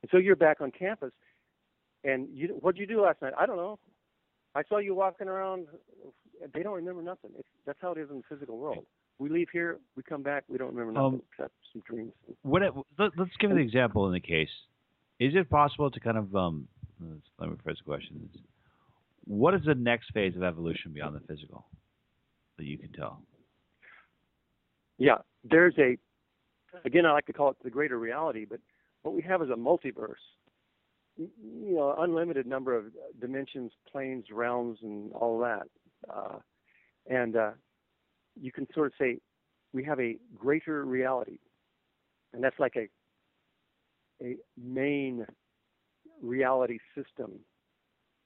And 0.00 0.10
so 0.10 0.16
you're 0.16 0.36
back 0.36 0.62
on 0.62 0.70
campus, 0.70 1.12
and 2.02 2.28
you 2.32 2.56
what 2.60 2.74
did 2.74 2.80
you 2.80 2.86
do 2.86 3.02
last 3.02 3.20
night? 3.20 3.34
I 3.38 3.44
don't 3.44 3.56
know. 3.56 3.78
I 4.54 4.62
saw 4.68 4.78
you 4.78 4.94
walking 4.94 5.28
around. 5.28 5.66
They 6.54 6.62
don't 6.62 6.74
remember 6.74 7.02
nothing. 7.02 7.30
It's, 7.38 7.48
that's 7.66 7.78
how 7.82 7.92
it 7.92 7.98
is 7.98 8.08
in 8.10 8.16
the 8.16 8.22
physical 8.28 8.56
world. 8.58 8.86
We 9.18 9.28
leave 9.28 9.48
here, 9.52 9.78
we 9.96 10.02
come 10.02 10.22
back, 10.22 10.44
we 10.48 10.56
don't 10.56 10.72
remember 10.74 10.92
nothing 10.92 11.20
Um, 11.20 11.22
except 11.32 11.52
some 11.72 11.82
dreams. 11.86 12.12
What 12.42 12.62
it, 12.62 12.72
let, 12.98 13.10
let's 13.18 13.36
give 13.38 13.50
an 13.50 13.58
example 13.58 14.06
in 14.06 14.12
the 14.12 14.20
case. 14.20 14.48
Is 15.18 15.34
it 15.34 15.50
possible 15.50 15.90
to 15.90 16.00
kind 16.00 16.16
of 16.16 16.34
um? 16.34 16.68
Let 17.38 17.50
me 17.50 17.56
phrase 17.62 17.76
the 17.78 17.84
question. 17.84 18.28
What 19.28 19.52
is 19.52 19.60
the 19.66 19.74
next 19.74 20.10
phase 20.14 20.34
of 20.36 20.42
evolution 20.42 20.92
beyond 20.94 21.14
the 21.14 21.20
physical 21.20 21.66
that 22.56 22.64
you 22.64 22.78
can 22.78 22.90
tell? 22.92 23.22
Yeah, 24.96 25.18
there's 25.44 25.74
a, 25.78 25.98
again, 26.86 27.04
I 27.04 27.12
like 27.12 27.26
to 27.26 27.34
call 27.34 27.50
it 27.50 27.56
the 27.62 27.68
greater 27.68 27.98
reality, 27.98 28.46
but 28.48 28.58
what 29.02 29.14
we 29.14 29.20
have 29.22 29.42
is 29.42 29.50
a 29.50 29.54
multiverse. 29.54 30.14
You 31.18 31.28
know, 31.74 31.94
unlimited 31.98 32.46
number 32.46 32.74
of 32.74 32.86
dimensions, 33.20 33.70
planes, 33.92 34.24
realms, 34.32 34.78
and 34.82 35.12
all 35.12 35.38
that. 35.40 35.68
Uh, 36.08 36.38
and 37.06 37.36
uh, 37.36 37.50
you 38.40 38.50
can 38.50 38.66
sort 38.72 38.86
of 38.86 38.92
say 38.98 39.18
we 39.74 39.84
have 39.84 40.00
a 40.00 40.16
greater 40.34 40.86
reality, 40.86 41.38
and 42.32 42.42
that's 42.42 42.58
like 42.58 42.76
a 42.76 42.88
a 44.22 44.36
main 44.56 45.26
reality 46.22 46.78
system 46.94 47.38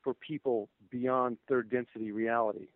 for 0.03 0.15
people 0.15 0.69
beyond 0.91 1.39
third 1.49 1.71
density 1.71 2.13
reality. 2.13 2.69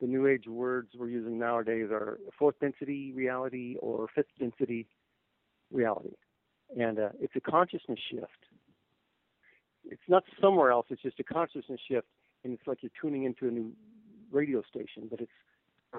The 0.00 0.06
new 0.06 0.26
age 0.26 0.46
words 0.48 0.90
we're 0.96 1.08
using 1.08 1.38
nowadays 1.38 1.88
are 1.90 2.18
fourth 2.38 2.56
density 2.60 3.12
reality 3.14 3.76
or 3.80 4.08
fifth 4.14 4.26
density 4.38 4.88
reality. 5.70 6.14
And 6.76 6.98
uh, 6.98 7.08
it's 7.20 7.34
a 7.36 7.40
consciousness 7.40 8.00
shift. 8.10 8.26
It's 9.84 10.02
not 10.08 10.24
somewhere 10.40 10.70
else, 10.70 10.86
it's 10.90 11.02
just 11.02 11.20
a 11.20 11.24
consciousness 11.24 11.80
shift, 11.88 12.06
and 12.44 12.52
it's 12.52 12.66
like 12.66 12.78
you're 12.82 12.90
tuning 13.00 13.24
into 13.24 13.48
a 13.48 13.50
new 13.50 13.72
radio 14.30 14.62
station, 14.62 15.08
but 15.10 15.20
it's 15.20 15.30
a 15.94 15.98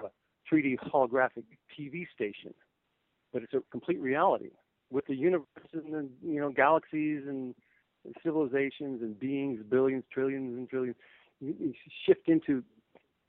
3D 0.51 0.78
holographic 0.80 1.43
TV 1.78 2.05
station. 2.13 2.53
But 3.32 3.43
it's 3.43 3.53
a 3.53 3.61
complete 3.71 3.99
reality 3.99 4.51
with 4.89 5.05
the 5.07 5.15
universe 5.15 5.47
and 5.74 5.93
the 5.93 6.07
you 6.24 6.39
know 6.39 6.51
galaxies 6.51 7.24
and 7.28 7.55
civilizations 8.23 9.01
and 9.01 9.19
beings, 9.19 9.61
billions, 9.69 10.03
trillions, 10.11 10.57
and 10.57 10.69
trillions. 10.69 10.95
You, 11.39 11.55
you 11.59 11.73
shift 12.05 12.27
into, 12.27 12.63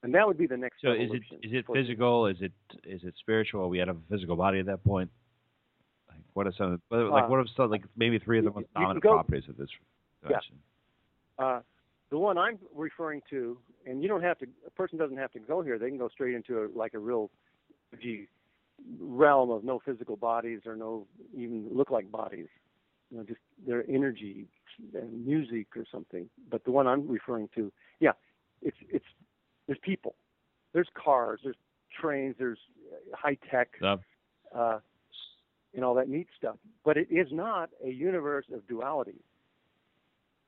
and 0.03 0.13
that 0.13 0.25
would 0.27 0.37
be 0.37 0.47
the 0.47 0.57
next. 0.57 0.81
So 0.81 0.91
is 0.91 1.09
it 1.11 1.23
is 1.45 1.53
it 1.53 1.65
physical? 1.71 2.27
Is 2.27 2.37
it 2.41 2.53
is 2.83 3.01
it 3.03 3.13
spiritual? 3.19 3.63
Are 3.63 3.67
we 3.67 3.81
out 3.81 3.89
of 3.89 3.97
a 3.97 4.01
physical 4.09 4.35
body 4.35 4.59
at 4.59 4.65
that 4.67 4.83
point? 4.83 5.09
Like 6.09 6.19
what 6.33 6.47
are 6.47 6.53
some 6.57 6.81
like 6.89 7.01
Uh, 7.01 7.27
what 7.27 7.37
are 7.37 7.45
some 7.55 7.69
like 7.69 7.83
maybe 7.95 8.19
three 8.19 8.39
of 8.39 8.45
the 8.45 8.51
most 8.51 8.73
dominant 8.73 9.01
go- 9.01 9.13
properties 9.13 9.47
of 9.49 9.57
this 9.57 9.69
Yeah. 10.29 10.39
Uh, 11.37 11.61
the 12.11 12.17
one 12.17 12.37
I'm 12.37 12.59
referring 12.73 13.21
to, 13.29 13.57
and 13.85 14.01
you 14.01 14.07
don't 14.07 14.21
have 14.21 14.37
to. 14.39 14.47
A 14.65 14.69
person 14.69 14.97
doesn't 14.97 15.17
have 15.17 15.31
to 15.33 15.39
go 15.39 15.61
here. 15.61 15.77
They 15.77 15.89
can 15.89 15.97
go 15.97 16.07
straight 16.07 16.35
into 16.35 16.63
a, 16.63 16.67
like 16.73 16.93
a 16.93 16.99
real, 16.99 17.29
realm 18.99 19.49
of 19.49 19.63
no 19.63 19.79
physical 19.79 20.15
bodies 20.15 20.61
or 20.65 20.75
no 20.75 21.07
even 21.33 21.67
look 21.71 21.89
like 21.89 22.11
bodies. 22.11 22.47
You 23.11 23.17
know, 23.17 23.23
just 23.23 23.39
their 23.67 23.83
energy 23.89 24.47
and 24.93 25.25
music 25.25 25.67
or 25.75 25.85
something. 25.91 26.29
But 26.49 26.63
the 26.65 26.71
one 26.71 26.87
I'm 26.87 27.07
referring 27.07 27.49
to, 27.55 27.71
yeah, 27.99 28.11
it's 28.61 28.77
it's 28.89 29.05
there's 29.67 29.79
people, 29.81 30.15
there's 30.73 30.89
cars, 30.95 31.39
there's 31.43 31.55
trains, 31.99 32.35
there's 32.37 32.59
high 33.13 33.37
tech, 33.49 33.69
Uh, 33.81 33.97
uh, 34.53 34.79
and 35.73 35.83
all 35.83 35.93
that 35.95 36.09
neat 36.09 36.27
stuff. 36.37 36.57
But 36.83 36.97
it 36.97 37.07
is 37.11 37.27
not 37.31 37.69
a 37.83 37.89
universe 37.89 38.45
of 38.53 38.67
duality. 38.67 39.21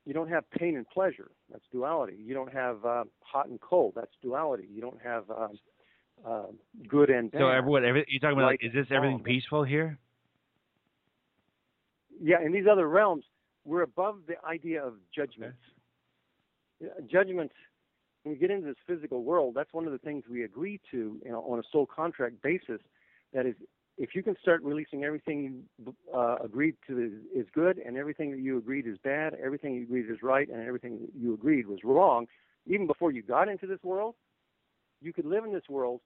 You 0.04 0.14
don't 0.14 0.28
have 0.30 0.50
pain 0.50 0.76
and 0.76 0.88
pleasure. 0.88 1.30
That's 1.50 1.64
duality. 1.70 2.16
You 2.18 2.32
don't 2.32 2.52
have 2.52 2.84
uh, 2.84 3.04
hot 3.20 3.48
and 3.48 3.60
cold. 3.60 3.92
That's 3.94 4.12
duality. 4.22 4.66
You 4.72 4.80
don't 4.80 5.00
have 5.02 5.30
um, 5.30 5.58
uh, 6.26 6.42
good 6.88 7.10
and 7.10 7.30
bad. 7.30 7.40
so 7.40 7.48
everyone, 7.48 7.84
every, 7.84 8.06
you're 8.08 8.20
talking 8.20 8.38
about 8.38 8.46
like, 8.46 8.60
Right. 8.62 8.68
is 8.68 8.72
this 8.72 8.86
everything 8.90 9.20
peaceful 9.22 9.64
here? 9.64 9.98
Yeah, 12.22 12.40
in 12.44 12.52
these 12.52 12.66
other 12.70 12.88
realms, 12.88 13.24
we're 13.64 13.82
above 13.82 14.20
the 14.26 14.34
idea 14.46 14.82
of 14.82 14.94
judgments. 15.14 15.58
Yeah, 16.80 16.88
Judgments, 17.10 17.54
when 18.22 18.34
we 18.34 18.38
get 18.38 18.50
into 18.50 18.66
this 18.66 18.76
physical 18.86 19.22
world, 19.22 19.54
that's 19.54 19.72
one 19.72 19.86
of 19.86 19.92
the 19.92 19.98
things 19.98 20.24
we 20.30 20.44
agree 20.44 20.80
to 20.90 21.20
you 21.24 21.30
know, 21.30 21.40
on 21.42 21.58
a 21.58 21.62
soul 21.70 21.86
contract 21.86 22.40
basis. 22.42 22.80
That 23.32 23.46
is, 23.46 23.54
if 23.98 24.14
you 24.14 24.22
can 24.22 24.36
start 24.40 24.62
releasing 24.62 25.04
everything 25.04 25.64
you 25.84 25.94
uh, 26.14 26.36
agreed 26.42 26.76
to 26.86 26.98
is, 26.98 27.12
is 27.34 27.46
good, 27.52 27.78
and 27.78 27.96
everything 27.96 28.30
that 28.30 28.40
you 28.40 28.56
agreed 28.58 28.86
is 28.86 28.96
bad, 29.02 29.34
everything 29.42 29.74
you 29.74 29.82
agreed 29.82 30.10
is 30.10 30.22
right, 30.22 30.48
and 30.48 30.66
everything 30.66 31.00
that 31.00 31.10
you 31.20 31.34
agreed 31.34 31.66
was 31.66 31.80
wrong, 31.84 32.26
even 32.66 32.86
before 32.86 33.10
you 33.10 33.22
got 33.22 33.48
into 33.48 33.66
this 33.66 33.82
world, 33.82 34.14
you 35.00 35.12
could 35.12 35.26
live 35.26 35.44
in 35.44 35.52
this 35.52 35.68
world 35.68 36.00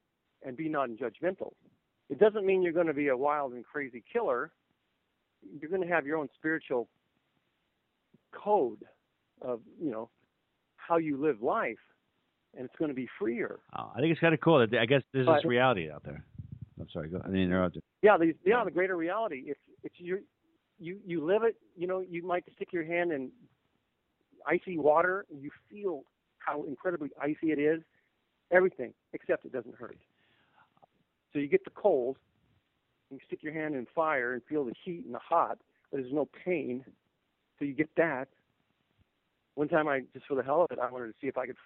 and 0.45 0.57
be 0.57 0.69
non-judgmental. 0.69 1.53
It 2.09 2.19
doesn't 2.19 2.45
mean 2.45 2.63
you're 2.63 2.73
going 2.73 2.87
to 2.87 2.95
be 2.95 3.09
a 3.09 3.17
wild 3.17 3.53
and 3.53 3.65
crazy 3.65 4.03
killer. 4.13 4.53
You're 5.61 5.71
going 5.71 5.83
to 5.83 5.89
have 5.89 6.07
your 6.07 6.17
own 6.17 6.29
spiritual 6.35 6.89
code 8.33 8.85
of, 9.41 9.61
you 9.81 9.91
know, 9.91 10.09
how 10.77 10.97
you 10.97 11.17
live 11.17 11.43
life, 11.43 11.79
and 12.57 12.65
it's 12.65 12.75
going 12.79 12.91
to 12.91 12.95
be 12.95 13.09
freer. 13.19 13.61
Oh, 13.77 13.91
I 13.95 14.01
think 14.01 14.13
it's 14.13 14.21
kind 14.21 14.35
of 14.35 14.41
cool. 14.41 14.59
that 14.59 14.79
I 14.79 14.87
guess 14.87 15.03
there's 15.13 15.27
this 15.27 15.45
reality 15.45 15.91
out 15.91 16.03
there. 16.05 16.25
I'm 16.81 16.89
sorry. 16.93 17.09
Go. 17.09 17.19
I 17.23 17.29
didn't 17.29 17.43
interrupt 17.43 17.77
you. 17.77 17.83
Yeah, 18.03 18.17
the 18.19 18.35
yeah, 18.45 18.65
the 18.65 18.71
greater 18.71 18.97
reality. 18.97 19.45
It's 19.47 19.61
it's 19.85 19.95
you 19.99 20.21
you 20.79 20.99
you 21.07 21.25
live 21.25 21.45
it. 21.45 21.57
You 21.77 21.87
know, 21.87 22.01
you 22.01 22.27
might 22.27 22.45
stick 22.57 22.73
your 22.73 22.85
hand 22.85 23.13
in 23.13 23.31
icy 24.47 24.79
water, 24.79 25.25
and 25.31 25.41
you 25.43 25.51
feel 25.71 26.03
how 26.39 26.65
incredibly 26.65 27.11
icy 27.21 27.53
it 27.53 27.59
is. 27.59 27.83
Everything 28.51 28.93
except 29.13 29.45
it 29.45 29.53
doesn't 29.53 29.77
hurt. 29.77 29.99
So 31.33 31.39
you 31.39 31.47
get 31.47 31.65
the 31.65 31.71
cold. 31.71 32.17
You 33.13 33.19
stick 33.27 33.43
your 33.43 33.53
hand 33.53 33.75
in 33.75 33.87
fire 33.95 34.33
and 34.33 34.43
feel 34.49 34.65
the 34.65 34.73
heat 34.85 35.05
and 35.05 35.15
the 35.15 35.19
hot, 35.19 35.59
but 35.91 36.01
there's 36.01 36.13
no 36.13 36.29
pain. 36.45 36.83
So 37.59 37.67
you 37.67 37.75
get 37.75 37.91
that. 37.99 38.29
One 39.55 39.69
time, 39.69 39.87
I 39.87 40.01
just 40.15 40.27
for 40.27 40.35
the 40.35 40.43
hell 40.43 40.63
of 40.63 40.71
it, 40.71 40.79
I 40.79 40.91
wanted 40.91 41.09
to 41.09 41.15
see 41.21 41.27
if 41.27 41.37
I 41.37 41.47
could. 41.47 41.57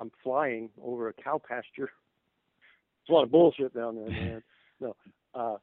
I'm 0.00 0.10
flying 0.22 0.68
over 0.82 1.08
a 1.08 1.12
cow 1.12 1.40
pasture. 1.48 1.90
There's 3.06 3.08
a 3.08 3.12
lot 3.12 3.22
of 3.22 3.30
bullshit 3.30 3.72
down 3.74 3.94
there, 3.96 4.10
man. 4.10 4.42
No, 4.78 4.94
uh, 5.32 5.56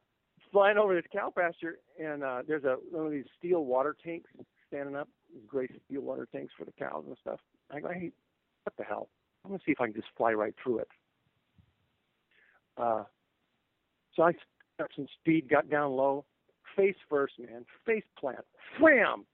flying 0.52 0.80
over 0.80 0.96
this 0.96 1.06
cow 1.14 1.32
pasture, 1.36 1.78
and 2.04 2.24
uh, 2.24 2.42
there's 2.48 2.64
a 2.64 2.78
one 2.90 3.06
of 3.06 3.12
these 3.12 3.28
steel 3.38 3.64
water 3.64 3.96
tanks 4.04 4.28
standing 4.68 4.96
up, 4.96 5.08
these 5.32 5.44
gray 5.48 5.68
steel 5.86 6.02
water 6.02 6.28
tanks 6.32 6.52
for 6.58 6.66
the 6.66 6.72
cows 6.72 7.04
and 7.06 7.16
stuff. 7.22 7.40
I 7.70 7.80
go, 7.80 7.90
hey, 7.90 8.12
what 8.64 8.76
the 8.76 8.84
hell? 8.84 9.10
I'm 9.46 9.52
gonna 9.52 9.62
see 9.64 9.72
if 9.72 9.80
I 9.80 9.86
can 9.86 9.94
just 9.94 10.08
fly 10.18 10.34
right 10.34 10.56
through 10.64 10.80
it. 10.80 10.88
Uh, 12.76 13.04
so 14.16 14.24
I 14.24 14.32
some 14.96 15.08
speed, 15.20 15.50
got 15.50 15.70
down 15.70 15.92
low, 15.92 16.26
face 16.76 16.96
first, 17.10 17.34
man, 17.40 17.66
face 17.86 18.04
plant, 18.20 18.46
wham! 18.80 19.26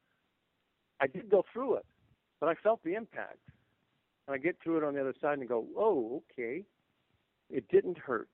I 1.02 1.08
did 1.08 1.30
go 1.30 1.46
through 1.52 1.76
it, 1.76 1.86
but 2.40 2.50
I 2.50 2.56
felt 2.56 2.84
the 2.84 2.96
impact. 2.96 3.40
And 4.28 4.36
I 4.36 4.38
get 4.38 4.58
through 4.64 4.78
it 4.78 4.84
on 4.84 4.94
the 4.94 5.02
other 5.02 5.16
side 5.22 5.40
and 5.40 5.48
go, 5.48 5.66
oh, 5.78 6.22
okay. 6.32 6.64
It 7.50 7.68
didn't 7.70 7.98
hurt, 7.98 8.30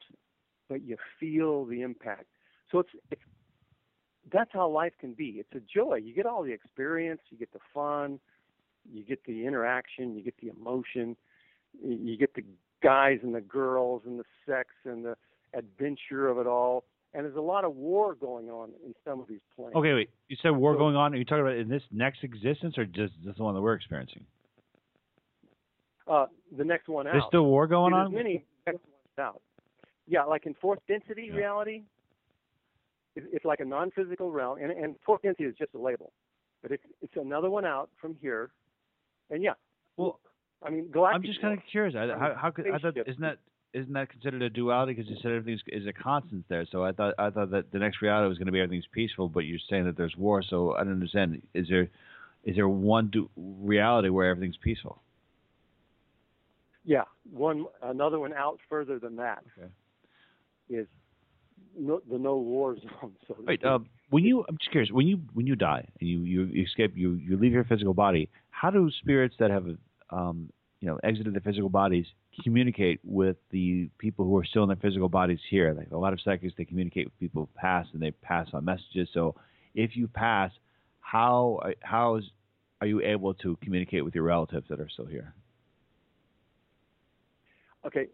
but 0.67 0.83
you 0.83 0.97
feel 1.19 1.63
the 1.65 1.81
impact. 1.81 2.25
So 2.69 2.79
it's, 2.79 2.89
it's 3.11 3.21
that's 4.31 4.49
how 4.51 4.67
life 4.67 4.93
can 4.99 5.13
be. 5.13 5.37
It's 5.39 5.53
a 5.55 5.61
joy. 5.61 5.99
You 6.03 6.13
get 6.13 6.25
all 6.25 6.43
the 6.43 6.51
experience, 6.51 7.21
you 7.29 7.37
get 7.37 7.53
the 7.53 7.59
fun, 7.73 8.19
you 8.91 9.03
get 9.03 9.23
the 9.25 9.45
interaction, 9.45 10.15
you 10.15 10.23
get 10.23 10.35
the 10.41 10.49
emotion, 10.49 11.15
you 11.81 12.17
get 12.17 12.33
the 12.33 12.43
guys 12.83 13.19
and 13.23 13.33
the 13.33 13.41
girls 13.41 14.01
and 14.05 14.19
the 14.19 14.25
sex 14.45 14.69
and 14.83 15.05
the 15.05 15.15
adventure 15.53 16.27
of 16.27 16.37
it 16.39 16.47
all. 16.47 16.83
And 17.15 17.23
there's 17.23 17.37
a 17.37 17.41
lot 17.41 17.63
of 17.63 17.75
war 17.77 18.13
going 18.15 18.49
on 18.49 18.71
in 18.85 18.93
some 19.05 19.21
of 19.21 19.27
these 19.29 19.39
planes. 19.55 19.73
Okay, 19.73 19.93
wait. 19.93 20.09
You 20.27 20.35
said 20.41 20.49
war 20.49 20.73
So- 20.73 20.79
going 20.79 20.95
on. 20.97 21.13
Are 21.13 21.17
you 21.17 21.23
talking 21.23 21.41
about 21.45 21.55
in 21.55 21.69
this 21.69 21.83
next 21.91 22.23
existence 22.23 22.77
or 22.77 22.85
just 22.85 23.13
just 23.23 23.37
the 23.37 23.43
one 23.43 23.55
that 23.55 23.61
we're 23.61 23.73
experiencing? 23.73 24.25
Uh, 26.07 26.25
the 26.57 26.63
next 26.65 26.87
one 26.87 27.07
out. 27.07 27.13
There's 27.13 27.23
still 27.27 27.45
war 27.45 27.67
going 27.67 27.93
See, 27.93 27.97
on. 27.97 28.13
Many 28.13 28.43
next 28.67 28.81
ones 28.83 29.17
out. 29.19 29.41
Yeah, 30.07 30.23
like 30.25 30.45
in 30.45 30.53
fourth 30.55 30.79
density 30.87 31.27
Yeah. 31.31 31.37
reality, 31.37 31.83
it- 33.15 33.29
it's 33.31 33.45
like 33.45 33.59
a 33.61 33.65
non-physical 33.65 34.29
realm, 34.31 34.59
and, 34.61 34.71
and 34.71 34.99
fourth 35.01 35.21
density 35.23 35.45
is 35.45 35.55
just 35.55 35.73
a 35.73 35.79
label, 35.79 36.11
but 36.61 36.71
it's 36.71 36.83
it's 37.01 37.15
another 37.15 37.49
one 37.49 37.65
out 37.65 37.89
from 37.95 38.13
here, 38.15 38.51
and 39.31 39.41
yeah, 39.41 39.53
Well, 39.97 40.19
I 40.61 40.69
mean, 40.69 40.91
galactic. 40.91 41.15
I'm 41.15 41.23
just 41.23 41.41
kind 41.41 41.57
of 41.57 41.65
curious. 41.65 41.95
I, 41.95 42.07
how 42.17 42.35
how 42.35 42.51
could 42.51 42.67
I 42.67 42.77
thought 42.77 42.97
isn't 42.97 43.21
that 43.21 43.39
isn't 43.75 43.93
that 43.93 44.09
considered 44.09 44.41
a 44.41 44.49
duality 44.49 44.93
because 44.93 45.09
you 45.09 45.17
said 45.21 45.31
everything 45.31 45.59
is 45.67 45.87
a 45.87 45.93
constant 45.93 46.45
there? 46.49 46.65
So 46.71 46.83
I 46.83 46.93
thought 46.93 47.13
I 47.19 47.29
thought 47.29 47.51
that 47.51 47.71
the 47.71 47.79
next 47.79 48.01
reality 48.01 48.29
was 48.29 48.37
going 48.37 48.47
to 48.47 48.51
be 48.51 48.59
everything's 48.61 48.87
peaceful, 48.91 49.29
but 49.29 49.41
you're 49.41 49.59
saying 49.69 49.85
that 49.85 49.97
there's 49.97 50.15
war. 50.17 50.41
So 50.47 50.73
I 50.73 50.83
don't 50.83 50.93
understand. 50.93 51.41
Is 51.53 51.67
there 51.69 51.89
is 52.43 52.55
there 52.55 52.69
one 52.69 53.09
du- 53.11 53.29
reality 53.35 54.09
where 54.09 54.29
everything's 54.29 54.57
peaceful? 54.57 55.01
yeah, 56.85 57.03
one 57.31 57.65
another 57.83 58.19
one 58.19 58.33
out 58.33 58.59
further 58.69 58.99
than 58.99 59.15
that 59.17 59.43
is 60.69 60.87
Okay. 60.87 60.87
no, 61.77 62.01
the 62.09 62.17
no 62.17 62.37
war 62.37 62.75
zone. 63.01 63.15
So 63.27 63.35
Wait, 63.45 63.63
uh, 63.63 63.79
when 64.09 64.23
you 64.23 64.45
I'm 64.47 64.57
just 64.57 64.71
curious 64.71 64.91
when 64.91 65.07
you 65.07 65.21
when 65.33 65.47
you 65.47 65.55
die 65.55 65.87
and 65.99 66.09
you 66.09 66.19
you 66.21 66.63
escape 66.63 66.93
you 66.95 67.13
you 67.13 67.37
leave 67.37 67.51
your 67.51 67.63
physical 67.65 67.93
body, 67.93 68.29
how 68.49 68.69
do 68.69 68.89
spirits 69.01 69.35
that 69.39 69.51
have 69.51 69.65
um 70.09 70.49
you 70.79 70.87
know 70.87 70.99
exited 71.03 71.33
their 71.33 71.41
physical 71.41 71.69
bodies 71.69 72.05
communicate 72.45 72.99
with 73.03 73.35
the 73.49 73.89
people 73.97 74.23
who 74.23 74.37
are 74.37 74.45
still 74.45 74.63
in 74.63 74.69
their 74.69 74.77
physical 74.77 75.09
bodies 75.09 75.39
here? 75.49 75.73
Like 75.73 75.91
a 75.91 75.97
lot 75.97 76.13
of 76.13 76.21
psychics, 76.23 76.53
they 76.57 76.63
communicate 76.63 77.07
with 77.07 77.19
people 77.19 77.41
who 77.41 77.59
pass 77.59 77.87
and 77.91 78.01
they 78.01 78.11
pass 78.11 78.47
on 78.53 78.63
messages. 78.63 79.09
So 79.13 79.35
if 79.73 79.97
you 79.97 80.07
pass, 80.07 80.51
how 81.01 81.59
how 81.81 82.15
is 82.17 82.23
are 82.81 82.87
you 82.87 83.01
able 83.01 83.33
to 83.33 83.57
communicate 83.63 84.05
with 84.05 84.13
your 84.13 84.23
relatives 84.23 84.67
that 84.69 84.79
are 84.79 84.89
still 84.89 85.07
here? 85.07 85.33
Okay, 87.85 88.07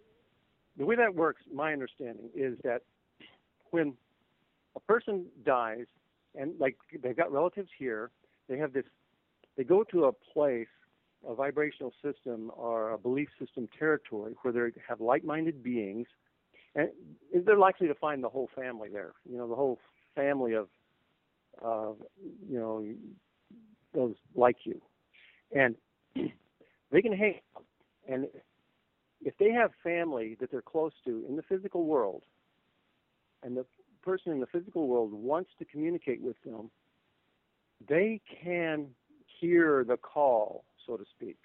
the 0.77 0.85
way 0.85 0.95
that 0.95 1.13
works, 1.13 1.41
my 1.53 1.73
understanding 1.73 2.29
is 2.35 2.57
that 2.63 2.81
when 3.71 3.93
a 4.75 4.79
person 4.79 5.25
dies, 5.45 5.85
and 6.35 6.53
like 6.59 6.77
they've 7.03 7.15
got 7.15 7.31
relatives 7.31 7.69
here, 7.77 8.11
they 8.47 8.57
have 8.57 8.73
this, 8.73 8.85
they 9.57 9.63
go 9.63 9.83
to 9.83 10.05
a 10.05 10.11
place, 10.11 10.67
a 11.27 11.35
vibrational 11.35 11.93
system 12.03 12.51
or 12.55 12.91
a 12.91 12.97
belief 12.97 13.29
system 13.39 13.67
territory 13.77 14.33
where 14.41 14.53
they 14.53 14.81
have 14.87 14.99
like-minded 15.01 15.61
beings, 15.63 16.07
and 16.75 16.89
they're 17.45 17.57
likely 17.57 17.87
to 17.87 17.95
find 17.95 18.23
the 18.23 18.29
whole 18.29 18.49
family 18.55 18.89
there. 18.91 19.13
You 19.29 19.37
know, 19.37 19.47
the 19.47 19.55
whole 19.55 19.79
family 20.15 20.53
of, 20.53 20.67
you 22.49 22.59
know, 22.59 22.83
those 23.93 24.15
like 24.35 24.57
you, 24.63 24.81
and 25.55 25.75
they 26.91 27.01
can 27.01 27.13
hang 27.13 27.35
out. 27.55 27.65
And 28.07 28.27
if 29.21 29.37
they 29.37 29.51
have 29.51 29.71
family 29.83 30.35
that 30.39 30.49
they're 30.49 30.61
close 30.61 30.93
to 31.05 31.25
in 31.27 31.35
the 31.35 31.43
physical 31.43 31.85
world, 31.85 32.23
and 33.43 33.55
the 33.55 33.65
person 34.01 34.31
in 34.31 34.39
the 34.39 34.47
physical 34.47 34.87
world 34.87 35.13
wants 35.13 35.51
to 35.59 35.65
communicate 35.65 36.21
with 36.21 36.41
them, 36.43 36.71
they 37.87 38.21
can 38.43 38.87
hear 39.39 39.83
the 39.83 39.97
call, 39.97 40.63
so 40.91 40.97
to 40.97 41.09
speak. 41.09 41.37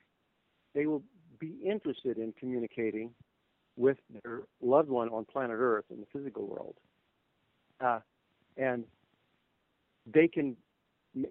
They 0.75 0.87
will 0.87 1.03
be 1.39 1.55
interested 1.65 2.19
in 2.19 2.33
communicating 2.39 3.11
with 3.77 3.99
their 4.23 4.43
loved 4.63 4.89
one 4.89 5.09
on 5.11 5.25
planet 5.25 5.57
Earth 5.59 5.85
in 5.91 6.01
the 6.01 6.07
physical 6.13 6.47
world. 6.47 6.77
Uh, 7.81 8.01
and 8.57 8.85
they 10.13 10.27
can, 10.29 10.57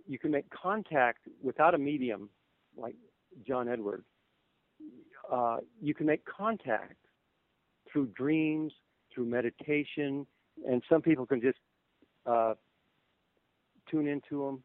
you 0.07 0.19
can 0.19 0.31
make 0.31 0.49
contact 0.49 1.27
without 1.41 1.73
a 1.73 1.77
medium 1.77 2.29
like 2.77 2.95
John 3.47 3.67
Edward 3.67 4.03
uh, 5.31 5.57
you 5.81 5.93
can 5.93 6.05
make 6.05 6.23
contact 6.25 6.97
through 7.91 8.07
dreams, 8.07 8.73
through 9.13 9.25
meditation, 9.25 10.25
and 10.67 10.81
some 10.89 11.01
people 11.01 11.25
can 11.25 11.41
just 11.41 11.57
uh, 12.25 12.53
tune 13.89 14.07
into 14.07 14.45
them 14.45 14.63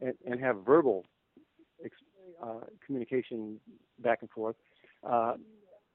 and, 0.00 0.14
and 0.30 0.40
have 0.40 0.56
verbal 0.64 1.04
communication 2.84 3.60
back 3.98 4.18
and 4.20 4.30
forth. 4.30 4.56
Uh, 5.08 5.34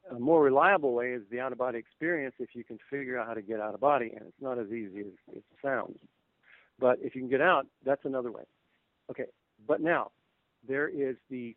a 0.10 0.20
more 0.20 0.42
reliable 0.44 0.94
way 0.94 1.12
is 1.12 1.22
the 1.30 1.39
out 1.39 1.52
of 1.52 1.58
body 1.58 1.78
experience 1.78 2.36
if 2.39 2.50
you 2.54 2.64
can 2.64 2.80
figure 2.89 3.20
out 3.20 3.28
how 3.28 3.34
to 3.34 3.42
get 3.42 3.60
out 3.60 3.74
of 3.74 3.80
body, 3.80 4.12
and 4.16 4.28
it's 4.28 4.42
not 4.42 4.58
as 4.58 4.68
easy 4.68 5.02
as 5.02 5.36
it 5.36 5.44
sounds. 5.64 5.98
But 6.80 6.98
if 7.02 7.16
you 7.16 7.22
can 7.22 7.30
get 7.30 7.42
out, 7.42 7.68
that's 7.86 8.04
another 8.06 8.32
way. 8.32 8.44
Okay, 9.10 9.26
but 9.68 9.82
now 9.82 10.12
there 10.68 10.88
is 10.88 11.16
the 11.30 11.56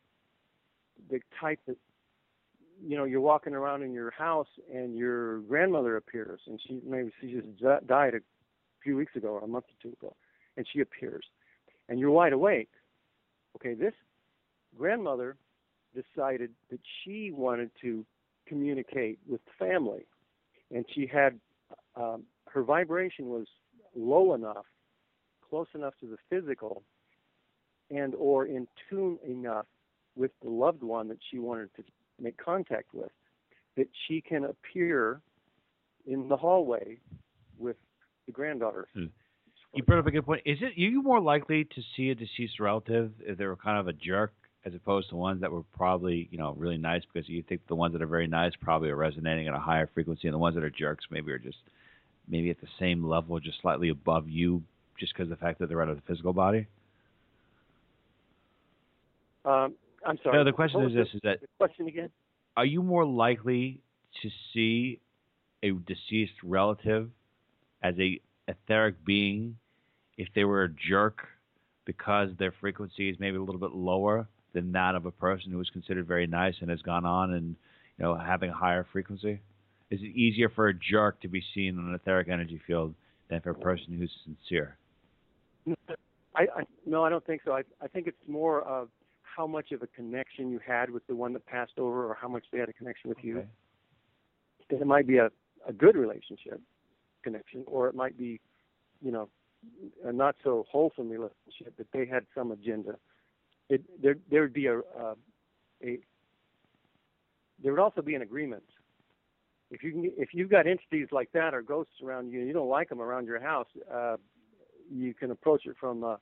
the 1.10 1.20
type 1.40 1.60
that 1.66 1.76
you 2.82 2.96
know 2.96 3.04
you're 3.04 3.20
walking 3.20 3.54
around 3.54 3.82
in 3.82 3.92
your 3.92 4.10
house 4.10 4.48
and 4.72 4.96
your 4.96 5.40
grandmother 5.40 5.96
appears 5.96 6.40
and 6.46 6.60
she 6.66 6.80
maybe 6.84 7.12
she 7.20 7.32
just 7.32 7.86
died 7.86 8.14
a 8.14 8.20
few 8.82 8.96
weeks 8.96 9.14
ago 9.16 9.28
or 9.28 9.40
a 9.40 9.46
month 9.46 9.64
or 9.66 9.82
two 9.82 9.92
ago 9.92 10.14
and 10.56 10.66
she 10.72 10.80
appears 10.80 11.24
and 11.88 11.98
you're 11.98 12.10
wide 12.10 12.32
awake 12.32 12.70
okay 13.56 13.74
this 13.74 13.94
grandmother 14.76 15.36
decided 15.94 16.50
that 16.70 16.80
she 17.02 17.30
wanted 17.30 17.70
to 17.80 18.04
communicate 18.46 19.18
with 19.28 19.40
family 19.58 20.06
and 20.74 20.84
she 20.94 21.06
had 21.06 21.38
um, 21.96 22.24
her 22.48 22.62
vibration 22.62 23.28
was 23.28 23.46
low 23.96 24.34
enough 24.34 24.66
close 25.48 25.68
enough 25.74 25.94
to 26.00 26.06
the 26.06 26.16
physical 26.28 26.82
and 27.90 28.14
or 28.16 28.46
in 28.46 28.66
tune 28.88 29.18
enough 29.26 29.66
with 30.16 30.30
the 30.42 30.50
loved 30.50 30.82
one 30.82 31.08
that 31.08 31.18
she 31.30 31.38
wanted 31.38 31.74
to 31.76 31.82
make 32.20 32.36
contact 32.36 32.92
with, 32.92 33.10
that 33.76 33.88
she 34.06 34.20
can 34.20 34.44
appear 34.44 35.20
in 36.06 36.28
the 36.28 36.36
hallway 36.36 36.98
with 37.58 37.76
the 38.26 38.32
granddaughter. 38.32 38.86
Hmm. 38.94 39.06
You 39.74 39.82
brought 39.82 39.98
up 39.98 40.06
a 40.06 40.10
good 40.12 40.24
point. 40.24 40.42
Is 40.44 40.58
it 40.60 40.66
are 40.66 40.80
you 40.80 41.02
more 41.02 41.20
likely 41.20 41.64
to 41.64 41.82
see 41.96 42.10
a 42.10 42.14
deceased 42.14 42.60
relative 42.60 43.12
if 43.20 43.36
they 43.36 43.46
were 43.46 43.56
kind 43.56 43.78
of 43.78 43.88
a 43.88 43.92
jerk 43.92 44.32
as 44.64 44.74
opposed 44.74 45.10
to 45.10 45.16
ones 45.16 45.40
that 45.40 45.50
were 45.50 45.62
probably 45.76 46.28
you 46.30 46.38
know 46.38 46.54
really 46.56 46.78
nice 46.78 47.02
because 47.12 47.28
you 47.28 47.42
think 47.42 47.60
the 47.68 47.74
ones 47.74 47.92
that 47.92 48.02
are 48.02 48.06
very 48.06 48.26
nice 48.26 48.52
probably 48.60 48.90
are 48.90 48.96
resonating 48.96 49.46
at 49.48 49.54
a 49.54 49.58
higher 49.58 49.88
frequency, 49.92 50.28
and 50.28 50.34
the 50.34 50.38
ones 50.38 50.54
that 50.54 50.64
are 50.64 50.70
jerks 50.70 51.04
maybe 51.10 51.32
are 51.32 51.38
just 51.38 51.58
maybe 52.28 52.50
at 52.50 52.60
the 52.60 52.68
same 52.78 53.04
level, 53.04 53.38
just 53.40 53.60
slightly 53.60 53.90
above 53.90 54.28
you, 54.28 54.62
just 54.98 55.12
because 55.12 55.30
of 55.30 55.38
the 55.38 55.44
fact 55.44 55.58
that 55.58 55.68
they're 55.68 55.82
out 55.82 55.88
of 55.88 55.96
the 55.96 56.02
physical 56.06 56.32
body. 56.32 56.66
Um, 59.44 59.74
I'm 60.06 60.18
sorry. 60.22 60.38
No, 60.38 60.44
the 60.44 60.52
question 60.52 60.82
is 60.82 60.94
this: 60.94 61.08
is 61.14 61.20
that 61.24 61.40
the 61.40 61.48
question 61.58 61.86
again? 61.88 62.10
are 62.56 62.64
you 62.64 62.82
more 62.82 63.04
likely 63.04 63.80
to 64.22 64.30
see 64.52 65.00
a 65.62 65.72
deceased 65.72 66.34
relative 66.42 67.10
as 67.82 67.94
a 67.98 68.20
etheric 68.48 69.04
being 69.04 69.56
if 70.16 70.28
they 70.34 70.44
were 70.44 70.64
a 70.64 70.68
jerk 70.68 71.26
because 71.84 72.30
their 72.38 72.52
frequency 72.60 73.08
is 73.08 73.16
maybe 73.18 73.36
a 73.36 73.42
little 73.42 73.60
bit 73.60 73.72
lower 73.72 74.26
than 74.54 74.72
that 74.72 74.94
of 74.94 75.04
a 75.04 75.10
person 75.10 75.50
who 75.50 75.58
was 75.58 75.68
considered 75.70 76.06
very 76.06 76.26
nice 76.26 76.54
and 76.60 76.70
has 76.70 76.80
gone 76.82 77.04
on 77.04 77.34
and 77.34 77.56
you 77.98 78.04
know 78.04 78.16
having 78.16 78.50
a 78.50 78.54
higher 78.54 78.86
frequency? 78.92 79.40
Is 79.90 80.00
it 80.00 80.16
easier 80.16 80.48
for 80.48 80.68
a 80.68 80.74
jerk 80.74 81.20
to 81.20 81.28
be 81.28 81.42
seen 81.54 81.78
in 81.78 81.78
an 81.78 81.94
etheric 81.94 82.28
energy 82.28 82.60
field 82.66 82.94
than 83.28 83.40
for 83.40 83.50
a 83.50 83.54
person 83.54 83.96
who's 83.98 84.10
sincere? 84.24 84.76
I, 86.34 86.42
I 86.42 86.62
no, 86.86 87.04
I 87.04 87.10
don't 87.10 87.24
think 87.24 87.42
so. 87.44 87.52
I 87.52 87.62
I 87.82 87.88
think 87.88 88.06
it's 88.06 88.16
more 88.26 88.62
of 88.62 88.88
how 89.22 89.46
much 89.46 89.72
of 89.72 89.82
a 89.82 89.86
connection 89.88 90.50
you 90.50 90.60
had 90.64 90.90
with 90.90 91.06
the 91.06 91.14
one 91.14 91.32
that 91.32 91.44
passed 91.46 91.78
over, 91.78 92.08
or 92.08 92.14
how 92.14 92.28
much 92.28 92.44
they 92.52 92.58
had 92.58 92.68
a 92.68 92.72
connection 92.72 93.08
with 93.08 93.18
you. 93.22 93.38
Okay. 93.38 93.48
That 94.70 94.80
it 94.80 94.86
might 94.86 95.06
be 95.06 95.18
a 95.18 95.30
a 95.66 95.72
good 95.72 95.96
relationship 95.96 96.60
connection, 97.22 97.64
or 97.66 97.88
it 97.88 97.94
might 97.94 98.18
be, 98.18 98.40
you 99.00 99.10
know, 99.10 99.28
a 100.04 100.12
not 100.12 100.36
so 100.44 100.66
wholesome 100.70 101.08
relationship 101.08 101.76
that 101.78 101.86
they 101.92 102.06
had 102.06 102.26
some 102.34 102.52
agenda. 102.52 102.96
It 103.68 103.82
there 104.00 104.16
there 104.30 104.42
would 104.42 104.52
be 104.52 104.66
a 104.66 104.78
a, 104.78 105.14
a 105.82 105.98
there 107.62 107.72
would 107.72 107.80
also 107.80 108.02
be 108.02 108.14
an 108.14 108.22
agreement. 108.22 108.64
If 109.70 109.82
you 109.82 109.92
can, 109.92 110.12
if 110.16 110.28
you've 110.32 110.50
got 110.50 110.66
entities 110.66 111.08
like 111.10 111.30
that 111.32 111.54
or 111.54 111.62
ghosts 111.62 111.94
around 112.04 112.30
you, 112.30 112.38
and 112.38 112.46
you 112.46 112.52
don't 112.54 112.68
like 112.68 112.88
them 112.88 113.00
around 113.00 113.26
your 113.26 113.40
house, 113.40 113.66
uh, 113.92 114.16
you 114.92 115.14
can 115.14 115.30
approach 115.30 115.62
it 115.66 115.76
from 115.80 116.04
uh, 116.04 116.16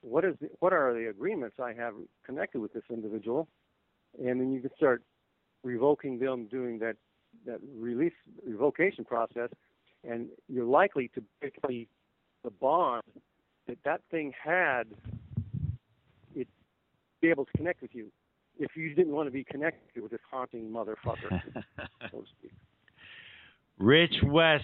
what 0.00 0.24
is 0.24 0.34
the, 0.40 0.48
what 0.60 0.72
are 0.72 0.94
the 0.94 1.08
agreements 1.08 1.56
I 1.62 1.72
have 1.74 1.94
connected 2.24 2.60
with 2.60 2.72
this 2.72 2.82
individual, 2.90 3.48
and 4.18 4.40
then 4.40 4.52
you 4.52 4.60
can 4.60 4.70
start 4.76 5.02
revoking 5.62 6.18
them, 6.18 6.46
doing 6.46 6.78
that 6.78 6.96
that 7.44 7.60
release 7.76 8.14
revocation 8.46 9.04
process, 9.04 9.50
and 10.08 10.28
you're 10.48 10.64
likely 10.64 11.08
to 11.14 11.22
break 11.40 11.54
the 11.68 11.86
the 12.44 12.50
bond 12.50 13.02
that 13.66 13.78
that 13.84 14.00
thing 14.10 14.32
had. 14.42 14.84
Be 17.26 17.30
able 17.30 17.46
to 17.46 17.52
connect 17.56 17.82
with 17.82 17.92
you 17.92 18.12
if 18.56 18.76
you 18.76 18.94
didn't 18.94 19.12
want 19.12 19.26
to 19.26 19.32
be 19.32 19.42
connected 19.42 20.00
with 20.00 20.12
this 20.12 20.20
haunting 20.30 20.70
motherfucker, 20.70 21.32
so 22.08 22.20
to 22.20 22.26
speak. 22.38 22.52
Rich 23.78 24.14
West, 24.22 24.62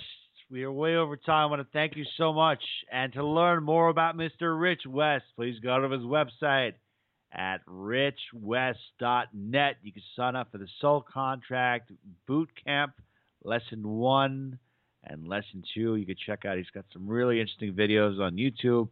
we 0.48 0.62
are 0.62 0.70
way 0.70 0.94
over 0.94 1.16
time. 1.16 1.42
I 1.42 1.46
want 1.46 1.60
to 1.60 1.66
thank 1.72 1.96
you 1.96 2.04
so 2.16 2.32
much. 2.32 2.62
And 2.92 3.12
to 3.14 3.26
learn 3.26 3.64
more 3.64 3.88
about 3.88 4.16
Mr. 4.16 4.56
Rich 4.60 4.82
West, 4.86 5.24
please 5.34 5.58
go 5.58 5.80
to 5.80 5.88
his 5.88 6.02
website 6.02 6.74
at 7.32 7.66
richwest.net. 7.66 9.76
You 9.82 9.92
can 9.92 10.02
sign 10.14 10.36
up 10.36 10.52
for 10.52 10.58
the 10.58 10.68
Soul 10.80 11.04
Contract 11.12 11.90
Boot 12.28 12.48
Camp, 12.64 12.92
Lesson 13.42 13.88
1 13.88 14.56
and 15.02 15.26
Lesson 15.26 15.64
2. 15.74 15.96
You 15.96 16.06
can 16.06 16.14
check 16.24 16.44
out, 16.44 16.58
he's 16.58 16.70
got 16.72 16.84
some 16.92 17.08
really 17.08 17.40
interesting 17.40 17.74
videos 17.74 18.20
on 18.20 18.36
YouTube. 18.36 18.88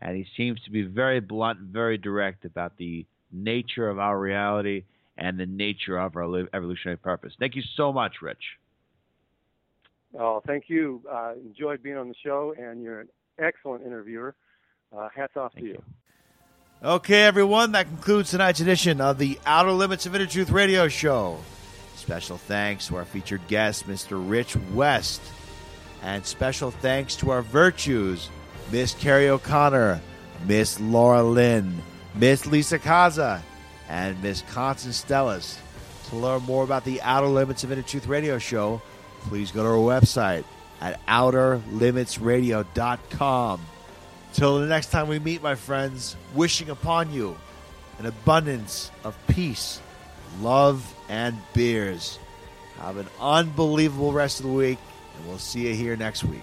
And 0.00 0.16
he 0.16 0.26
seems 0.36 0.60
to 0.62 0.70
be 0.70 0.82
very 0.82 1.20
blunt, 1.20 1.58
very 1.60 1.98
direct 1.98 2.44
about 2.44 2.76
the 2.76 3.06
nature 3.32 3.88
of 3.88 3.98
our 3.98 4.18
reality 4.18 4.84
and 5.16 5.38
the 5.38 5.46
nature 5.46 5.98
of 5.98 6.16
our 6.16 6.46
evolutionary 6.54 6.96
purpose. 6.96 7.32
Thank 7.38 7.56
you 7.56 7.62
so 7.76 7.92
much, 7.92 8.22
Rich. 8.22 8.58
Oh, 10.18 10.40
thank 10.46 10.64
you. 10.68 11.02
Uh, 11.10 11.32
enjoyed 11.44 11.82
being 11.82 11.96
on 11.96 12.08
the 12.08 12.14
show, 12.24 12.54
and 12.56 12.82
you're 12.82 13.00
an 13.00 13.08
excellent 13.38 13.84
interviewer. 13.84 14.34
Uh, 14.96 15.08
hats 15.14 15.36
off 15.36 15.52
to 15.56 15.64
you. 15.64 15.82
Okay, 16.82 17.24
everyone, 17.24 17.72
that 17.72 17.88
concludes 17.88 18.30
tonight's 18.30 18.60
edition 18.60 19.00
of 19.00 19.18
the 19.18 19.38
Outer 19.44 19.72
Limits 19.72 20.06
of 20.06 20.14
Inner 20.14 20.26
Truth 20.26 20.50
radio 20.50 20.86
show. 20.88 21.38
Special 21.96 22.38
thanks 22.38 22.86
to 22.86 22.96
our 22.96 23.04
featured 23.04 23.46
guest, 23.48 23.88
Mr. 23.88 24.22
Rich 24.30 24.56
West. 24.72 25.20
And 26.02 26.24
special 26.24 26.70
thanks 26.70 27.16
to 27.16 27.30
our 27.30 27.42
virtues, 27.42 28.30
Miss 28.70 28.94
Carrie 28.94 29.28
O'Connor, 29.28 30.00
Miss 30.46 30.78
Laura 30.78 31.22
Lynn, 31.22 31.82
Miss 32.14 32.46
Lisa 32.46 32.78
Kaza, 32.78 33.40
and 33.88 34.22
Miss 34.22 34.42
Constance 34.50 35.02
Stellis. 35.02 35.58
To 36.10 36.16
learn 36.16 36.42
more 36.42 36.64
about 36.64 36.84
the 36.84 37.00
Outer 37.02 37.28
Limits 37.28 37.64
of 37.64 37.72
Inner 37.72 37.82
Truth 37.82 38.06
radio 38.06 38.38
show, 38.38 38.82
please 39.22 39.50
go 39.50 39.62
to 39.62 39.68
our 39.68 40.00
website 40.00 40.44
at 40.80 41.04
outerlimitsradio.com. 41.06 43.60
Till 44.32 44.60
the 44.60 44.66
next 44.66 44.90
time 44.90 45.08
we 45.08 45.18
meet, 45.18 45.42
my 45.42 45.54
friends, 45.54 46.16
wishing 46.34 46.70
upon 46.70 47.12
you 47.12 47.36
an 47.98 48.06
abundance 48.06 48.90
of 49.04 49.14
peace, 49.26 49.82
love, 50.40 50.94
and 51.08 51.36
beers. 51.52 52.18
Have 52.78 52.96
an 52.98 53.08
unbelievable 53.20 54.12
rest 54.12 54.40
of 54.40 54.46
the 54.46 54.52
week, 54.52 54.78
and 55.16 55.26
we'll 55.26 55.38
see 55.38 55.68
you 55.68 55.74
here 55.74 55.96
next 55.96 56.24
week. 56.24 56.42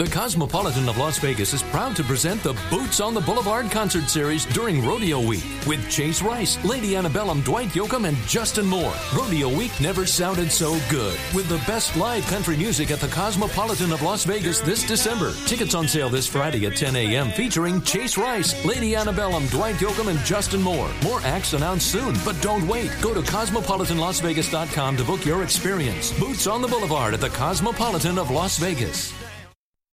The 0.00 0.08
Cosmopolitan 0.08 0.88
of 0.88 0.96
Las 0.96 1.18
Vegas 1.18 1.52
is 1.52 1.62
proud 1.62 1.94
to 1.96 2.02
present 2.02 2.42
the 2.42 2.54
Boots 2.70 3.00
on 3.00 3.12
the 3.12 3.20
Boulevard 3.20 3.70
concert 3.70 4.08
series 4.08 4.46
during 4.46 4.82
Rodeo 4.82 5.20
Week 5.20 5.44
with 5.66 5.90
Chase 5.90 6.22
Rice, 6.22 6.56
Lady 6.64 6.96
Antebellum, 6.96 7.42
Dwight 7.42 7.68
Yoakam, 7.72 8.08
and 8.08 8.16
Justin 8.26 8.64
Moore. 8.64 8.94
Rodeo 9.14 9.54
Week 9.54 9.78
never 9.78 10.06
sounded 10.06 10.50
so 10.50 10.78
good 10.88 11.18
with 11.34 11.50
the 11.50 11.62
best 11.66 11.98
live 11.98 12.24
country 12.28 12.56
music 12.56 12.90
at 12.90 12.98
the 12.98 13.08
Cosmopolitan 13.08 13.92
of 13.92 14.00
Las 14.00 14.24
Vegas 14.24 14.60
this 14.60 14.88
December. 14.88 15.34
Tickets 15.44 15.74
on 15.74 15.86
sale 15.86 16.08
this 16.08 16.26
Friday 16.26 16.64
at 16.64 16.78
10 16.78 16.96
a.m. 16.96 17.30
featuring 17.32 17.82
Chase 17.82 18.16
Rice, 18.16 18.64
Lady 18.64 18.96
Antebellum, 18.96 19.48
Dwight 19.48 19.74
Yoakam, 19.74 20.08
and 20.08 20.18
Justin 20.20 20.62
Moore. 20.62 20.90
More 21.02 21.20
acts 21.24 21.52
announced 21.52 21.92
soon, 21.92 22.16
but 22.24 22.40
don't 22.40 22.66
wait. 22.66 22.90
Go 23.02 23.12
to 23.12 23.20
cosmopolitanlasvegas.com 23.20 24.96
to 24.96 25.04
book 25.04 25.26
your 25.26 25.42
experience. 25.42 26.18
Boots 26.18 26.46
on 26.46 26.62
the 26.62 26.68
Boulevard 26.68 27.12
at 27.12 27.20
the 27.20 27.28
Cosmopolitan 27.28 28.18
of 28.18 28.30
Las 28.30 28.56
Vegas. 28.56 29.12